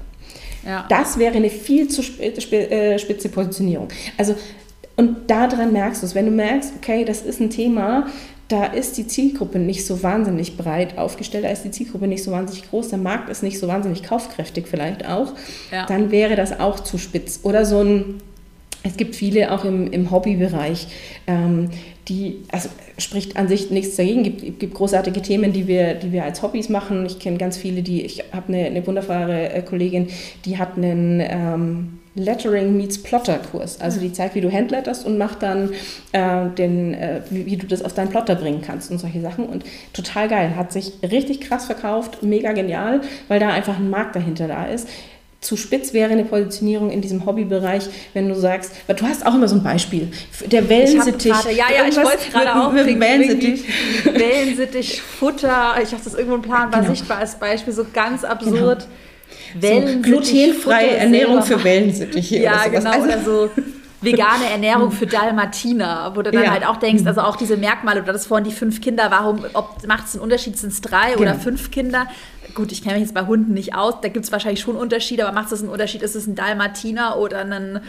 Ja. 0.65 0.85
Das 0.89 1.19
wäre 1.19 1.35
eine 1.35 1.49
viel 1.49 1.87
zu 1.87 2.01
äh, 2.21 2.97
spitze 2.97 3.29
Positionierung. 3.29 3.89
Also, 4.17 4.35
und 4.95 5.29
daran 5.29 5.71
merkst 5.73 6.01
du 6.01 6.07
es, 6.07 6.15
wenn 6.15 6.25
du 6.25 6.31
merkst, 6.31 6.73
okay, 6.77 7.05
das 7.05 7.21
ist 7.21 7.39
ein 7.39 7.49
Thema, 7.49 8.07
da 8.47 8.65
ist 8.65 8.97
die 8.97 9.07
Zielgruppe 9.07 9.59
nicht 9.59 9.85
so 9.85 10.03
wahnsinnig 10.03 10.55
breit 10.55 10.97
aufgestellt, 10.97 11.45
da 11.45 11.49
ist 11.49 11.63
die 11.63 11.71
Zielgruppe 11.71 12.07
nicht 12.07 12.23
so 12.23 12.31
wahnsinnig 12.31 12.69
groß, 12.69 12.89
der 12.89 12.99
Markt 12.99 13.29
ist 13.29 13.43
nicht 13.43 13.59
so 13.59 13.67
wahnsinnig 13.67 14.03
kaufkräftig 14.03 14.67
vielleicht 14.67 15.07
auch, 15.07 15.33
ja. 15.71 15.85
dann 15.87 16.11
wäre 16.11 16.35
das 16.35 16.59
auch 16.59 16.79
zu 16.79 16.97
spitz. 16.97 17.39
Oder 17.43 17.65
so 17.65 17.81
ein, 17.81 18.21
es 18.85 18.97
gibt 18.97 19.15
viele 19.15 19.51
auch 19.51 19.65
im, 19.65 19.91
im 19.91 20.11
Hobbybereich, 20.11 20.87
ähm, 21.27 21.69
die, 22.07 22.43
also 22.51 22.69
spricht 22.99 23.35
an 23.35 23.47
sich 23.47 23.71
nichts 23.71 23.95
dagegen, 23.95 24.21
gibt, 24.21 24.59
gibt 24.59 24.73
großartige 24.75 25.21
Themen, 25.23 25.53
die 25.53 25.67
wir, 25.67 25.95
die 25.95 26.11
wir 26.11 26.23
als 26.23 26.43
Hobbys 26.43 26.69
machen. 26.69 27.05
Ich 27.07 27.17
kenne 27.17 27.37
ganz 27.37 27.57
viele, 27.57 27.81
die, 27.81 28.03
ich 28.03 28.23
habe 28.31 28.53
eine, 28.53 28.65
eine 28.65 28.85
wunderbare 28.85 29.51
äh, 29.51 29.61
Kollegin, 29.63 30.07
die 30.45 30.59
hat 30.59 30.77
einen 30.77 31.19
ähm, 31.19 31.99
Lettering 32.13 32.77
meets 32.77 33.01
Plotter 33.01 33.39
Kurs. 33.39 33.81
Also 33.81 33.99
die 33.99 34.13
zeigt, 34.13 34.35
wie 34.35 34.41
du 34.41 34.51
handletterst 34.51 35.03
und 35.03 35.17
macht 35.17 35.41
dann 35.41 35.71
äh, 36.11 36.47
den, 36.55 36.93
äh, 36.93 37.21
wie, 37.31 37.47
wie, 37.47 37.57
du 37.57 37.65
das 37.65 37.81
auf 37.81 37.93
deinen 37.93 38.09
Plotter 38.09 38.35
bringen 38.35 38.61
kannst 38.61 38.91
und 38.91 38.99
solche 38.99 39.19
Sachen. 39.19 39.47
Und 39.47 39.65
total 39.91 40.29
geil. 40.29 40.55
Hat 40.55 40.71
sich 40.71 40.93
richtig 41.01 41.41
krass 41.41 41.65
verkauft, 41.65 42.21
mega 42.21 42.53
genial, 42.53 43.01
weil 43.27 43.39
da 43.39 43.49
einfach 43.49 43.79
ein 43.79 43.89
Markt 43.89 44.15
dahinter 44.15 44.47
da 44.47 44.65
ist 44.65 44.87
zu 45.45 45.57
spitz 45.57 45.93
wäre 45.93 46.11
eine 46.11 46.25
Positionierung 46.25 46.89
in 46.89 47.01
diesem 47.01 47.25
Hobbybereich, 47.25 47.83
wenn 48.13 48.27
du 48.27 48.35
sagst, 48.35 48.71
weil 48.87 48.95
du 48.95 49.05
hast 49.05 49.25
auch 49.25 49.35
immer 49.35 49.47
so 49.47 49.55
ein 49.55 49.63
Beispiel. 49.63 50.11
Der 50.47 50.67
Wellensittich. 50.67 51.31
Grade, 51.31 51.51
ja, 51.51 51.65
ja, 51.75 51.87
ich 51.87 51.95
wollte 51.95 52.31
gerade 52.31 52.55
auch 52.55 52.71
mit, 52.71 52.99
Wellensittich. 52.99 53.63
Wellensittich, 54.05 55.01
Futter. 55.01 55.75
Ich 55.83 55.91
habe 55.91 56.03
das 56.03 56.15
irgendwo 56.15 56.35
im 56.35 56.41
Plan, 56.41 56.71
war 56.73 56.81
genau. 56.81 56.93
sichtbar 56.93 57.19
als 57.19 57.35
Beispiel, 57.35 57.73
so 57.73 57.85
ganz 57.93 58.23
absurd. 58.23 58.87
Genau. 59.59 59.87
So, 59.87 60.01
glutenfreie 60.01 60.97
Ernährung 60.97 61.43
für 61.43 61.63
Wellensittiche. 61.63 62.39
Ja, 62.39 62.61
oder 62.61 62.69
genau. 62.69 62.91
Also, 62.91 63.05
oder 63.05 63.19
so 63.23 63.49
vegane 64.05 64.49
Ernährung 64.51 64.91
für 64.91 65.07
Dalmatiner, 65.07 66.11
wo 66.15 66.21
du 66.21 66.31
dann 66.31 66.43
ja. 66.43 66.51
halt 66.51 66.65
auch 66.65 66.77
denkst, 66.77 67.03
also 67.05 67.21
auch 67.21 67.35
diese 67.35 67.57
Merkmale, 67.57 68.01
du 68.01 68.07
hattest 68.07 68.27
vorhin 68.27 68.45
die 68.45 68.55
fünf 68.55 68.81
Kinder, 68.81 69.07
warum 69.09 69.45
macht 69.87 70.07
es 70.07 70.13
einen 70.13 70.23
Unterschied, 70.23 70.57
sind 70.57 70.71
es 70.71 70.81
drei 70.81 71.13
genau. 71.13 71.21
oder 71.21 71.35
fünf 71.35 71.71
Kinder? 71.71 72.07
Gut, 72.55 72.71
ich 72.71 72.81
kenne 72.81 72.95
mich 72.95 73.03
jetzt 73.03 73.13
bei 73.13 73.25
Hunden 73.25 73.53
nicht 73.53 73.75
aus, 73.75 73.95
da 74.01 74.07
gibt 74.07 74.25
es 74.25 74.31
wahrscheinlich 74.31 74.61
schon 74.61 74.77
Unterschiede, 74.77 75.27
aber 75.27 75.33
macht 75.33 75.51
es 75.51 75.59
einen 75.59 75.69
Unterschied, 75.69 76.01
ist 76.01 76.15
es 76.15 76.25
ein 76.25 76.35
Dalmatiner 76.35 77.17
oder 77.17 77.41
ein, 77.41 77.81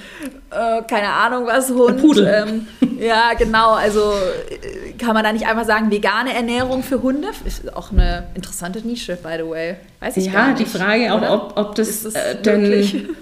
äh, 0.51 0.83
keine 0.83 1.09
Ahnung 1.09 1.47
was, 1.47 1.71
Hund? 1.71 1.91
Ein 1.91 1.97
Pudel. 1.99 2.27
Ähm, 2.27 2.67
ja, 2.99 3.35
genau, 3.39 3.75
also 3.75 4.01
äh, 4.01 4.93
kann 4.99 5.15
man 5.15 5.23
da 5.23 5.33
nicht 5.33 5.47
einfach 5.47 5.65
sagen, 5.65 5.91
vegane 5.91 6.35
Ernährung 6.35 6.83
für 6.83 7.01
Hunde? 7.01 7.29
Ist 7.45 7.75
auch 7.77 7.93
eine 7.93 8.27
interessante 8.35 8.81
Nische, 8.81 9.17
by 9.17 9.37
the 9.39 9.49
way. 9.49 9.77
Weiß 10.01 10.17
ich 10.17 10.27
ja, 10.27 10.33
gar 10.33 10.49
nicht. 10.51 10.59
Ja, 10.59 10.65
die 10.65 10.71
Frage 10.71 11.15
auch, 11.15 11.31
ob, 11.31 11.57
ob 11.57 11.75
das, 11.77 12.03
das 12.03 12.15
äh, 12.15 12.43
denn 12.43 13.15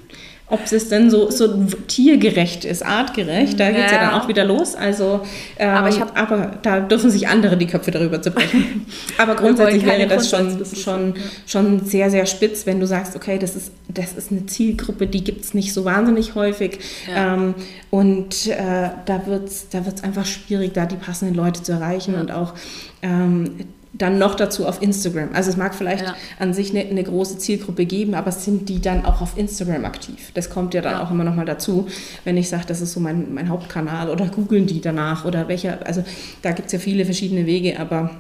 ob 0.47 0.61
es 0.71 0.89
denn 0.91 1.11
so, 1.11 1.31
so 1.31 1.65
tiergerecht 1.89 2.67
ist, 2.67 2.85
artgerecht. 2.85 3.59
Da 3.59 3.71
geht 3.71 3.87
es 3.87 3.93
ja. 3.93 3.97
ja. 3.97 4.11
dann 4.11 4.21
auch 4.21 4.29
wieder 4.29 4.45
los. 4.45 4.75
Also, 4.75 5.23
ähm, 5.59 5.71
aber, 5.71 5.99
hab, 5.99 6.19
aber 6.21 6.59
da 6.61 6.81
dürfen 6.81 7.11
sich 7.11 7.29
andere 7.29 7.57
die 7.57 7.67
Köpfe 7.67 7.91
darüber 7.91 8.21
zerbrechen. 8.21 8.85
aber 9.19 9.37
grundsätzlich 9.37 9.87
wäre 9.87 10.07
das 10.07 10.29
schon, 10.29 10.63
schon, 10.77 11.15
schon 11.47 11.85
sehr, 11.87 12.11
sehr 12.11 12.27
spitz, 12.27 12.67
wenn 12.67 12.79
du 12.79 12.87
sagst, 12.87 13.17
okay, 13.17 13.39
das 13.39 13.57
ist, 13.57 13.73
das 13.89 14.13
ist 14.13 14.31
eine 14.31 14.45
Zielgruppe, 14.45 15.07
die 15.07 15.25
gibt 15.25 15.45
es 15.45 15.55
nicht 15.55 15.73
so 15.73 15.87
wahnsinnig 15.87 16.35
häufig. 16.35 16.79
Ja. 17.09 17.35
Ähm, 17.35 17.55
und 17.91 18.47
äh, 18.49 18.91
da 19.07 19.27
wird 19.27 19.49
es 19.49 19.71
da 19.71 19.87
wird's 19.87 20.05
einfach 20.05 20.27
schwierig, 20.27 20.75
da 20.75 20.85
die 20.85 20.97
passenden 20.97 21.35
Leute 21.35 21.63
zu 21.63 21.73
erreichen 21.73 22.15
ja. 22.15 22.21
und 22.21 22.31
auch 22.31 22.53
ähm, 23.01 23.53
dann 23.97 24.19
noch 24.19 24.35
dazu 24.35 24.67
auf 24.67 24.83
Instagram. 24.83 25.31
Also 25.33 25.51
es 25.51 25.57
mag 25.57 25.75
vielleicht 25.75 26.05
ja. 26.05 26.15
an 26.39 26.53
sich 26.53 26.71
eine, 26.71 26.89
eine, 26.89 27.03
große 27.03 27.39
Zielgruppe 27.39 27.87
geben, 27.87 28.15
aber 28.15 28.33
sind 28.33 28.69
die 28.69 28.81
dann 28.81 29.05
auch 29.05 29.21
auf 29.21 29.39
Instagram 29.39 29.85
aktiv? 29.85 30.33
Das 30.35 30.51
kommt 30.51 30.75
ja 30.75 30.83
dann 30.83 30.95
ja. 30.95 31.05
auch 31.05 31.11
immer 31.11 31.25
noch 31.25 31.35
mal 31.35 31.47
dazu, 31.47 31.87
wenn 32.25 32.37
ich 32.37 32.49
sage, 32.49 32.65
das 32.67 32.81
ist 32.81 32.93
so 32.93 33.01
mein, 33.01 33.33
mein 33.33 33.49
Hauptkanal 33.49 34.11
oder 34.11 34.27
googeln 34.27 34.67
die 34.67 34.81
danach 34.81 35.25
oder 35.25 35.47
welcher, 35.47 35.87
also 35.87 36.05
da 36.43 36.53
gibt 36.53 36.67
es 36.67 36.73
ja 36.73 36.79
viele 36.81 37.05
verschiedene 37.05 37.47
Wege, 37.47 37.79
aber 37.79 38.11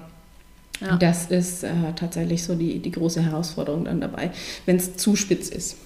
ja. 0.81 0.97
das 0.97 1.27
ist 1.27 1.65
äh, 1.65 1.71
tatsächlich 1.97 2.45
so 2.45 2.55
die, 2.55 2.79
die 2.79 2.91
große 2.93 3.23
Herausforderung 3.23 3.85
dann 3.85 4.01
dabei, 4.01 4.31
wenn 4.67 4.77
es 4.77 4.97
zu 4.97 5.17
spitz 5.17 5.49
ist. 5.49 5.77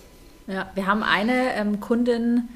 Ja, 0.47 0.71
wir 0.75 0.87
haben 0.87 1.03
eine 1.03 1.55
ähm, 1.57 1.81
Kundin, 1.81 2.49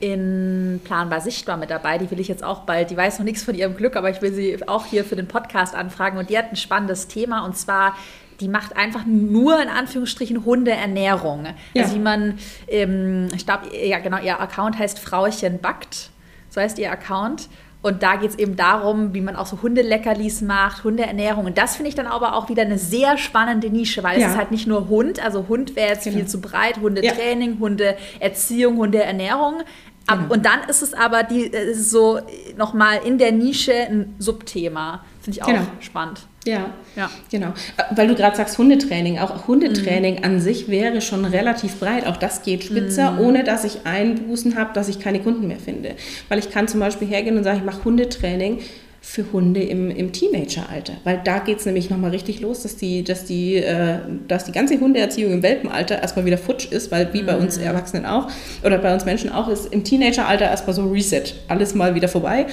in 0.00 0.80
Planbar 0.84 1.20
Sichtbar 1.20 1.56
mit 1.56 1.70
dabei. 1.70 1.98
Die 1.98 2.10
will 2.10 2.20
ich 2.20 2.28
jetzt 2.28 2.42
auch 2.42 2.60
bald, 2.60 2.90
die 2.90 2.96
weiß 2.96 3.18
noch 3.18 3.24
nichts 3.24 3.44
von 3.44 3.54
ihrem 3.54 3.76
Glück, 3.76 3.96
aber 3.96 4.10
ich 4.10 4.20
will 4.22 4.32
sie 4.32 4.66
auch 4.66 4.86
hier 4.86 5.04
für 5.04 5.16
den 5.16 5.28
Podcast 5.28 5.74
anfragen. 5.74 6.18
Und 6.18 6.30
die 6.30 6.38
hat 6.38 6.50
ein 6.50 6.56
spannendes 6.56 7.06
Thema 7.06 7.44
und 7.44 7.56
zwar 7.56 7.94
die 8.40 8.48
macht 8.48 8.76
einfach 8.76 9.04
nur 9.06 9.60
in 9.60 9.68
Anführungsstrichen 9.68 10.44
Hundeernährung. 10.44 11.46
Ja. 11.74 11.82
Also 11.82 11.94
wie 11.94 12.00
man, 12.00 12.38
ähm, 12.68 13.28
ich 13.34 13.44
glaube, 13.44 13.68
ja 13.76 13.98
genau, 13.98 14.18
ihr 14.18 14.40
Account 14.40 14.78
heißt 14.78 14.98
Frauchen 14.98 15.58
backt, 15.60 16.10
so 16.48 16.60
heißt 16.60 16.78
ihr 16.78 16.90
Account. 16.90 17.48
Und 17.82 18.02
da 18.02 18.16
geht 18.16 18.30
es 18.30 18.38
eben 18.38 18.56
darum, 18.56 19.14
wie 19.14 19.22
man 19.22 19.36
auch 19.36 19.46
so 19.46 19.62
Hundeleckerlis 19.62 20.42
macht, 20.42 20.84
Hundeernährung. 20.84 21.46
Und 21.46 21.56
das 21.56 21.76
finde 21.76 21.88
ich 21.88 21.94
dann 21.94 22.06
aber 22.06 22.34
auch 22.34 22.50
wieder 22.50 22.62
eine 22.62 22.76
sehr 22.76 23.16
spannende 23.16 23.70
Nische, 23.70 24.02
weil 24.02 24.20
ja. 24.20 24.26
es 24.26 24.32
ist 24.32 24.38
halt 24.38 24.50
nicht 24.50 24.66
nur 24.66 24.88
Hund, 24.90 25.24
also 25.24 25.48
Hund 25.48 25.76
wäre 25.76 25.88
jetzt 25.88 26.04
genau. 26.04 26.18
viel 26.18 26.26
zu 26.26 26.42
breit, 26.42 26.76
Hundetraining, 26.78 27.54
ja. 27.54 27.58
Hundeerziehung, 27.58 28.76
Hundeernährung, 28.76 29.62
Ab, 30.10 30.18
genau. 30.18 30.34
Und 30.34 30.46
dann 30.46 30.68
ist 30.68 30.82
es 30.82 30.94
aber 30.94 31.22
die, 31.22 31.42
ist 31.42 31.90
so 31.90 32.20
nochmal 32.56 33.00
in 33.04 33.18
der 33.18 33.32
Nische 33.32 33.72
ein 33.72 34.14
Subthema. 34.18 35.04
Finde 35.20 35.38
ich 35.38 35.42
auch 35.42 35.48
genau. 35.48 35.62
spannend. 35.80 36.20
Ja, 36.46 36.70
ja, 36.96 37.10
genau. 37.30 37.48
Äh, 37.48 37.82
weil 37.96 38.08
du 38.08 38.14
gerade 38.14 38.36
sagst 38.36 38.56
Hundetraining. 38.56 39.18
Auch 39.18 39.46
Hundetraining 39.46 40.18
mhm. 40.18 40.24
an 40.24 40.40
sich 40.40 40.68
wäre 40.68 41.00
schon 41.02 41.24
relativ 41.24 41.78
breit. 41.78 42.06
Auch 42.06 42.16
das 42.16 42.42
geht 42.42 42.64
spitzer, 42.64 43.12
mhm. 43.12 43.20
ohne 43.20 43.44
dass 43.44 43.64
ich 43.64 43.86
Einbußen 43.86 44.56
habe, 44.56 44.72
dass 44.72 44.88
ich 44.88 45.00
keine 45.00 45.20
Kunden 45.20 45.48
mehr 45.48 45.58
finde. 45.58 45.96
Weil 46.28 46.38
ich 46.38 46.50
kann 46.50 46.66
zum 46.66 46.80
Beispiel 46.80 47.08
hergehen 47.08 47.36
und 47.36 47.44
sagen, 47.44 47.58
ich 47.58 47.64
mache 47.64 47.84
Hundetraining 47.84 48.60
für 49.00 49.32
Hunde 49.32 49.62
im, 49.62 49.90
im 49.90 50.12
Teenageralter. 50.12 50.92
Weil 51.04 51.20
da 51.24 51.38
geht 51.38 51.58
es 51.58 51.66
nämlich 51.66 51.88
nochmal 51.88 52.10
richtig 52.10 52.40
los, 52.40 52.62
dass 52.62 52.76
die, 52.76 53.02
dass, 53.02 53.24
die, 53.24 53.56
äh, 53.56 53.98
dass 54.28 54.44
die 54.44 54.52
ganze 54.52 54.78
Hundeerziehung 54.78 55.32
im 55.32 55.42
Welpenalter 55.42 56.00
erstmal 56.00 56.26
wieder 56.26 56.38
futsch 56.38 56.70
ist, 56.70 56.90
weil 56.90 57.12
wie 57.14 57.22
bei 57.22 57.36
uns 57.36 57.58
mhm. 57.58 57.64
Erwachsenen 57.64 58.04
auch 58.04 58.28
oder 58.62 58.78
bei 58.78 58.92
uns 58.92 59.04
Menschen 59.04 59.32
auch 59.32 59.48
ist 59.48 59.72
im 59.72 59.84
Teenageralter 59.84 60.44
erstmal 60.44 60.74
so 60.74 60.84
Reset, 60.84 61.24
alles 61.48 61.74
mal 61.74 61.94
wieder 61.94 62.08
vorbei. 62.08 62.46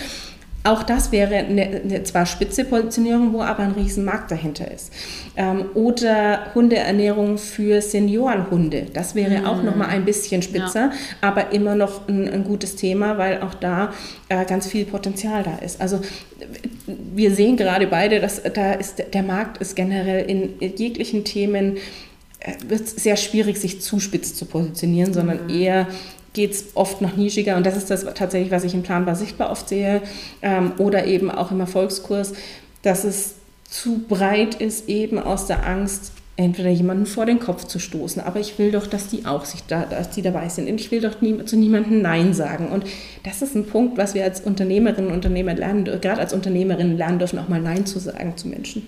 Auch 0.64 0.84
das 0.84 1.12
wäre 1.12 1.36
eine, 1.36 1.82
eine 1.84 2.04
zwar 2.04 2.26
spitze 2.26 2.66
Positionierung, 2.66 3.32
wo 3.32 3.42
aber 3.42 3.64
ein 3.64 3.72
Riesenmarkt 3.72 4.32
dahinter 4.32 4.70
ist. 4.70 4.92
Ähm, 5.38 5.66
oder 5.76 6.54
Hundeernährung 6.56 7.38
für 7.38 7.82
Seniorenhunde. 7.82 8.88
Das 8.94 9.16
wäre 9.16 9.42
mm. 9.42 9.46
auch 9.46 9.64
noch 9.64 9.76
mal 9.76 9.88
ein 9.88 10.04
bisschen 10.04 10.42
spitzer, 10.42 10.88
ja. 10.88 10.92
aber 11.22 11.54
immer 11.54 11.76
noch 11.76 12.08
ein, 12.10 12.28
ein, 12.30 12.44
gutes 12.44 12.76
Thema, 12.76 13.18
weil 13.18 13.42
auch 13.42 13.54
da 13.54 13.94
äh, 14.28 14.44
ganz 14.46 14.68
viel 14.68 14.86
Potenzial 14.86 15.44
da 15.44 15.58
ist. 15.64 15.80
Also 15.80 16.02
wir 16.86 17.32
sehen 17.32 17.56
gerade 17.56 17.88
beide, 17.88 18.20
dass 18.20 18.42
da 18.44 18.74
ist 18.74 19.02
der 19.14 19.24
Markt 19.24 19.60
ist 19.60 19.76
generell 19.76 20.30
in 20.30 20.60
jeglichen 20.60 21.24
Themen 21.24 21.78
äh, 22.40 22.54
wird 22.68 22.88
sehr 22.88 23.18
schwierig, 23.18 23.58
sich 23.58 23.82
zu 23.82 24.00
spitz 24.00 24.36
zu 24.36 24.46
positionieren, 24.46 25.14
sondern 25.14 25.46
mhm. 25.46 25.50
eher 25.50 25.88
geht 26.38 26.52
es 26.52 26.66
oft 26.76 27.02
noch 27.02 27.18
nischiger 27.18 27.58
und 27.58 27.66
das 27.66 27.76
ist 27.76 27.90
das 27.90 28.06
tatsächlich, 28.14 28.52
was 28.52 28.64
ich 28.64 28.76
im 28.76 28.84
Planbar 28.84 29.16
sichtbar 29.16 29.50
oft 29.50 29.68
sehe 29.68 30.04
ähm, 30.44 30.74
oder 30.78 31.06
eben 31.06 31.32
auch 31.32 31.52
im 31.52 31.60
Erfolgskurs, 31.60 32.34
dass 32.84 33.04
es 33.04 33.34
zu 33.68 34.04
breit 34.08 34.54
ist, 34.56 34.88
eben 34.88 35.18
aus 35.18 35.48
der 35.48 35.66
Angst, 35.66 36.12
entweder 36.36 36.70
jemanden 36.70 37.08
vor 37.08 37.26
den 37.26 37.40
Kopf 37.40 37.64
zu 37.64 37.80
stoßen, 37.80 38.22
aber 38.22 38.40
ich 38.40 38.60
will 38.60 38.72
doch, 38.72 38.86
dass 38.86 39.08
die 39.08 39.26
auch 39.26 39.46
sich 39.46 39.64
da, 39.64 39.86
dass 39.86 40.12
die 40.12 40.22
dabei 40.22 40.48
sind 40.50 40.70
und 40.70 40.80
ich 40.80 40.92
will 40.92 41.02
doch 41.02 41.20
nie, 41.22 41.44
zu 41.46 41.58
niemandem 41.58 42.04
Nein 42.04 42.36
sagen 42.36 42.68
und 42.68 42.86
das 43.24 43.42
ist 43.42 43.56
ein 43.56 43.66
Punkt, 43.66 43.98
was 43.98 44.14
wir 44.14 44.24
als 44.24 44.42
Unternehmerinnen 44.42 45.10
und 45.10 45.16
Unternehmer 45.16 45.56
lernen, 45.56 45.86
gerade 45.86 46.22
als 46.22 46.34
Unternehmerinnen 46.34 46.96
lernen 46.96 47.18
dürfen, 47.18 47.40
auch 47.40 47.50
mal 47.50 47.60
Nein 47.60 47.88
zu 47.88 47.98
sagen 47.98 48.38
zu 48.38 48.48
Menschen. 48.48 48.88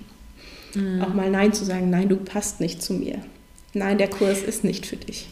Mhm. 0.75 1.01
Auch 1.01 1.15
mal 1.15 1.31
Nein 1.31 1.51
zu 1.51 1.65
sagen, 1.65 1.89
nein, 1.89 2.09
du 2.09 2.17
passt 2.17 2.59
nicht 2.59 2.83
zu 2.83 2.93
mir. 2.93 3.15
Nein, 3.73 3.97
der 3.97 4.07
Kurs 4.07 4.43
ist 4.43 4.63
nicht 4.63 4.85
für 4.85 4.97
dich. 4.97 5.27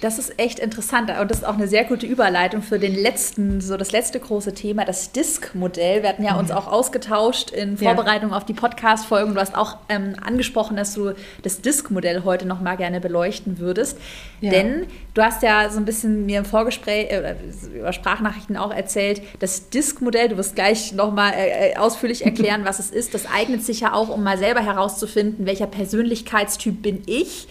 Das 0.00 0.18
ist 0.18 0.38
echt 0.38 0.58
interessant 0.58 1.10
und 1.20 1.30
das 1.30 1.38
ist 1.38 1.44
auch 1.44 1.54
eine 1.54 1.68
sehr 1.68 1.84
gute 1.84 2.06
Überleitung 2.06 2.62
für 2.62 2.78
den 2.78 2.94
letzten, 2.94 3.60
so 3.60 3.76
das 3.76 3.92
letzte 3.92 4.20
große 4.20 4.54
Thema, 4.54 4.84
das 4.84 5.12
Disk-Modell. 5.12 6.02
Wir 6.02 6.10
hatten 6.10 6.24
ja 6.24 6.38
uns 6.38 6.50
auch 6.50 6.66
ausgetauscht 6.66 7.50
in 7.50 7.76
Vorbereitung 7.76 8.30
ja. 8.30 8.36
auf 8.36 8.44
die 8.44 8.54
Podcast-Folgen. 8.54 9.34
Du 9.34 9.40
hast 9.40 9.56
auch 9.56 9.78
ähm, 9.88 10.14
angesprochen, 10.24 10.76
dass 10.76 10.94
du 10.94 11.12
das 11.42 11.60
Disk-Modell 11.60 12.24
heute 12.24 12.46
noch 12.46 12.60
mal 12.60 12.76
gerne 12.76 13.00
beleuchten 13.00 13.58
würdest. 13.58 13.98
Ja. 14.40 14.50
Denn 14.50 14.86
du 15.14 15.22
hast 15.22 15.42
ja 15.42 15.68
so 15.70 15.78
ein 15.78 15.84
bisschen 15.84 16.26
mir 16.26 16.38
im 16.38 16.44
Vorgespräch 16.44 17.10
äh, 17.10 17.34
über 17.74 17.92
Sprachnachrichten 17.92 18.56
auch 18.56 18.72
erzählt, 18.72 19.22
das 19.40 19.70
Disk-Modell, 19.70 20.28
du 20.28 20.36
wirst 20.36 20.54
gleich 20.54 20.92
noch 20.92 21.12
mal 21.12 21.32
äh, 21.32 21.70
äh 21.70 21.76
ausführlich 21.76 22.24
erklären, 22.24 22.64
was 22.64 22.78
es 22.78 22.90
ist. 22.90 23.14
Das 23.14 23.26
eignet 23.26 23.64
sich 23.64 23.80
ja 23.80 23.92
auch, 23.92 24.08
um 24.08 24.22
mal 24.22 24.38
selber 24.38 24.60
herauszufinden, 24.60 25.46
welcher 25.46 25.66
Persönlichkeitstyp 25.66 26.82
bin 26.82 27.02
ich 27.06 27.48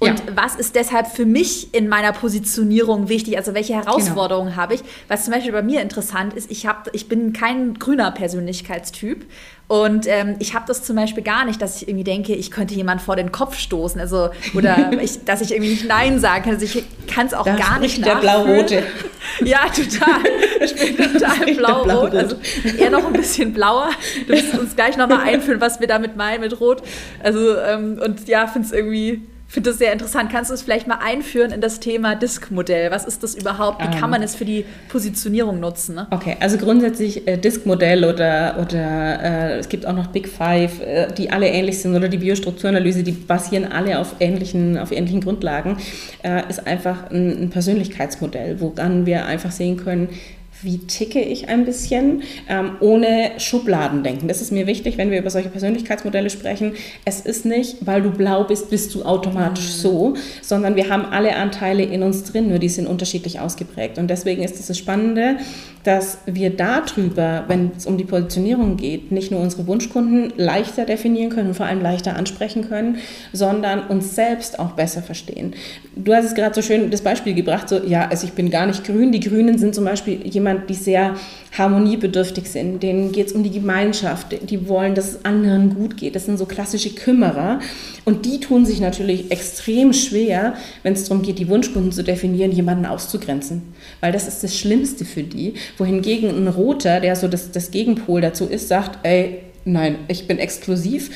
und 0.00 0.20
ja. 0.20 0.36
was 0.36 0.54
ist 0.54 0.76
deshalb 0.76 1.08
für 1.08 1.26
mich 1.26 1.74
in 1.74 1.88
meiner 1.88 2.12
Positionierung 2.12 3.08
wichtig? 3.08 3.36
Also 3.36 3.54
welche 3.54 3.74
Herausforderungen 3.74 4.50
genau. 4.50 4.62
habe 4.62 4.74
ich? 4.74 4.82
Was 5.08 5.24
zum 5.24 5.34
Beispiel 5.34 5.50
bei 5.50 5.62
mir 5.62 5.82
interessant 5.82 6.34
ist, 6.34 6.50
ich, 6.52 6.66
hab, 6.66 6.88
ich 6.94 7.08
bin 7.08 7.32
kein 7.32 7.74
grüner 7.74 8.12
Persönlichkeitstyp. 8.12 9.26
Und 9.66 10.06
ähm, 10.06 10.36
ich 10.38 10.54
habe 10.54 10.64
das 10.66 10.84
zum 10.84 10.96
Beispiel 10.96 11.22
gar 11.22 11.44
nicht, 11.44 11.60
dass 11.60 11.82
ich 11.82 11.88
irgendwie 11.88 12.04
denke, 12.04 12.34
ich 12.34 12.50
könnte 12.50 12.74
jemand 12.74 13.02
vor 13.02 13.16
den 13.16 13.32
Kopf 13.32 13.58
stoßen. 13.58 14.00
Also, 14.00 14.30
oder 14.54 14.92
ich, 15.02 15.24
dass 15.24 15.40
ich 15.40 15.50
irgendwie 15.50 15.72
nicht 15.72 15.86
Nein 15.86 16.20
sagen 16.20 16.44
kann. 16.44 16.54
Also 16.54 16.64
ich 16.64 16.84
kann 17.08 17.26
es 17.26 17.34
auch 17.34 17.44
da 17.44 17.56
gar 17.56 17.80
nicht 17.80 18.04
der 18.04 18.16
Blau-Rote. 18.16 18.84
Ja, 19.44 19.66
total. 19.68 20.20
Ich 20.64 20.74
bin 20.74 20.96
total 21.12 21.54
blau-rot. 21.54 22.14
Also 22.14 22.36
eher 22.76 22.90
noch 22.90 23.06
ein 23.06 23.12
bisschen 23.12 23.52
blauer. 23.52 23.90
Du 24.26 24.34
musst 24.34 24.58
uns 24.58 24.74
gleich 24.74 24.96
nochmal 24.96 25.20
einführen, 25.20 25.60
was 25.60 25.80
wir 25.80 25.86
damit 25.86 26.16
meinen 26.16 26.40
mit 26.40 26.58
Rot. 26.60 26.82
Also, 27.22 27.56
ähm, 27.58 28.00
und 28.02 28.26
ja, 28.26 28.46
finde 28.46 28.66
es 28.66 28.72
irgendwie 28.72 29.22
finde 29.48 29.70
das 29.70 29.78
sehr 29.78 29.92
interessant. 29.92 30.30
Kannst 30.30 30.50
du 30.50 30.54
es 30.54 30.62
vielleicht 30.62 30.86
mal 30.86 30.98
einführen 31.02 31.52
in 31.52 31.60
das 31.60 31.80
Thema 31.80 32.14
Disk-Modell? 32.14 32.90
Was 32.90 33.06
ist 33.06 33.22
das 33.22 33.34
überhaupt? 33.34 33.80
Wie 33.82 33.86
kann 33.86 34.04
ähm. 34.04 34.10
man 34.10 34.22
es 34.22 34.34
für 34.36 34.44
die 34.44 34.66
Positionierung 34.88 35.58
nutzen? 35.58 35.94
Ne? 35.94 36.06
Okay, 36.10 36.36
also 36.38 36.58
grundsätzlich 36.58 37.26
äh, 37.26 37.38
Disk-Modell 37.38 38.04
oder, 38.04 38.58
oder 38.60 39.22
äh, 39.22 39.58
es 39.58 39.68
gibt 39.68 39.86
auch 39.86 39.94
noch 39.94 40.08
Big 40.08 40.28
Five, 40.28 40.80
äh, 40.80 41.12
die 41.12 41.30
alle 41.30 41.48
ähnlich 41.48 41.80
sind 41.80 41.96
oder 41.96 42.08
die 42.08 42.18
Biostrukturanalyse, 42.18 43.02
die 43.02 43.12
basieren 43.12 43.72
alle 43.72 43.98
auf 43.98 44.16
ähnlichen, 44.20 44.76
auf 44.76 44.92
ähnlichen 44.92 45.22
Grundlagen, 45.22 45.78
äh, 46.22 46.42
ist 46.48 46.66
einfach 46.66 47.10
ein, 47.10 47.44
ein 47.44 47.50
Persönlichkeitsmodell, 47.50 48.60
woran 48.60 49.06
wir 49.06 49.24
einfach 49.24 49.50
sehen 49.50 49.78
können, 49.78 50.10
wie 50.62 50.78
ticke 50.78 51.20
ich 51.20 51.48
ein 51.48 51.64
bisschen, 51.64 52.22
ähm, 52.48 52.72
ohne 52.80 53.32
Schubladendenken. 53.38 54.28
Das 54.28 54.40
ist 54.40 54.50
mir 54.50 54.66
wichtig, 54.66 54.98
wenn 54.98 55.10
wir 55.10 55.18
über 55.18 55.30
solche 55.30 55.48
Persönlichkeitsmodelle 55.48 56.30
sprechen. 56.30 56.72
Es 57.04 57.20
ist 57.20 57.44
nicht, 57.44 57.86
weil 57.86 58.02
du 58.02 58.10
blau 58.10 58.44
bist, 58.44 58.70
bist 58.70 58.94
du 58.94 59.04
automatisch 59.04 59.66
mhm. 59.66 59.80
so, 59.80 60.14
sondern 60.42 60.76
wir 60.76 60.88
haben 60.88 61.04
alle 61.06 61.36
Anteile 61.36 61.84
in 61.84 62.02
uns 62.02 62.24
drin, 62.24 62.48
nur 62.48 62.58
die 62.58 62.68
sind 62.68 62.86
unterschiedlich 62.86 63.40
ausgeprägt. 63.40 63.98
Und 63.98 64.08
deswegen 64.08 64.42
ist 64.42 64.58
es 64.58 64.66
das 64.66 64.78
Spannende, 64.78 65.36
dass 65.84 66.18
wir 66.26 66.50
darüber, 66.50 67.44
wenn 67.48 67.72
es 67.76 67.86
um 67.86 67.96
die 67.96 68.04
Positionierung 68.04 68.76
geht, 68.76 69.12
nicht 69.12 69.30
nur 69.30 69.40
unsere 69.40 69.66
Wunschkunden 69.66 70.32
leichter 70.36 70.84
definieren 70.84 71.30
können 71.30 71.48
und 71.48 71.54
vor 71.54 71.66
allem 71.66 71.80
leichter 71.80 72.16
ansprechen 72.16 72.68
können, 72.68 72.98
sondern 73.32 73.86
uns 73.86 74.14
selbst 74.14 74.58
auch 74.58 74.72
besser 74.72 75.02
verstehen. 75.02 75.54
Du 75.96 76.14
hast 76.14 76.26
es 76.26 76.34
gerade 76.34 76.54
so 76.54 76.62
schön 76.62 76.90
das 76.90 77.02
Beispiel 77.02 77.34
gebracht, 77.34 77.68
so 77.68 77.82
ja, 77.84 78.08
also 78.08 78.26
ich 78.26 78.32
bin 78.32 78.50
gar 78.50 78.66
nicht 78.66 78.84
grün. 78.84 79.12
Die 79.12 79.20
Grünen 79.20 79.58
sind 79.58 79.74
zum 79.74 79.84
Beispiel 79.84 80.26
jemand, 80.26 80.68
die 80.70 80.74
sehr 80.74 81.14
harmoniebedürftig 81.56 82.50
sind, 82.50 82.82
denen 82.82 83.12
geht 83.12 83.28
es 83.28 83.32
um 83.32 83.42
die 83.42 83.50
Gemeinschaft, 83.50 84.36
die 84.48 84.68
wollen, 84.68 84.94
dass 84.94 85.08
es 85.08 85.24
anderen 85.24 85.74
gut 85.74 85.96
geht. 85.96 86.14
Das 86.14 86.26
sind 86.26 86.38
so 86.38 86.46
klassische 86.46 86.90
Kümmerer 86.90 87.60
und 88.04 88.26
die 88.26 88.40
tun 88.40 88.66
sich 88.66 88.80
natürlich 88.80 89.30
extrem 89.30 89.92
schwer, 89.92 90.54
wenn 90.82 90.92
es 90.92 91.04
darum 91.04 91.22
geht, 91.22 91.38
die 91.38 91.48
Wunschkunden 91.48 91.92
zu 91.92 92.04
definieren, 92.04 92.52
jemanden 92.52 92.86
auszugrenzen, 92.86 93.62
weil 94.00 94.12
das 94.12 94.28
ist 94.28 94.44
das 94.44 94.56
Schlimmste 94.56 95.04
für 95.04 95.22
die. 95.22 95.54
Wohingegen 95.76 96.30
ein 96.30 96.48
Roter, 96.48 97.00
der 97.00 97.16
so 97.16 97.28
das, 97.28 97.52
das 97.52 97.70
Gegenpol 97.70 98.20
dazu 98.20 98.46
ist, 98.46 98.68
sagt, 98.68 98.98
ey, 99.02 99.40
nein, 99.64 99.96
ich 100.08 100.26
bin 100.26 100.38
exklusiv, 100.38 101.10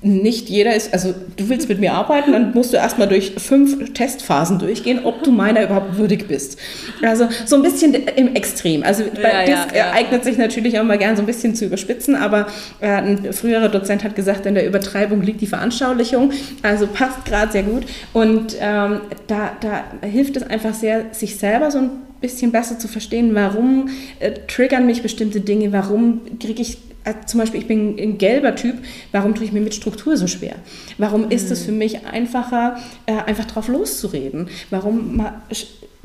nicht 0.00 0.48
jeder 0.48 0.76
ist, 0.76 0.92
also 0.92 1.12
du 1.36 1.48
willst 1.48 1.68
mit 1.68 1.80
mir 1.80 1.92
arbeiten, 1.92 2.30
dann 2.32 2.52
musst 2.54 2.72
du 2.72 2.76
erstmal 2.76 3.08
durch 3.08 3.32
fünf 3.36 3.94
Testphasen 3.94 4.60
durchgehen, 4.60 5.00
ob 5.04 5.24
du 5.24 5.32
meiner 5.32 5.64
überhaupt 5.64 5.96
würdig 5.96 6.28
bist. 6.28 6.58
Also 7.02 7.28
so 7.46 7.56
ein 7.56 7.62
bisschen 7.62 7.94
im 7.94 8.34
Extrem. 8.36 8.84
Also 8.84 9.02
bei 9.14 9.22
ja, 9.22 9.44
Disk 9.44 9.72
ja, 9.72 9.86
ja, 9.86 9.92
eignet 9.92 10.22
sich 10.22 10.38
natürlich 10.38 10.78
auch 10.78 10.84
mal 10.84 10.98
gern 10.98 11.16
so 11.16 11.22
ein 11.22 11.26
bisschen 11.26 11.56
zu 11.56 11.64
überspitzen, 11.64 12.14
aber 12.14 12.46
äh, 12.80 12.88
ein 12.88 13.32
früherer 13.32 13.68
Dozent 13.68 14.04
hat 14.04 14.14
gesagt, 14.14 14.46
in 14.46 14.54
der 14.54 14.66
Übertreibung 14.66 15.20
liegt 15.22 15.40
die 15.40 15.46
Veranschaulichung. 15.46 16.32
Also 16.62 16.86
passt 16.86 17.24
gerade 17.24 17.50
sehr 17.50 17.64
gut. 17.64 17.84
Und 18.12 18.56
ähm, 18.60 19.00
da, 19.26 19.50
da 19.60 19.84
hilft 20.06 20.36
es 20.36 20.44
einfach 20.44 20.74
sehr, 20.74 21.06
sich 21.12 21.38
selber 21.38 21.72
so 21.72 21.78
ein 21.78 21.90
bisschen 22.20 22.52
besser 22.52 22.78
zu 22.78 22.88
verstehen, 22.88 23.34
warum 23.34 23.88
äh, 24.18 24.32
triggern 24.46 24.86
mich 24.86 25.02
bestimmte 25.02 25.40
Dinge, 25.40 25.72
warum 25.72 26.20
kriege 26.38 26.62
ich 26.62 26.78
äh, 27.04 27.14
zum 27.26 27.40
Beispiel, 27.40 27.60
ich 27.60 27.66
bin 27.66 27.98
ein 27.98 28.18
gelber 28.18 28.54
Typ, 28.54 28.76
warum 29.12 29.34
tue 29.34 29.44
ich 29.44 29.52
mir 29.52 29.60
mit 29.60 29.74
Struktur 29.74 30.16
so 30.16 30.26
schwer? 30.26 30.56
Warum 30.98 31.30
ist 31.30 31.50
es 31.50 31.62
mhm. 31.62 31.64
für 31.64 31.72
mich 31.72 32.06
einfacher, 32.06 32.78
äh, 33.06 33.12
einfach 33.12 33.46
drauf 33.46 33.68
loszureden? 33.68 34.48
Warum 34.70 35.24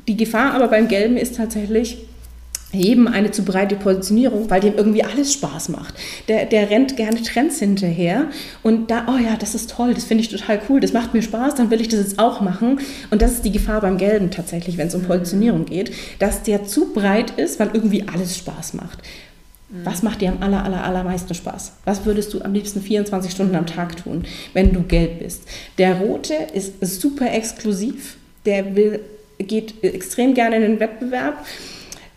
die 0.07 0.17
Gefahr 0.17 0.53
aber 0.53 0.67
beim 0.67 0.87
Gelben 0.87 1.17
ist 1.17 1.37
tatsächlich, 1.37 1.97
eben 2.81 3.07
eine 3.07 3.31
zu 3.31 3.43
breite 3.43 3.75
Positionierung, 3.75 4.49
weil 4.49 4.61
dem 4.61 4.75
irgendwie 4.75 5.03
alles 5.03 5.33
Spaß 5.33 5.69
macht. 5.69 5.93
Der, 6.27 6.45
der 6.45 6.69
rennt 6.69 6.97
gerne 6.97 7.21
Trends 7.21 7.59
hinterher 7.59 8.29
und 8.63 8.89
da, 8.89 9.05
oh 9.07 9.17
ja, 9.17 9.35
das 9.37 9.55
ist 9.55 9.69
toll, 9.69 9.93
das 9.93 10.05
finde 10.05 10.23
ich 10.23 10.29
total 10.29 10.59
cool, 10.69 10.79
das 10.79 10.93
macht 10.93 11.13
mir 11.13 11.21
Spaß, 11.21 11.55
dann 11.55 11.69
will 11.69 11.81
ich 11.81 11.89
das 11.89 11.99
jetzt 11.99 12.19
auch 12.19 12.41
machen. 12.41 12.79
Und 13.11 13.21
das 13.21 13.33
ist 13.33 13.45
die 13.45 13.51
Gefahr 13.51 13.81
beim 13.81 13.97
Gelben 13.97 14.31
tatsächlich, 14.31 14.77
wenn 14.77 14.87
es 14.87 14.95
um 14.95 15.01
mhm. 15.01 15.07
Positionierung 15.07 15.65
geht, 15.65 15.91
dass 16.19 16.43
der 16.43 16.65
zu 16.65 16.93
breit 16.93 17.31
ist, 17.31 17.59
weil 17.59 17.69
irgendwie 17.73 18.05
alles 18.07 18.37
Spaß 18.37 18.73
macht. 18.73 18.99
Was 19.83 20.03
macht 20.03 20.21
dir 20.21 20.29
am 20.29 20.43
aller, 20.43 20.63
aller, 20.63 20.83
allermeisten 20.83 21.33
Spaß? 21.33 21.73
Was 21.83 22.05
würdest 22.05 22.31
du 22.31 22.41
am 22.41 22.53
liebsten 22.53 22.79
24 22.79 23.31
Stunden 23.31 23.55
am 23.55 23.65
Tag 23.65 23.97
tun, 23.97 24.23
wenn 24.53 24.71
du 24.71 24.83
gelb 24.83 25.19
bist? 25.19 25.43
Der 25.79 25.95
rote 25.95 26.35
ist 26.53 26.79
super 27.01 27.33
exklusiv. 27.33 28.17
Der 28.45 28.75
will, 28.75 28.99
geht 29.39 29.83
extrem 29.83 30.35
gerne 30.35 30.57
in 30.57 30.61
den 30.61 30.79
Wettbewerb 30.79 31.43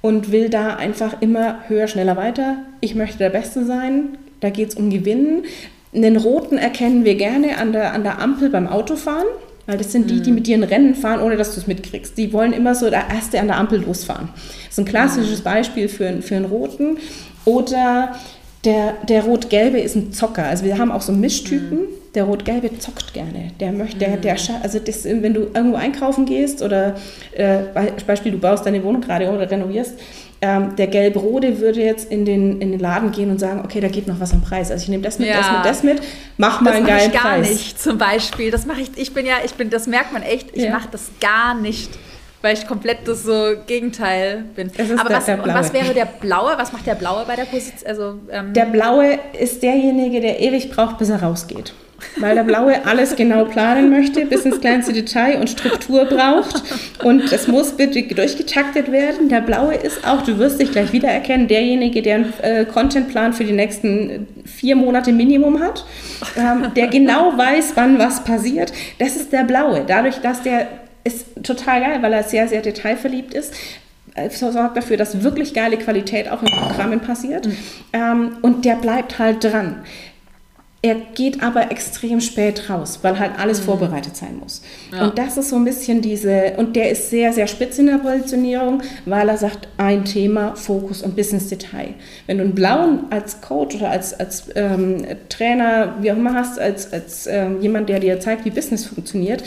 und 0.07 0.31
will 0.31 0.49
da 0.49 0.77
einfach 0.77 1.21
immer 1.21 1.59
höher, 1.67 1.89
schneller 1.89 2.17
weiter. 2.17 2.59
Ich 2.81 2.95
möchte 2.95 3.19
der 3.19 3.31
Beste 3.31 3.65
sein. 3.65 4.17
Da 4.39 4.51
geht 4.51 4.69
es 4.69 4.75
um 4.77 4.89
Gewinnen. 4.89 5.47
Den 5.93 6.17
roten 6.17 6.59
erkennen 6.59 7.05
wir 7.05 7.17
gerne 7.17 7.59
an 7.59 7.73
der, 7.73 7.93
an 7.93 8.05
der 8.05 8.21
Ampel 8.21 8.49
beim 8.51 8.69
Autofahren. 8.69 9.27
Weil 9.67 9.79
das 9.79 9.91
sind 9.91 10.09
die, 10.09 10.21
die 10.23 10.31
mhm. 10.31 10.37
mit 10.37 10.47
dir 10.47 10.59
ein 10.59 10.63
Rennen 10.63 10.95
fahren, 10.95 11.21
ohne 11.21 11.37
dass 11.37 11.55
du 11.55 11.61
es 11.61 11.67
mitkriegst. 11.67 12.17
Die 12.17 12.33
wollen 12.33 12.53
immer 12.53 12.77
so 12.77 12.89
der 12.89 13.11
Erste 13.13 13.41
an 13.41 13.49
der 13.49 13.57
Ampel 13.57 13.83
losfahren. 13.83 14.29
Das 14.37 14.75
ist 14.75 14.79
ein 14.79 14.85
klassisches 14.85 15.41
mhm. 15.41 15.45
Beispiel 15.45 15.89
für, 15.89 16.23
für 16.23 16.37
einen 16.37 16.45
Roten. 16.45 16.99
Oder 17.45 18.15
der, 18.67 18.95
der 19.09 19.25
Rot-Gelbe 19.25 19.79
ist 19.79 19.95
ein 19.95 20.13
Zocker. 20.13 20.45
Also 20.45 20.65
wir 20.65 20.77
haben 20.77 20.91
auch 20.91 21.03
so 21.03 21.13
Mischtypen. 21.13 21.79
Mhm. 21.79 21.87
Der 22.15 22.25
Rot-Gelbe 22.25 22.79
zockt 22.79 23.13
gerne. 23.15 23.53
Der 23.61 23.73
möchte, 23.73 23.99
der, 23.99 24.17
der, 24.17 24.37
also 24.63 24.79
das, 24.79 25.05
wenn 25.05 25.35
du 25.35 25.49
irgendwo 25.55 25.77
einkaufen 25.77 26.25
gehst 26.25 26.63
oder 26.63 26.97
äh, 27.33 27.59
Beispiel, 28.07 28.33
du 28.33 28.39
baust 28.39 28.65
deine 28.65 28.83
Wohnung 28.83 29.03
gerade 29.03 29.31
oder 29.31 29.51
renovierst, 29.51 29.95
ähm, 30.41 30.77
der 30.77 30.87
Gelb-Rote 30.87 31.61
würde 31.61 31.81
jetzt 31.81 32.11
in 32.11 32.25
den, 32.25 32.61
in 32.61 32.73
den 32.73 32.81
Laden 32.81 33.11
gehen 33.13 33.31
und 33.31 33.39
sagen, 33.39 33.61
okay, 33.65 33.81
da 33.81 33.89
geht 33.89 34.07
noch 34.07 34.19
was 34.19 34.33
am 34.33 34.43
Preis. 34.43 34.71
Also 34.71 34.83
ich 34.83 34.89
nehme 34.89 35.03
das 35.03 35.19
mit, 35.19 35.29
ja. 35.29 35.37
das 35.37 35.51
mit, 35.53 35.65
das 35.65 35.83
mit, 35.83 36.09
mach 36.37 36.61
mal 36.61 36.71
das 36.71 36.77
einen 36.77 36.87
geilen 36.87 37.13
Preis. 37.13 37.13
Das 37.13 37.23
mache 37.23 37.41
ich 37.41 37.43
gar 37.43 37.53
nicht, 37.53 37.81
zum 37.81 37.99
Beispiel. 37.99 38.51
Das 38.51 38.67
mache 38.67 38.81
ich, 38.81 38.91
ich 38.97 39.15
bin 39.15 39.27
ja, 39.27 39.37
ich 39.45 39.55
bin, 39.55 39.71
das 39.71 39.87
merkt 39.87 40.13
man 40.13 40.23
echt, 40.23 40.55
ich 40.55 40.65
ja. 40.65 40.71
mache 40.71 40.89
das 40.91 41.11
gar 41.21 41.55
nicht 41.55 41.91
weil 42.43 42.55
ich 42.55 42.67
komplett 42.67 42.99
das 43.07 43.25
so 43.25 43.55
Gegenteil 43.67 44.45
bin. 44.55 44.71
Aber 44.99 45.09
der, 45.09 45.19
was, 45.19 45.25
der 45.27 45.45
was, 45.45 45.73
wäre 45.73 45.95
der 45.95 46.07
Blaue? 46.07 46.53
Was 46.57 46.73
macht 46.73 46.87
der 46.87 46.95
Blaue 46.95 47.25
bei 47.27 47.37
der 47.37 47.45
Position? 47.45 47.89
Also, 47.89 48.15
ähm 48.31 48.53
der 48.53 48.67
Blaue 48.67 49.19
ist 49.39 49.63
derjenige, 49.63 50.21
der 50.21 50.41
ewig 50.41 50.71
braucht, 50.71 50.99
bis 50.99 51.11
er 51.11 51.23
rausgeht. 51.23 51.73
Weil 52.19 52.35
der 52.35 52.45
Blaue 52.45 52.85
alles 52.85 53.17
genau 53.17 53.47
planen 53.47 53.91
möchte, 53.91 54.27
bis 54.27 54.45
ins 54.45 54.61
kleinste 54.61 54.93
Detail 54.93 55.41
und 55.41 55.49
Struktur 55.49 56.05
braucht. 56.05 56.63
Und 57.03 57.33
es 57.33 57.49
muss 57.49 57.73
bitte 57.73 58.03
durchgetaktet 58.03 58.93
werden. 58.93 59.31
Der 59.31 59.41
Blaue 59.41 59.75
ist 59.75 60.07
auch, 60.07 60.23
du 60.23 60.39
wirst 60.39 60.61
dich 60.61 60.73
gleich 60.73 60.93
wiedererkennen, 60.93 61.49
derjenige, 61.49 62.03
der 62.03 62.15
einen 62.17 62.35
äh, 62.43 62.65
Contentplan 62.67 63.33
für 63.33 63.45
die 63.45 63.53
nächsten 63.53 64.29
vier 64.45 64.77
Monate 64.77 65.13
Minimum 65.13 65.61
hat, 65.61 65.85
ähm, 66.37 66.73
der 66.77 66.89
genau 66.89 67.37
weiß, 67.37 67.73
wann 67.77 67.99
was 67.99 68.25
passiert. 68.25 68.73
Das 68.99 69.17
ist 69.17 69.33
der 69.33 69.45
Blaue. 69.45 69.85
Dadurch, 69.87 70.17
dass 70.21 70.43
der 70.43 70.69
ist 71.07 71.27
total 71.43 71.81
geil, 71.81 72.03
weil 72.03 72.13
er 72.13 72.25
sehr, 72.25 72.49
sehr 72.49 72.63
detailverliebt 72.63 73.33
ist. 73.33 73.55
Sorgt 74.31 74.77
dafür, 74.77 74.97
dass 74.97 75.23
wirklich 75.23 75.55
geile 75.55 75.77
Qualität 75.77 76.31
auch 76.31 76.43
in 76.43 76.49
Programmen 76.49 77.01
passiert. 77.01 77.47
Mhm. 77.47 77.57
Ähm, 77.93 78.37
und 78.43 78.65
der 78.65 78.77
bleibt 78.77 79.19
halt 79.19 79.45
dran. 79.45 79.85
Er 80.83 80.95
geht 80.95 81.43
aber 81.43 81.71
extrem 81.71 82.21
spät 82.21 82.71
raus, 82.71 83.01
weil 83.03 83.19
halt 83.19 83.39
alles 83.39 83.61
mhm. 83.61 83.65
vorbereitet 83.65 84.17
sein 84.17 84.39
muss. 84.39 84.63
Ja. 84.93 85.05
Und 85.05 85.19
das 85.19 85.37
ist 85.37 85.51
so 85.51 85.57
ein 85.57 85.65
bisschen 85.65 86.01
diese, 86.01 86.55
und 86.57 86.77
der 86.77 86.91
ist 86.91 87.11
sehr, 87.11 87.33
sehr 87.33 87.47
spitz 87.47 87.79
in 87.79 87.87
der 87.87 87.99
Positionierung, 87.99 88.83
weil 89.05 89.29
er 89.29 89.37
sagt, 89.37 89.69
ein 89.77 90.05
Thema, 90.05 90.55
Fokus 90.55 91.03
und 91.03 91.15
Business-Detail. 91.17 91.95
Wenn 92.27 92.39
du 92.39 92.45
einen 92.45 92.55
blauen 92.55 93.05
als 93.11 93.41
Coach 93.41 93.77
oder 93.77 93.91
als, 93.91 94.19
als 94.19 94.45
ähm, 94.55 95.05
Trainer, 95.29 95.97
wie 96.01 96.11
auch 96.11 96.17
immer 96.17 96.35
hast, 96.35 96.59
als, 96.59 96.93
als 96.93 97.27
ähm, 97.27 97.61
jemand, 97.61 97.89
der 97.89 98.01
dir 98.01 98.19
zeigt, 98.21 98.45
wie 98.45 98.51
Business 98.51 98.87
funktioniert, 98.87 99.43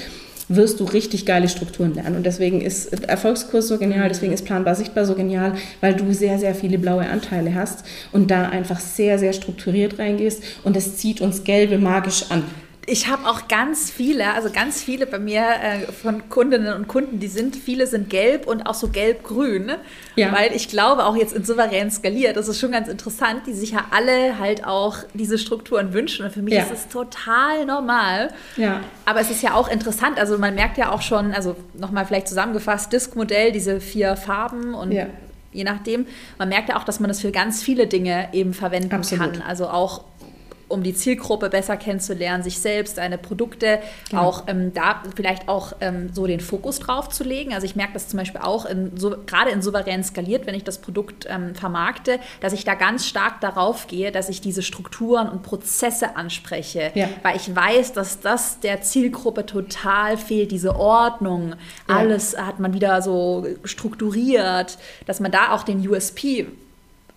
wirst 0.49 0.79
du 0.79 0.83
richtig 0.83 1.25
geile 1.25 1.47
Strukturen 1.47 1.93
lernen. 1.93 2.17
Und 2.17 2.25
deswegen 2.25 2.59
ist 2.59 2.87
Erfolgskurs 3.07 3.67
so 3.67 3.77
genial, 3.77 4.09
deswegen 4.09 4.33
ist 4.33 4.45
Planbar 4.45 4.75
Sichtbar 4.75 5.05
so 5.05 5.15
genial, 5.15 5.53
weil 5.79 5.95
du 5.95 6.11
sehr, 6.11 6.39
sehr 6.39 6.55
viele 6.55 6.77
blaue 6.77 7.07
Anteile 7.07 7.55
hast 7.55 7.85
und 8.11 8.29
da 8.31 8.49
einfach 8.49 8.79
sehr, 8.79 9.19
sehr 9.19 9.33
strukturiert 9.33 9.99
reingehst 9.99 10.43
und 10.63 10.75
es 10.75 10.97
zieht 10.97 11.21
uns 11.21 11.43
Gelbe 11.43 11.77
magisch 11.77 12.25
an. 12.29 12.43
Ich 12.89 13.07
habe 13.07 13.27
auch 13.27 13.47
ganz 13.47 13.91
viele, 13.91 14.33
also 14.33 14.49
ganz 14.51 14.81
viele 14.81 15.05
bei 15.05 15.19
mir 15.19 15.41
äh, 15.41 15.91
von 15.91 16.27
Kundinnen 16.29 16.73
und 16.73 16.87
Kunden, 16.87 17.19
die 17.19 17.27
sind, 17.27 17.55
viele 17.55 17.85
sind 17.85 18.09
gelb 18.09 18.47
und 18.47 18.63
auch 18.63 18.73
so 18.73 18.87
gelb-grün, 18.87 19.71
ja. 20.15 20.31
weil 20.31 20.55
ich 20.55 20.69
glaube, 20.69 21.05
auch 21.05 21.15
jetzt 21.15 21.33
in 21.33 21.43
souverän 21.43 21.91
skaliert, 21.91 22.35
das 22.35 22.47
ist 22.47 22.59
schon 22.59 22.71
ganz 22.71 22.87
interessant, 22.87 23.43
die 23.45 23.53
sich 23.53 23.71
ja 23.71 23.85
alle 23.91 24.39
halt 24.39 24.65
auch 24.65 24.97
diese 25.13 25.37
Strukturen 25.37 25.93
wünschen 25.93 26.25
und 26.25 26.31
für 26.31 26.41
mich 26.41 26.55
ja. 26.55 26.63
ist 26.63 26.71
es 26.71 26.87
total 26.87 27.65
normal. 27.65 28.33
Ja. 28.57 28.81
Aber 29.05 29.19
es 29.21 29.29
ist 29.29 29.43
ja 29.43 29.53
auch 29.53 29.69
interessant, 29.69 30.19
also 30.19 30.37
man 30.37 30.55
merkt 30.55 30.77
ja 30.77 30.91
auch 30.91 31.01
schon, 31.01 31.31
also 31.33 31.55
nochmal 31.73 32.05
vielleicht 32.05 32.27
zusammengefasst, 32.27 32.91
Disk-Modell, 32.91 33.51
diese 33.51 33.79
vier 33.79 34.15
Farben 34.15 34.73
und 34.73 34.91
ja 34.91 35.07
je 35.51 35.63
nachdem. 35.63 36.05
Man 36.37 36.49
merkt 36.49 36.69
ja 36.69 36.77
auch, 36.77 36.83
dass 36.83 36.99
man 36.99 37.07
das 37.07 37.21
für 37.21 37.31
ganz 37.31 37.63
viele 37.63 37.87
Dinge 37.87 38.29
eben 38.33 38.53
verwenden 38.53 38.93
Absolut. 38.93 39.33
kann. 39.33 39.41
Also 39.41 39.67
auch 39.67 40.03
um 40.69 40.83
die 40.83 40.93
Zielgruppe 40.93 41.49
besser 41.49 41.75
kennenzulernen, 41.77 42.43
sich 42.43 42.59
selbst, 42.59 42.95
seine 42.95 43.17
Produkte, 43.17 43.79
genau. 44.09 44.23
auch 44.23 44.43
ähm, 44.47 44.73
da 44.73 45.03
vielleicht 45.15 45.49
auch 45.49 45.73
ähm, 45.81 46.11
so 46.13 46.27
den 46.27 46.39
Fokus 46.39 46.79
drauf 46.79 47.09
zu 47.09 47.23
legen. 47.23 47.53
Also 47.53 47.65
ich 47.65 47.75
merke 47.75 47.93
das 47.93 48.07
zum 48.07 48.17
Beispiel 48.17 48.41
auch 48.41 48.65
in, 48.65 48.95
so, 48.95 49.15
gerade 49.25 49.49
in 49.49 49.61
souverän 49.61 50.03
skaliert, 50.03 50.45
wenn 50.45 50.55
ich 50.55 50.63
das 50.63 50.77
Produkt 50.77 51.25
ähm, 51.29 51.55
vermarkte, 51.55 52.19
dass 52.39 52.53
ich 52.53 52.63
da 52.63 52.75
ganz 52.75 53.05
stark 53.05 53.41
darauf 53.41 53.87
gehe, 53.87 54.11
dass 54.11 54.29
ich 54.29 54.41
diese 54.41 54.61
Strukturen 54.61 55.27
und 55.27 55.43
Prozesse 55.43 56.15
anspreche, 56.15 56.91
ja. 56.93 57.09
weil 57.23 57.35
ich 57.35 57.53
weiß, 57.53 57.93
dass 57.93 58.19
das 58.19 58.59
der 58.59 58.81
Zielgruppe 58.81 59.45
total 59.45 60.17
fehlt, 60.17 60.51
diese 60.51 60.75
Ordnung. 60.75 61.55
Ja. 61.87 61.97
Alles 61.97 62.37
hat 62.37 62.59
man 62.59 62.73
wieder 62.73 63.01
so 63.01 63.47
strukturiert, 63.63 64.77
dass 65.07 65.19
man 65.19 65.31
da 65.31 65.51
auch 65.51 65.63
den 65.63 65.85
USP 65.87 66.47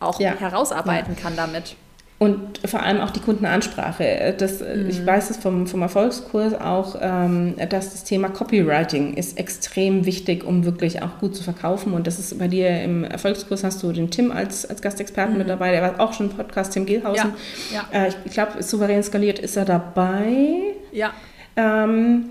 auch 0.01 0.19
ja. 0.19 0.35
herausarbeiten 0.35 1.17
kann 1.17 1.37
damit. 1.37 1.77
Und 2.23 2.61
vor 2.65 2.85
allem 2.85 3.01
auch 3.01 3.11
die 3.11 3.19
Kundenansprache. 3.19 4.33
Das, 4.39 4.61
mhm. 4.61 4.89
Ich 4.89 5.05
weiß 5.05 5.31
es 5.31 5.39
vom, 5.39 5.67
vom 5.67 5.83
Erfolgskurs 5.83 6.55
auch, 6.55 6.95
ähm, 7.01 7.57
dass 7.69 7.91
das 7.91 8.05
Thema 8.05 8.29
Copywriting 8.29 9.15
ist 9.15 9.37
extrem 9.41 10.07
wichtig, 10.07 10.45
um 10.45 10.65
wirklich 10.65 11.03
auch 11.03 11.19
gut 11.19 11.35
zu 11.35 11.43
verkaufen. 11.43 11.93
Und 11.93 12.07
das 12.07 12.21
ist 12.21 12.39
bei 12.39 12.47
dir 12.47 12.81
im 12.81 13.03
Erfolgskurs 13.03 13.65
hast 13.65 13.83
du 13.83 13.91
den 13.91 14.13
Tim 14.13 14.31
als, 14.31 14.65
als 14.65 14.81
Gastexperten 14.81 15.33
mhm. 15.33 15.39
mit 15.39 15.49
dabei, 15.49 15.73
der 15.73 15.83
war 15.83 15.99
auch 15.99 16.13
schon 16.13 16.31
im 16.31 16.37
Podcast, 16.37 16.75
Tim 16.75 16.87
Gehlhausen. 16.87 17.33
Ja, 17.73 17.87
ja. 17.93 18.05
Äh, 18.05 18.13
ich, 18.25 18.33
glaube, 18.33 18.63
souverän 18.63 19.03
skaliert 19.03 19.41
ist 19.41 19.57
er 19.57 19.65
dabei. 19.65 20.45
Ja. 20.93 21.11
Ähm, 21.57 22.27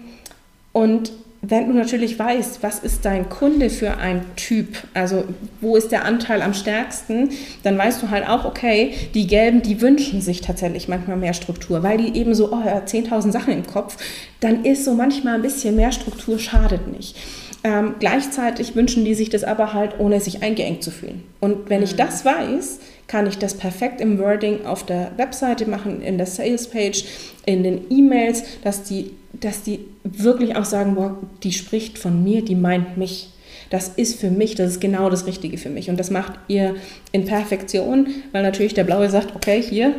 und 0.71 1.11
wenn 1.43 1.67
du 1.67 1.73
natürlich 1.73 2.19
weißt, 2.19 2.61
was 2.61 2.79
ist 2.79 3.03
dein 3.03 3.27
Kunde 3.27 3.71
für 3.71 3.97
ein 3.97 4.23
Typ, 4.35 4.77
also 4.93 5.23
wo 5.59 5.75
ist 5.75 5.91
der 5.91 6.05
Anteil 6.05 6.41
am 6.43 6.53
stärksten, 6.53 7.29
dann 7.63 7.77
weißt 7.77 8.03
du 8.03 8.11
halt 8.11 8.29
auch, 8.29 8.45
okay, 8.45 8.93
die 9.15 9.25
Gelben, 9.25 9.63
die 9.63 9.81
wünschen 9.81 10.21
sich 10.21 10.41
tatsächlich 10.41 10.87
manchmal 10.87 11.17
mehr 11.17 11.33
Struktur, 11.33 11.81
weil 11.81 11.97
die 11.97 12.19
eben 12.19 12.35
so, 12.35 12.51
oh, 12.51 12.63
hat 12.63 12.89
10.000 12.89 13.31
Sachen 13.31 13.53
im 13.53 13.65
Kopf, 13.65 13.97
dann 14.39 14.65
ist 14.65 14.85
so 14.85 14.93
manchmal 14.93 15.35
ein 15.35 15.41
bisschen 15.41 15.75
mehr 15.75 15.91
Struktur 15.91 16.37
schadet 16.37 16.87
nicht. 16.87 17.15
Ähm, 17.63 17.95
gleichzeitig 17.99 18.75
wünschen 18.75 19.05
die 19.05 19.13
sich 19.13 19.29
das 19.29 19.43
aber 19.43 19.73
halt, 19.73 19.99
ohne 19.99 20.19
sich 20.19 20.41
eingeengt 20.41 20.83
zu 20.83 20.89
fühlen. 20.89 21.23
Und 21.39 21.69
wenn 21.69 21.83
ich 21.83 21.93
mhm. 21.93 21.97
das 21.97 22.25
weiß, 22.25 22.79
kann 23.07 23.27
ich 23.27 23.37
das 23.37 23.55
perfekt 23.55 23.99
im 23.99 24.19
Wording 24.19 24.65
auf 24.65 24.85
der 24.85 25.11
Webseite 25.17 25.67
machen, 25.67 26.01
in 26.01 26.17
der 26.17 26.27
Sales 26.27 26.67
Page, 26.67 27.03
in 27.45 27.63
den 27.63 27.81
E-Mails, 27.89 28.43
dass 28.63 28.83
die 28.83 29.11
dass 29.34 29.63
die 29.63 29.79
wirklich 30.03 30.55
auch 30.55 30.65
sagen, 30.65 30.95
boah, 30.95 31.17
die 31.43 31.51
spricht 31.51 31.97
von 31.97 32.23
mir, 32.23 32.43
die 32.43 32.55
meint 32.55 32.97
mich. 32.97 33.29
Das 33.69 33.88
ist 33.88 34.19
für 34.19 34.29
mich, 34.29 34.55
das 34.55 34.71
ist 34.71 34.82
genau 34.82 35.09
das 35.09 35.25
Richtige 35.25 35.57
für 35.57 35.69
mich. 35.69 35.89
Und 35.89 35.97
das 35.99 36.11
macht 36.11 36.34
ihr 36.47 36.75
in 37.11 37.25
Perfektion, 37.25 38.07
weil 38.34 38.43
natürlich 38.43 38.73
der 38.73 38.84
Blaue 38.84 39.09
sagt, 39.09 39.36
okay, 39.36 39.61
hier, 39.61 39.95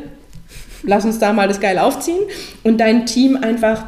lass 0.83 1.05
uns 1.05 1.18
da 1.18 1.33
mal 1.33 1.49
das 1.49 1.61
geil 1.61 1.78
aufziehen. 1.78 2.20
Und 2.62 2.78
dein 2.78 3.07
Team 3.07 3.37
einfach 3.37 3.87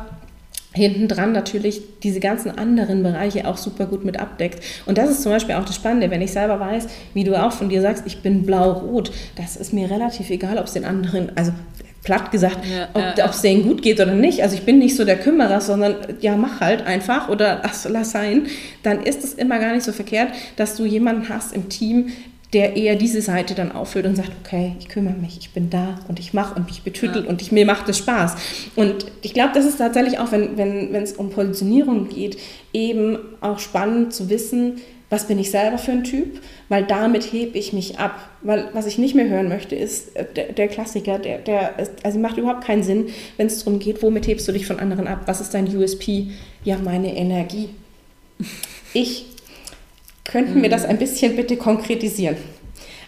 hinten 0.74 1.06
dran 1.06 1.32
natürlich 1.32 1.82
diese 2.02 2.18
ganzen 2.18 2.50
anderen 2.50 3.02
Bereiche 3.02 3.46
auch 3.46 3.56
super 3.56 3.86
gut 3.86 4.04
mit 4.04 4.18
abdeckt. 4.18 4.62
Und 4.86 4.98
das 4.98 5.08
ist 5.08 5.22
zum 5.22 5.30
Beispiel 5.30 5.54
auch 5.54 5.64
das 5.64 5.76
Spannende, 5.76 6.10
wenn 6.10 6.20
ich 6.20 6.32
selber 6.32 6.58
weiß, 6.58 6.88
wie 7.14 7.22
du 7.22 7.40
auch 7.40 7.52
von 7.52 7.68
dir 7.68 7.80
sagst, 7.80 8.04
ich 8.06 8.22
bin 8.22 8.44
blau-rot, 8.44 9.12
das 9.36 9.56
ist 9.56 9.72
mir 9.72 9.88
relativ 9.88 10.30
egal, 10.30 10.58
ob 10.58 10.66
es 10.66 10.72
den 10.72 10.84
anderen, 10.84 11.30
also 11.36 11.52
platt 12.04 12.30
gesagt, 12.30 12.58
ja, 12.66 12.88
ob 12.92 13.18
ja, 13.18 13.28
es 13.28 13.40
denen 13.40 13.64
gut 13.64 13.82
geht 13.82 13.98
oder 13.98 14.14
nicht. 14.14 14.42
Also 14.42 14.54
ich 14.54 14.62
bin 14.62 14.78
nicht 14.78 14.94
so 14.94 15.04
der 15.04 15.18
Kümmerer, 15.18 15.60
sondern 15.60 15.96
ja, 16.20 16.36
mach 16.36 16.60
halt 16.60 16.86
einfach 16.86 17.28
oder 17.28 17.60
lass, 17.62 17.88
lass 17.90 18.12
sein. 18.12 18.46
Dann 18.82 19.02
ist 19.02 19.24
es 19.24 19.34
immer 19.34 19.58
gar 19.58 19.72
nicht 19.72 19.84
so 19.84 19.92
verkehrt, 19.92 20.28
dass 20.56 20.76
du 20.76 20.84
jemanden 20.84 21.28
hast 21.28 21.54
im 21.54 21.68
Team, 21.68 22.12
der 22.52 22.76
eher 22.76 22.94
diese 22.94 23.20
Seite 23.20 23.54
dann 23.54 23.72
auffüllt 23.72 24.06
und 24.06 24.14
sagt, 24.14 24.30
okay, 24.44 24.76
ich 24.78 24.88
kümmere 24.88 25.14
mich, 25.14 25.38
ich 25.38 25.50
bin 25.50 25.70
da 25.70 25.98
und 26.06 26.20
ich 26.20 26.32
mache 26.32 26.54
und 26.54 26.66
mich 26.66 26.82
betüttelt 26.82 27.24
ja. 27.24 27.30
und 27.30 27.42
ich, 27.42 27.50
mir 27.50 27.66
macht 27.66 27.88
es 27.88 27.98
Spaß. 27.98 28.36
Und 28.76 29.06
ich 29.22 29.34
glaube, 29.34 29.50
das 29.54 29.64
ist 29.64 29.78
tatsächlich 29.78 30.20
auch, 30.20 30.30
wenn 30.30 30.52
es 30.52 30.56
wenn, 30.56 31.16
um 31.16 31.30
Positionierung 31.30 32.08
geht, 32.08 32.38
eben 32.72 33.18
auch 33.40 33.58
spannend 33.58 34.14
zu 34.14 34.30
wissen, 34.30 34.76
was 35.10 35.26
bin 35.26 35.38
ich 35.38 35.50
selber 35.50 35.78
für 35.78 35.92
ein 35.92 36.04
Typ, 36.04 36.40
weil 36.68 36.84
damit 36.84 37.32
hebe 37.32 37.58
ich 37.58 37.72
mich 37.72 37.98
ab. 37.98 38.30
Weil 38.42 38.68
was 38.72 38.86
ich 38.86 38.98
nicht 38.98 39.14
mehr 39.14 39.28
hören 39.28 39.48
möchte, 39.48 39.74
ist 39.74 40.16
äh, 40.16 40.24
der, 40.34 40.52
der 40.52 40.68
Klassiker, 40.68 41.18
der, 41.18 41.38
der 41.38 41.78
ist, 41.78 41.92
also 42.02 42.18
macht 42.18 42.36
überhaupt 42.36 42.64
keinen 42.64 42.82
Sinn, 42.82 43.08
wenn 43.36 43.46
es 43.46 43.64
darum 43.64 43.78
geht, 43.78 44.02
womit 44.02 44.26
hebst 44.26 44.46
du 44.48 44.52
dich 44.52 44.66
von 44.66 44.80
anderen 44.80 45.06
ab? 45.06 45.22
Was 45.26 45.40
ist 45.40 45.54
dein 45.54 45.74
USP? 45.74 46.28
Ja, 46.64 46.78
meine 46.78 47.14
Energie. 47.16 47.70
Ich 48.92 49.26
könnten 50.24 50.62
wir 50.62 50.70
das 50.70 50.84
ein 50.84 50.98
bisschen 50.98 51.36
bitte 51.36 51.56
konkretisieren. 51.56 52.36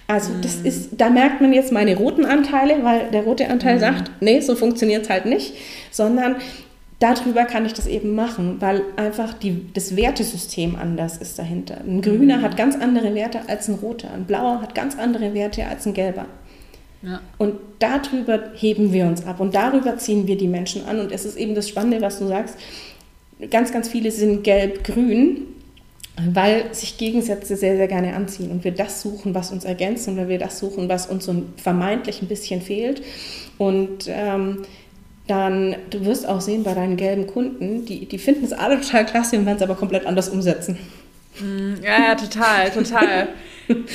Also 0.08 0.30
das 0.40 0.58
mhm. 0.58 0.66
ist, 0.66 0.90
da 0.92 1.10
merkt 1.10 1.40
man 1.40 1.52
jetzt 1.52 1.72
meine 1.72 1.96
roten 1.96 2.24
Anteile, 2.24 2.84
weil 2.84 3.10
der 3.10 3.22
rote 3.22 3.48
Anteil 3.48 3.76
mhm. 3.76 3.80
sagt, 3.80 4.10
nee, 4.20 4.40
so 4.40 4.54
funktioniert 4.54 5.04
es 5.04 5.10
halt 5.10 5.26
nicht, 5.26 5.54
sondern 5.90 6.36
darüber 6.98 7.44
kann 7.44 7.66
ich 7.66 7.74
das 7.74 7.86
eben 7.86 8.14
machen, 8.14 8.56
weil 8.60 8.82
einfach 8.96 9.34
die, 9.34 9.72
das 9.74 9.96
Wertesystem 9.96 10.76
anders 10.76 11.18
ist 11.18 11.38
dahinter. 11.38 11.78
Ein 11.86 12.00
grüner 12.00 12.38
mhm. 12.38 12.42
hat 12.42 12.56
ganz 12.56 12.76
andere 12.76 13.14
Werte 13.14 13.40
als 13.48 13.68
ein 13.68 13.74
roter, 13.74 14.12
ein 14.12 14.24
blauer 14.24 14.62
hat 14.62 14.74
ganz 14.74 14.98
andere 14.98 15.34
Werte 15.34 15.66
als 15.66 15.86
ein 15.86 15.94
gelber. 15.94 16.26
Ja. 17.02 17.20
Und 17.38 17.54
darüber 17.78 18.50
heben 18.54 18.92
wir 18.92 19.06
uns 19.06 19.24
ab 19.26 19.40
und 19.40 19.54
darüber 19.54 19.98
ziehen 19.98 20.26
wir 20.26 20.36
die 20.36 20.48
Menschen 20.48 20.86
an. 20.86 20.98
Und 20.98 21.12
es 21.12 21.24
ist 21.24 21.36
eben 21.36 21.54
das 21.54 21.68
Spannende, 21.68 22.00
was 22.00 22.18
du 22.18 22.26
sagst. 22.26 22.56
Ganz, 23.50 23.70
ganz 23.70 23.88
viele 23.88 24.10
sind 24.10 24.44
gelb-grün, 24.44 25.42
weil 26.32 26.72
sich 26.74 26.96
Gegensätze 26.96 27.54
sehr, 27.54 27.76
sehr 27.76 27.86
gerne 27.86 28.14
anziehen 28.14 28.50
und 28.50 28.64
wir 28.64 28.72
das 28.72 29.02
suchen, 29.02 29.34
was 29.34 29.52
uns 29.52 29.66
ergänzt 29.66 30.08
und 30.08 30.16
weil 30.16 30.28
wir 30.30 30.38
das 30.38 30.58
suchen, 30.58 30.88
was 30.88 31.06
uns 31.06 31.26
so 31.26 31.42
vermeintlich 31.58 32.22
ein 32.22 32.28
bisschen 32.28 32.62
fehlt. 32.62 33.02
Und 33.58 34.06
ähm, 34.08 34.62
dann, 35.26 35.76
du 35.90 36.04
wirst 36.04 36.28
auch 36.28 36.40
sehen 36.40 36.62
bei 36.62 36.74
deinen 36.74 36.96
gelben 36.96 37.26
Kunden, 37.26 37.84
die, 37.84 38.06
die 38.06 38.18
finden 38.18 38.44
es 38.44 38.52
alle 38.52 38.80
total 38.80 39.06
klasse 39.06 39.36
und 39.36 39.46
werden 39.46 39.56
es 39.56 39.62
aber 39.62 39.74
komplett 39.74 40.06
anders 40.06 40.28
umsetzen. 40.28 40.78
Mm, 41.40 41.74
ja, 41.82 42.08
ja, 42.08 42.14
total, 42.14 42.70
total. 42.70 43.28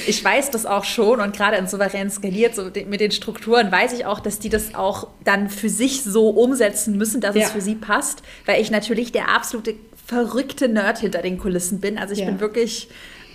Ich 0.06 0.24
weiß 0.24 0.52
das 0.52 0.66
auch 0.66 0.84
schon 0.84 1.22
und 1.22 1.36
gerade 1.36 1.56
in 1.56 1.66
souverän 1.66 2.10
skaliert, 2.10 2.56
so 2.56 2.66
mit 2.86 3.00
den 3.00 3.12
Strukturen, 3.12 3.72
weiß 3.72 3.94
ich 3.94 4.06
auch, 4.06 4.20
dass 4.20 4.40
die 4.40 4.50
das 4.50 4.76
auch 4.76 5.08
dann 5.24 5.50
für 5.50 5.70
sich 5.70 6.04
so 6.04 6.30
umsetzen 6.30 6.98
müssen, 6.98 7.22
dass 7.22 7.36
ja. 7.36 7.44
es 7.44 7.52
für 7.52 7.62
sie 7.62 7.76
passt, 7.76 8.22
weil 8.46 8.62
ich 8.62 8.70
natürlich 8.70 9.14
der 9.14 9.30
absolute 9.30 9.76
verrückte 10.06 10.68
Nerd 10.68 11.00
hinter 11.00 11.22
den 11.22 11.38
Kulissen 11.38 11.80
bin. 11.80 11.98
Also 11.98 12.14
ich 12.14 12.20
ja. 12.20 12.26
bin 12.26 12.42
wirklich, 12.42 12.90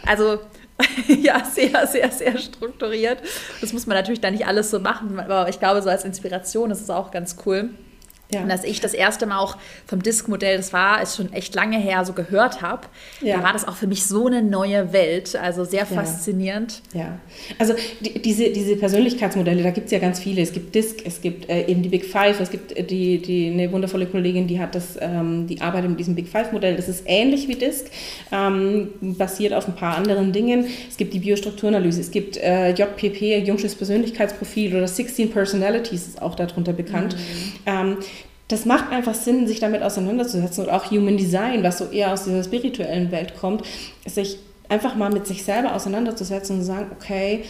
also 0.05 0.41
ja, 1.09 1.43
sehr, 1.45 1.87
sehr, 1.87 2.11
sehr 2.11 2.37
strukturiert. 2.37 3.19
Das 3.63 3.73
muss 3.73 3.87
man 3.87 3.97
natürlich 3.97 4.21
dann 4.21 4.35
nicht 4.35 4.47
alles 4.47 4.71
so 4.71 4.79
machen, 4.79 5.19
aber 5.19 5.49
ich 5.49 5.59
glaube, 5.59 5.81
so 5.81 5.89
als 5.89 6.05
Inspiration 6.05 6.71
ist 6.71 6.83
es 6.83 6.91
auch 6.91 7.11
ganz 7.11 7.37
cool. 7.47 7.71
Ja. 8.33 8.43
Und 8.43 8.49
dass 8.49 8.65
ich 8.65 8.81
das 8.81 8.93
erste 8.93 9.25
Mal 9.27 9.39
auch 9.39 9.57
vom 9.87 10.03
Disk-Modell, 10.03 10.57
das 10.57 10.73
war, 10.73 11.01
ist 11.01 11.17
schon 11.17 11.33
echt 11.33 11.55
lange 11.55 11.79
her, 11.79 12.05
so 12.05 12.13
gehört 12.13 12.61
habe, 12.61 12.89
ja. 13.21 13.37
da 13.37 13.45
war 13.45 13.53
das 13.53 13.67
auch 13.69 13.77
für 13.77 13.87
mich 13.87 14.05
so 14.05 14.27
eine 14.27 14.43
neue 14.43 14.93
Welt. 14.93 15.37
Also 15.37 15.65
sehr 15.65 15.81
ja. 15.81 15.87
faszinierend. 15.87 16.83
Ja, 16.93 17.21
also 17.59 17.75
die, 18.01 18.21
diese, 18.21 18.51
diese 18.51 18.77
Persönlichkeitsmodelle, 18.77 19.63
da 19.63 19.71
gibt 19.71 19.87
es 19.87 19.93
ja 19.93 20.01
ganz 20.01 20.19
viele. 20.19 20.43
Es 20.43 20.53
gibt 20.53 20.75
Disk, 20.75 21.03
es 21.05 21.21
gibt 21.21 21.49
äh, 21.49 21.67
eben 21.67 21.83
die 21.83 21.89
Big 21.89 22.05
Five, 22.05 22.41
es 22.41 22.51
gibt 22.51 22.73
äh, 22.77 22.83
die, 22.83 23.19
die, 23.19 23.51
eine 23.53 23.71
wundervolle 23.71 24.07
Kollegin, 24.07 24.49
die 24.49 24.59
hat 24.59 24.75
das, 24.75 24.99
ähm, 25.01 25.47
die 25.47 25.61
arbeitet 25.61 25.91
mit 25.91 26.01
diesem 26.01 26.17
Big 26.17 26.29
Five-Modell. 26.29 26.75
Das 26.75 26.89
ist 26.89 27.05
ähnlich 27.07 27.47
wie 27.47 27.55
Disk, 27.55 27.87
ähm, 28.33 28.91
basiert 29.01 29.53
auf 29.53 29.69
ein 29.69 29.77
paar 29.77 29.97
anderen 29.97 30.33
Dingen. 30.33 30.67
Es 30.89 30.97
gibt 30.97 31.15
die 31.15 31.21
Biostrukturanalyse, 31.21 32.01
es 32.01 32.11
gibt 32.11 32.39
äh, 32.39 32.71
JPP, 32.71 33.47
Jungsches 33.47 33.77
Persönlichkeitsprofil 33.77 34.75
oder 34.75 34.89
16 34.89 35.31
Personalities 35.31 36.09
ist 36.09 36.23
auch 36.23 36.35
darunter 36.35 36.73
bekannt. 36.73 37.15
Mhm. 37.15 37.53
Ähm, 37.67 37.97
das 38.49 38.65
macht 38.65 38.93
einfach 38.93 39.15
Sinn, 39.15 39.47
sich 39.47 39.61
damit 39.61 39.83
auseinanderzusetzen 39.83 40.65
und 40.65 40.71
auch 40.71 40.91
Human 40.91 41.17
Design, 41.17 41.63
was 41.63 41.79
so 41.79 41.87
eher 41.87 42.13
aus 42.13 42.25
dieser 42.25 42.45
spirituellen 42.45 43.11
Welt 43.11 43.37
kommt, 43.39 43.63
sich 44.07 44.39
einfach 44.69 44.95
mal 44.95 45.11
mit 45.11 45.27
sich 45.27 45.45
selber 45.45 45.75
auseinanderzusetzen 45.75 46.57
und 46.57 46.63
zu 46.63 46.67
sagen, 46.67 46.91
okay, 46.97 47.45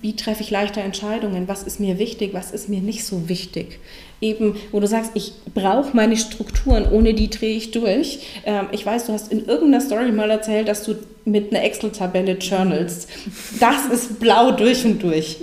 wie 0.00 0.16
treffe 0.16 0.42
ich 0.42 0.50
leichter 0.50 0.80
Entscheidungen, 0.80 1.46
was 1.46 1.62
ist 1.62 1.78
mir 1.78 1.98
wichtig, 1.98 2.34
was 2.34 2.50
ist 2.50 2.68
mir 2.68 2.80
nicht 2.80 3.04
so 3.04 3.28
wichtig. 3.28 3.78
Eben, 4.20 4.56
wo 4.72 4.80
du 4.80 4.86
sagst, 4.88 5.12
ich 5.14 5.32
brauche 5.54 5.96
meine 5.96 6.16
Strukturen, 6.16 6.90
ohne 6.90 7.14
die 7.14 7.30
drehe 7.30 7.56
ich 7.56 7.70
durch. 7.70 8.20
Ähm, 8.44 8.66
ich 8.72 8.84
weiß, 8.84 9.06
du 9.06 9.12
hast 9.12 9.32
in 9.32 9.46
irgendeiner 9.46 9.80
Story 9.80 10.10
mal 10.10 10.30
erzählt, 10.30 10.68
dass 10.68 10.84
du 10.84 10.96
mit 11.24 11.52
einer 11.52 11.64
Excel-Tabelle 11.64 12.32
journalst. 12.38 13.08
Das 13.60 13.86
ist 13.86 14.18
blau 14.18 14.50
durch 14.52 14.84
und 14.84 15.02
durch. 15.02 15.38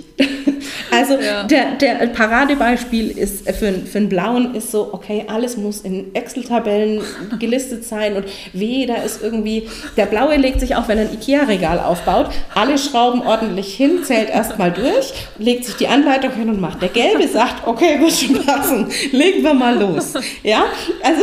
Also 1.00 1.18
ja. 1.18 1.44
der, 1.44 1.72
der 1.72 2.06
Paradebeispiel 2.08 3.10
ist 3.10 3.46
äh, 3.46 3.52
für, 3.52 3.72
für 3.72 3.98
einen 3.98 4.08
blauen 4.08 4.54
ist 4.54 4.70
so, 4.70 4.90
okay, 4.92 5.24
alles 5.28 5.56
muss 5.56 5.80
in 5.80 6.14
Excel-Tabellen 6.14 7.00
gelistet 7.38 7.84
sein 7.84 8.16
und 8.16 8.26
weh, 8.52 8.86
da 8.86 8.96
ist 8.96 9.22
irgendwie, 9.22 9.68
der 9.96 10.06
blaue 10.06 10.36
legt 10.36 10.60
sich 10.60 10.76
auch, 10.76 10.88
wenn 10.88 10.98
er 10.98 11.08
ein 11.08 11.14
Ikea-Regal 11.14 11.80
aufbaut, 11.80 12.30
alle 12.54 12.76
Schrauben 12.78 13.22
ordentlich 13.22 13.74
hin, 13.74 14.04
zählt 14.04 14.28
erstmal 14.30 14.70
durch, 14.72 15.12
legt 15.38 15.64
sich 15.64 15.76
die 15.76 15.88
Anleitung 15.88 16.32
hin 16.32 16.50
und 16.50 16.60
macht. 16.60 16.82
Der 16.82 16.88
gelbe 16.88 17.26
sagt, 17.28 17.66
okay, 17.66 17.98
wird 18.00 18.12
schon 18.12 18.44
passen, 18.44 18.88
legen 19.12 19.42
wir 19.42 19.54
mal 19.54 19.78
los. 19.78 20.14
Ja, 20.42 20.64
also 21.02 21.22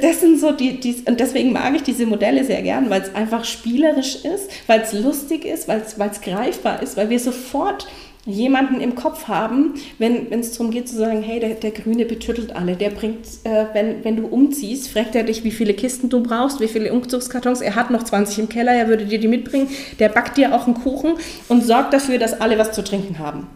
das 0.00 0.20
sind 0.20 0.38
so 0.40 0.52
die, 0.52 0.80
die 0.80 1.02
und 1.06 1.20
deswegen 1.20 1.52
mag 1.52 1.74
ich 1.74 1.82
diese 1.82 2.06
Modelle 2.06 2.44
sehr 2.44 2.62
gern, 2.62 2.90
weil 2.90 3.02
es 3.02 3.14
einfach 3.14 3.44
spielerisch 3.44 4.16
ist, 4.16 4.50
weil 4.66 4.80
es 4.80 4.92
lustig 4.92 5.44
ist, 5.44 5.68
weil 5.68 5.82
es 5.82 6.20
greifbar 6.20 6.82
ist, 6.82 6.96
weil 6.96 7.10
wir 7.10 7.20
sofort 7.20 7.86
jemanden 8.26 8.80
im 8.80 8.94
Kopf 8.94 9.28
haben, 9.28 9.74
wenn 9.98 10.32
es 10.32 10.52
darum 10.52 10.70
geht 10.70 10.88
zu 10.88 10.96
sagen, 10.96 11.22
hey, 11.22 11.40
der, 11.40 11.50
der 11.50 11.72
Grüne 11.72 12.06
betüttelt 12.06 12.56
alle, 12.56 12.74
der 12.74 12.90
bringt, 12.90 13.26
äh, 13.44 13.66
wenn, 13.74 14.02
wenn 14.02 14.16
du 14.16 14.26
umziehst, 14.26 14.88
fragt 14.88 15.14
er 15.14 15.24
dich, 15.24 15.44
wie 15.44 15.50
viele 15.50 15.74
Kisten 15.74 16.08
du 16.08 16.22
brauchst, 16.22 16.60
wie 16.60 16.68
viele 16.68 16.92
Umzugskartons, 16.92 17.60
er 17.60 17.74
hat 17.74 17.90
noch 17.90 18.02
20 18.02 18.38
im 18.38 18.48
Keller, 18.48 18.72
er 18.72 18.88
würde 18.88 19.04
dir 19.04 19.18
die 19.18 19.28
mitbringen, 19.28 19.68
der 19.98 20.08
backt 20.08 20.38
dir 20.38 20.54
auch 20.54 20.66
einen 20.66 20.74
Kuchen 20.74 21.14
und 21.48 21.64
sorgt 21.64 21.92
dafür, 21.92 22.18
dass 22.18 22.40
alle 22.40 22.58
was 22.58 22.72
zu 22.72 22.82
trinken 22.82 23.18
haben. 23.18 23.46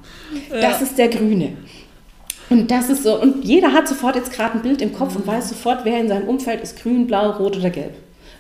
Ja. 0.52 0.60
Das 0.60 0.82
ist 0.82 0.98
der 0.98 1.08
Grüne. 1.08 1.54
Und 2.50 2.70
das 2.70 2.88
ist 2.88 3.02
so, 3.02 3.20
und 3.20 3.44
jeder 3.44 3.72
hat 3.72 3.88
sofort 3.88 4.16
jetzt 4.16 4.32
gerade 4.32 4.54
ein 4.54 4.62
Bild 4.62 4.80
im 4.80 4.92
Kopf 4.92 5.14
mhm. 5.14 5.20
und 5.20 5.26
weiß 5.26 5.50
sofort, 5.50 5.84
wer 5.84 5.98
in 5.98 6.08
seinem 6.08 6.28
Umfeld 6.28 6.62
ist 6.62 6.82
grün, 6.82 7.06
blau, 7.06 7.30
rot 7.30 7.56
oder 7.56 7.70
gelb. 7.70 7.94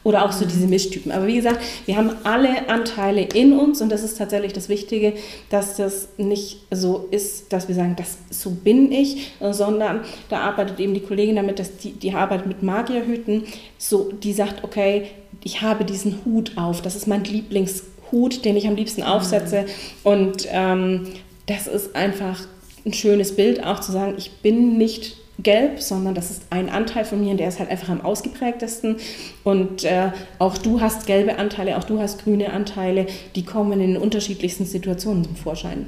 Oder 0.04 0.24
auch 0.24 0.32
so 0.32 0.44
diese 0.44 0.66
Mischtypen. 0.66 1.12
Aber 1.12 1.26
wie 1.26 1.36
gesagt, 1.36 1.60
wir 1.86 1.96
haben 1.96 2.12
alle 2.24 2.68
Anteile 2.68 3.22
in 3.22 3.58
uns 3.58 3.80
und 3.80 3.90
das 3.90 4.02
ist 4.02 4.18
tatsächlich 4.18 4.52
das 4.52 4.68
Wichtige, 4.68 5.14
dass 5.50 5.76
das 5.76 6.08
nicht 6.16 6.60
so 6.70 7.08
ist, 7.10 7.52
dass 7.52 7.68
wir 7.68 7.74
sagen, 7.74 7.96
das 7.96 8.18
so 8.30 8.50
bin 8.50 8.92
ich, 8.92 9.32
sondern 9.50 10.00
da 10.28 10.40
arbeitet 10.40 10.80
eben 10.80 10.94
die 10.94 11.00
Kollegin 11.00 11.36
damit, 11.36 11.58
dass 11.58 11.76
die, 11.76 11.92
die 11.92 12.12
arbeitet 12.12 12.46
mit 12.46 12.62
Magierhüten, 12.62 13.44
so, 13.76 14.10
die 14.12 14.32
sagt, 14.32 14.64
okay, 14.64 15.08
ich 15.44 15.62
habe 15.62 15.84
diesen 15.84 16.24
Hut 16.24 16.52
auf, 16.56 16.82
das 16.82 16.96
ist 16.96 17.06
mein 17.06 17.24
Lieblingshut, 17.24 18.44
den 18.44 18.56
ich 18.56 18.66
am 18.66 18.76
liebsten 18.76 19.02
aufsetze. 19.02 19.66
Und 20.04 20.46
ähm, 20.50 21.08
das 21.46 21.66
ist 21.66 21.94
einfach 21.94 22.40
ein 22.84 22.92
schönes 22.92 23.34
Bild, 23.36 23.64
auch 23.64 23.80
zu 23.80 23.92
sagen, 23.92 24.14
ich 24.16 24.30
bin 24.42 24.78
nicht 24.78 25.16
gelb, 25.38 25.80
sondern 25.80 26.14
das 26.14 26.30
ist 26.30 26.42
ein 26.50 26.68
Anteil 26.68 27.04
von 27.04 27.20
mir 27.20 27.30
und 27.30 27.38
der 27.38 27.48
ist 27.48 27.58
halt 27.58 27.70
einfach 27.70 27.88
am 27.88 28.00
ausgeprägtesten. 28.00 28.96
Und 29.44 29.84
äh, 29.84 30.10
auch 30.38 30.58
du 30.58 30.80
hast 30.80 31.06
gelbe 31.06 31.38
Anteile, 31.38 31.78
auch 31.78 31.84
du 31.84 32.00
hast 32.00 32.22
grüne 32.24 32.52
Anteile, 32.52 33.06
die 33.34 33.44
kommen 33.44 33.80
in 33.80 33.96
unterschiedlichsten 33.96 34.64
Situationen 34.64 35.24
zum 35.24 35.36
Vorschein. 35.36 35.86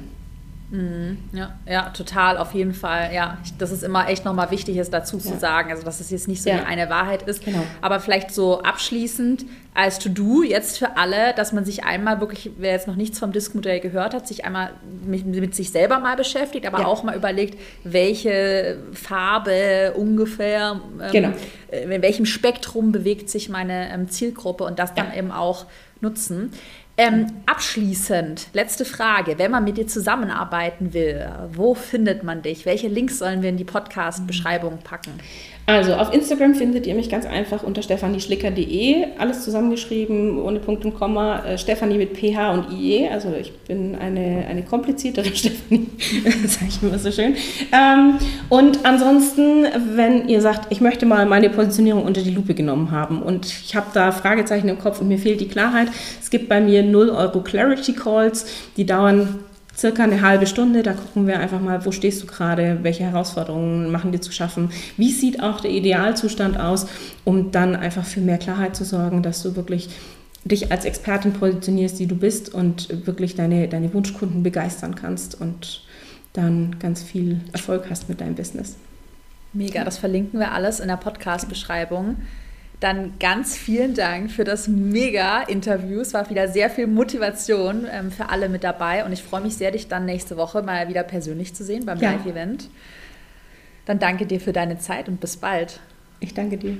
Mhm. 0.71 1.17
Ja, 1.33 1.53
ja, 1.67 1.89
total, 1.89 2.37
auf 2.37 2.53
jeden 2.53 2.73
Fall. 2.73 3.13
Ja, 3.13 3.37
das 3.57 3.71
ist 3.71 3.83
immer 3.83 4.07
echt 4.07 4.23
nochmal 4.23 4.51
wichtig, 4.51 4.77
es 4.77 4.89
dazu 4.89 5.17
ja. 5.17 5.23
zu 5.23 5.37
sagen. 5.37 5.69
Also, 5.69 5.83
dass 5.83 5.99
es 5.99 6.09
jetzt 6.09 6.29
nicht 6.29 6.41
so 6.41 6.49
ja. 6.49 6.63
eine 6.63 6.89
Wahrheit 6.89 7.23
ist. 7.23 7.43
Genau. 7.43 7.61
Aber 7.81 7.99
vielleicht 7.99 8.31
so 8.31 8.61
abschließend 8.61 9.45
als 9.73 9.99
To-Do 9.99 10.43
jetzt 10.43 10.79
für 10.79 10.97
alle, 10.97 11.33
dass 11.35 11.51
man 11.51 11.65
sich 11.65 11.83
einmal 11.83 12.19
wirklich, 12.19 12.51
wer 12.57 12.71
jetzt 12.71 12.87
noch 12.87 12.95
nichts 12.95 13.19
vom 13.19 13.31
Disk-Modell 13.31 13.79
gehört 13.81 14.13
hat, 14.13 14.27
sich 14.27 14.43
einmal 14.45 14.71
mit, 15.05 15.25
mit, 15.25 15.55
sich 15.55 15.71
selber 15.71 15.99
mal 15.99 16.15
beschäftigt, 16.15 16.65
aber 16.65 16.79
ja. 16.79 16.85
auch 16.85 17.03
mal 17.03 17.15
überlegt, 17.15 17.57
welche 17.83 18.77
Farbe 18.93 19.93
ungefähr, 19.95 20.79
ähm, 21.01 21.11
genau. 21.11 21.29
Äh, 21.69 21.83
in 21.83 22.01
welchem 22.01 22.25
Spektrum 22.25 22.91
bewegt 22.91 23.29
sich 23.29 23.49
meine 23.49 23.93
ähm, 23.93 24.09
Zielgruppe 24.09 24.63
und 24.63 24.79
das 24.79 24.93
dann 24.93 25.13
eben 25.13 25.31
auch 25.31 25.65
nutzen. 26.01 26.51
Ähm, 27.01 27.25
abschließend, 27.47 28.49
letzte 28.53 28.85
Frage. 28.85 29.39
Wenn 29.39 29.49
man 29.49 29.63
mit 29.63 29.77
dir 29.77 29.87
zusammenarbeiten 29.87 30.93
will, 30.93 31.27
wo 31.51 31.73
findet 31.73 32.21
man 32.21 32.43
dich? 32.43 32.67
Welche 32.67 32.89
Links 32.89 33.17
sollen 33.17 33.41
wir 33.41 33.49
in 33.49 33.57
die 33.57 33.63
Podcast-Beschreibung 33.63 34.77
packen? 34.83 35.13
Also 35.67 35.93
auf 35.93 36.13
Instagram 36.13 36.55
findet 36.55 36.87
ihr 36.87 36.95
mich 36.95 37.09
ganz 37.09 37.25
einfach 37.25 37.63
unter 37.63 37.81
stefanieschlicker.de, 37.81 39.05
alles 39.17 39.43
zusammengeschrieben, 39.43 40.39
ohne 40.39 40.59
Punkt 40.59 40.83
und 40.85 40.95
Komma, 40.95 41.45
äh, 41.45 41.57
Stefanie 41.57 41.97
mit 41.97 42.17
PH 42.17 42.51
und 42.51 42.73
IE, 42.73 43.07
also 43.07 43.29
ich 43.39 43.53
bin 43.67 43.95
eine, 43.95 44.45
eine 44.49 44.63
kompliziertere 44.63 45.25
Stefanie, 45.33 45.87
sage 46.47 46.65
ich 46.67 46.81
immer 46.81 46.97
so 46.97 47.11
schön. 47.11 47.35
Ähm, 47.71 48.17
und 48.49 48.85
ansonsten, 48.85 49.65
wenn 49.95 50.27
ihr 50.27 50.41
sagt, 50.41 50.71
ich 50.71 50.81
möchte 50.81 51.05
mal 51.05 51.25
meine 51.25 51.49
Positionierung 51.49 52.03
unter 52.03 52.21
die 52.21 52.31
Lupe 52.31 52.53
genommen 52.53 52.91
haben 52.91 53.21
und 53.21 53.45
ich 53.45 53.75
habe 53.75 53.87
da 53.93 54.11
Fragezeichen 54.11 54.67
im 54.67 54.79
Kopf 54.79 54.99
und 54.99 55.07
mir 55.07 55.19
fehlt 55.19 55.41
die 55.41 55.47
Klarheit, 55.47 55.87
es 56.19 56.29
gibt 56.29 56.49
bei 56.49 56.59
mir 56.59 56.83
0 56.83 57.09
Euro 57.11 57.41
Clarity 57.41 57.93
Calls, 57.93 58.45
die 58.77 58.85
dauern 58.85 59.39
circa 59.81 60.03
eine 60.03 60.21
halbe 60.21 60.45
Stunde. 60.45 60.83
Da 60.83 60.93
gucken 60.93 61.25
wir 61.27 61.39
einfach 61.39 61.59
mal, 61.59 61.83
wo 61.85 61.91
stehst 61.91 62.21
du 62.21 62.27
gerade, 62.27 62.79
welche 62.83 63.03
Herausforderungen 63.03 63.91
machen 63.91 64.11
dir 64.11 64.21
zu 64.21 64.31
schaffen, 64.31 64.69
wie 64.95 65.11
sieht 65.11 65.41
auch 65.41 65.59
der 65.59 65.71
Idealzustand 65.71 66.59
aus, 66.59 66.85
um 67.25 67.51
dann 67.51 67.75
einfach 67.75 68.05
für 68.05 68.21
mehr 68.21 68.37
Klarheit 68.37 68.75
zu 68.75 68.85
sorgen, 68.85 69.23
dass 69.23 69.41
du 69.41 69.55
wirklich 69.55 69.89
dich 70.45 70.71
als 70.71 70.85
Expertin 70.85 71.33
positionierst, 71.33 71.99
die 71.99 72.07
du 72.07 72.15
bist 72.15 72.53
und 72.53 73.05
wirklich 73.05 73.35
deine, 73.35 73.67
deine 73.67 73.93
Wunschkunden 73.93 74.43
begeistern 74.43 74.95
kannst 74.95 75.39
und 75.39 75.83
dann 76.33 76.77
ganz 76.79 77.03
viel 77.03 77.41
Erfolg 77.51 77.87
hast 77.89 78.07
mit 78.07 78.21
deinem 78.21 78.35
Business. 78.35 78.77
Mega, 79.53 79.83
das 79.83 79.97
verlinken 79.97 80.39
wir 80.39 80.53
alles 80.53 80.79
in 80.79 80.87
der 80.87 80.95
Podcast-Beschreibung. 80.95 82.17
Dann 82.81 83.13
ganz 83.19 83.55
vielen 83.55 83.93
Dank 83.93 84.31
für 84.31 84.43
das 84.43 84.67
Mega-Interview. 84.67 86.01
Es 86.01 86.15
war 86.15 86.29
wieder 86.31 86.47
sehr 86.47 86.67
viel 86.67 86.87
Motivation 86.87 87.85
ähm, 87.89 88.11
für 88.11 88.29
alle 88.29 88.49
mit 88.49 88.63
dabei 88.63 89.05
und 89.05 89.13
ich 89.13 89.21
freue 89.21 89.41
mich 89.41 89.55
sehr, 89.55 89.69
dich 89.69 89.87
dann 89.87 90.05
nächste 90.05 90.35
Woche 90.35 90.63
mal 90.63 90.89
wieder 90.89 91.03
persönlich 91.03 91.53
zu 91.53 91.63
sehen 91.63 91.85
beim 91.85 91.99
ja. 91.99 92.11
Live-Event. 92.11 92.69
Dann 93.85 93.99
danke 93.99 94.25
dir 94.25 94.41
für 94.41 94.51
deine 94.51 94.79
Zeit 94.79 95.09
und 95.09 95.19
bis 95.19 95.37
bald. 95.37 95.79
Ich 96.19 96.33
danke 96.33 96.57
dir. 96.57 96.77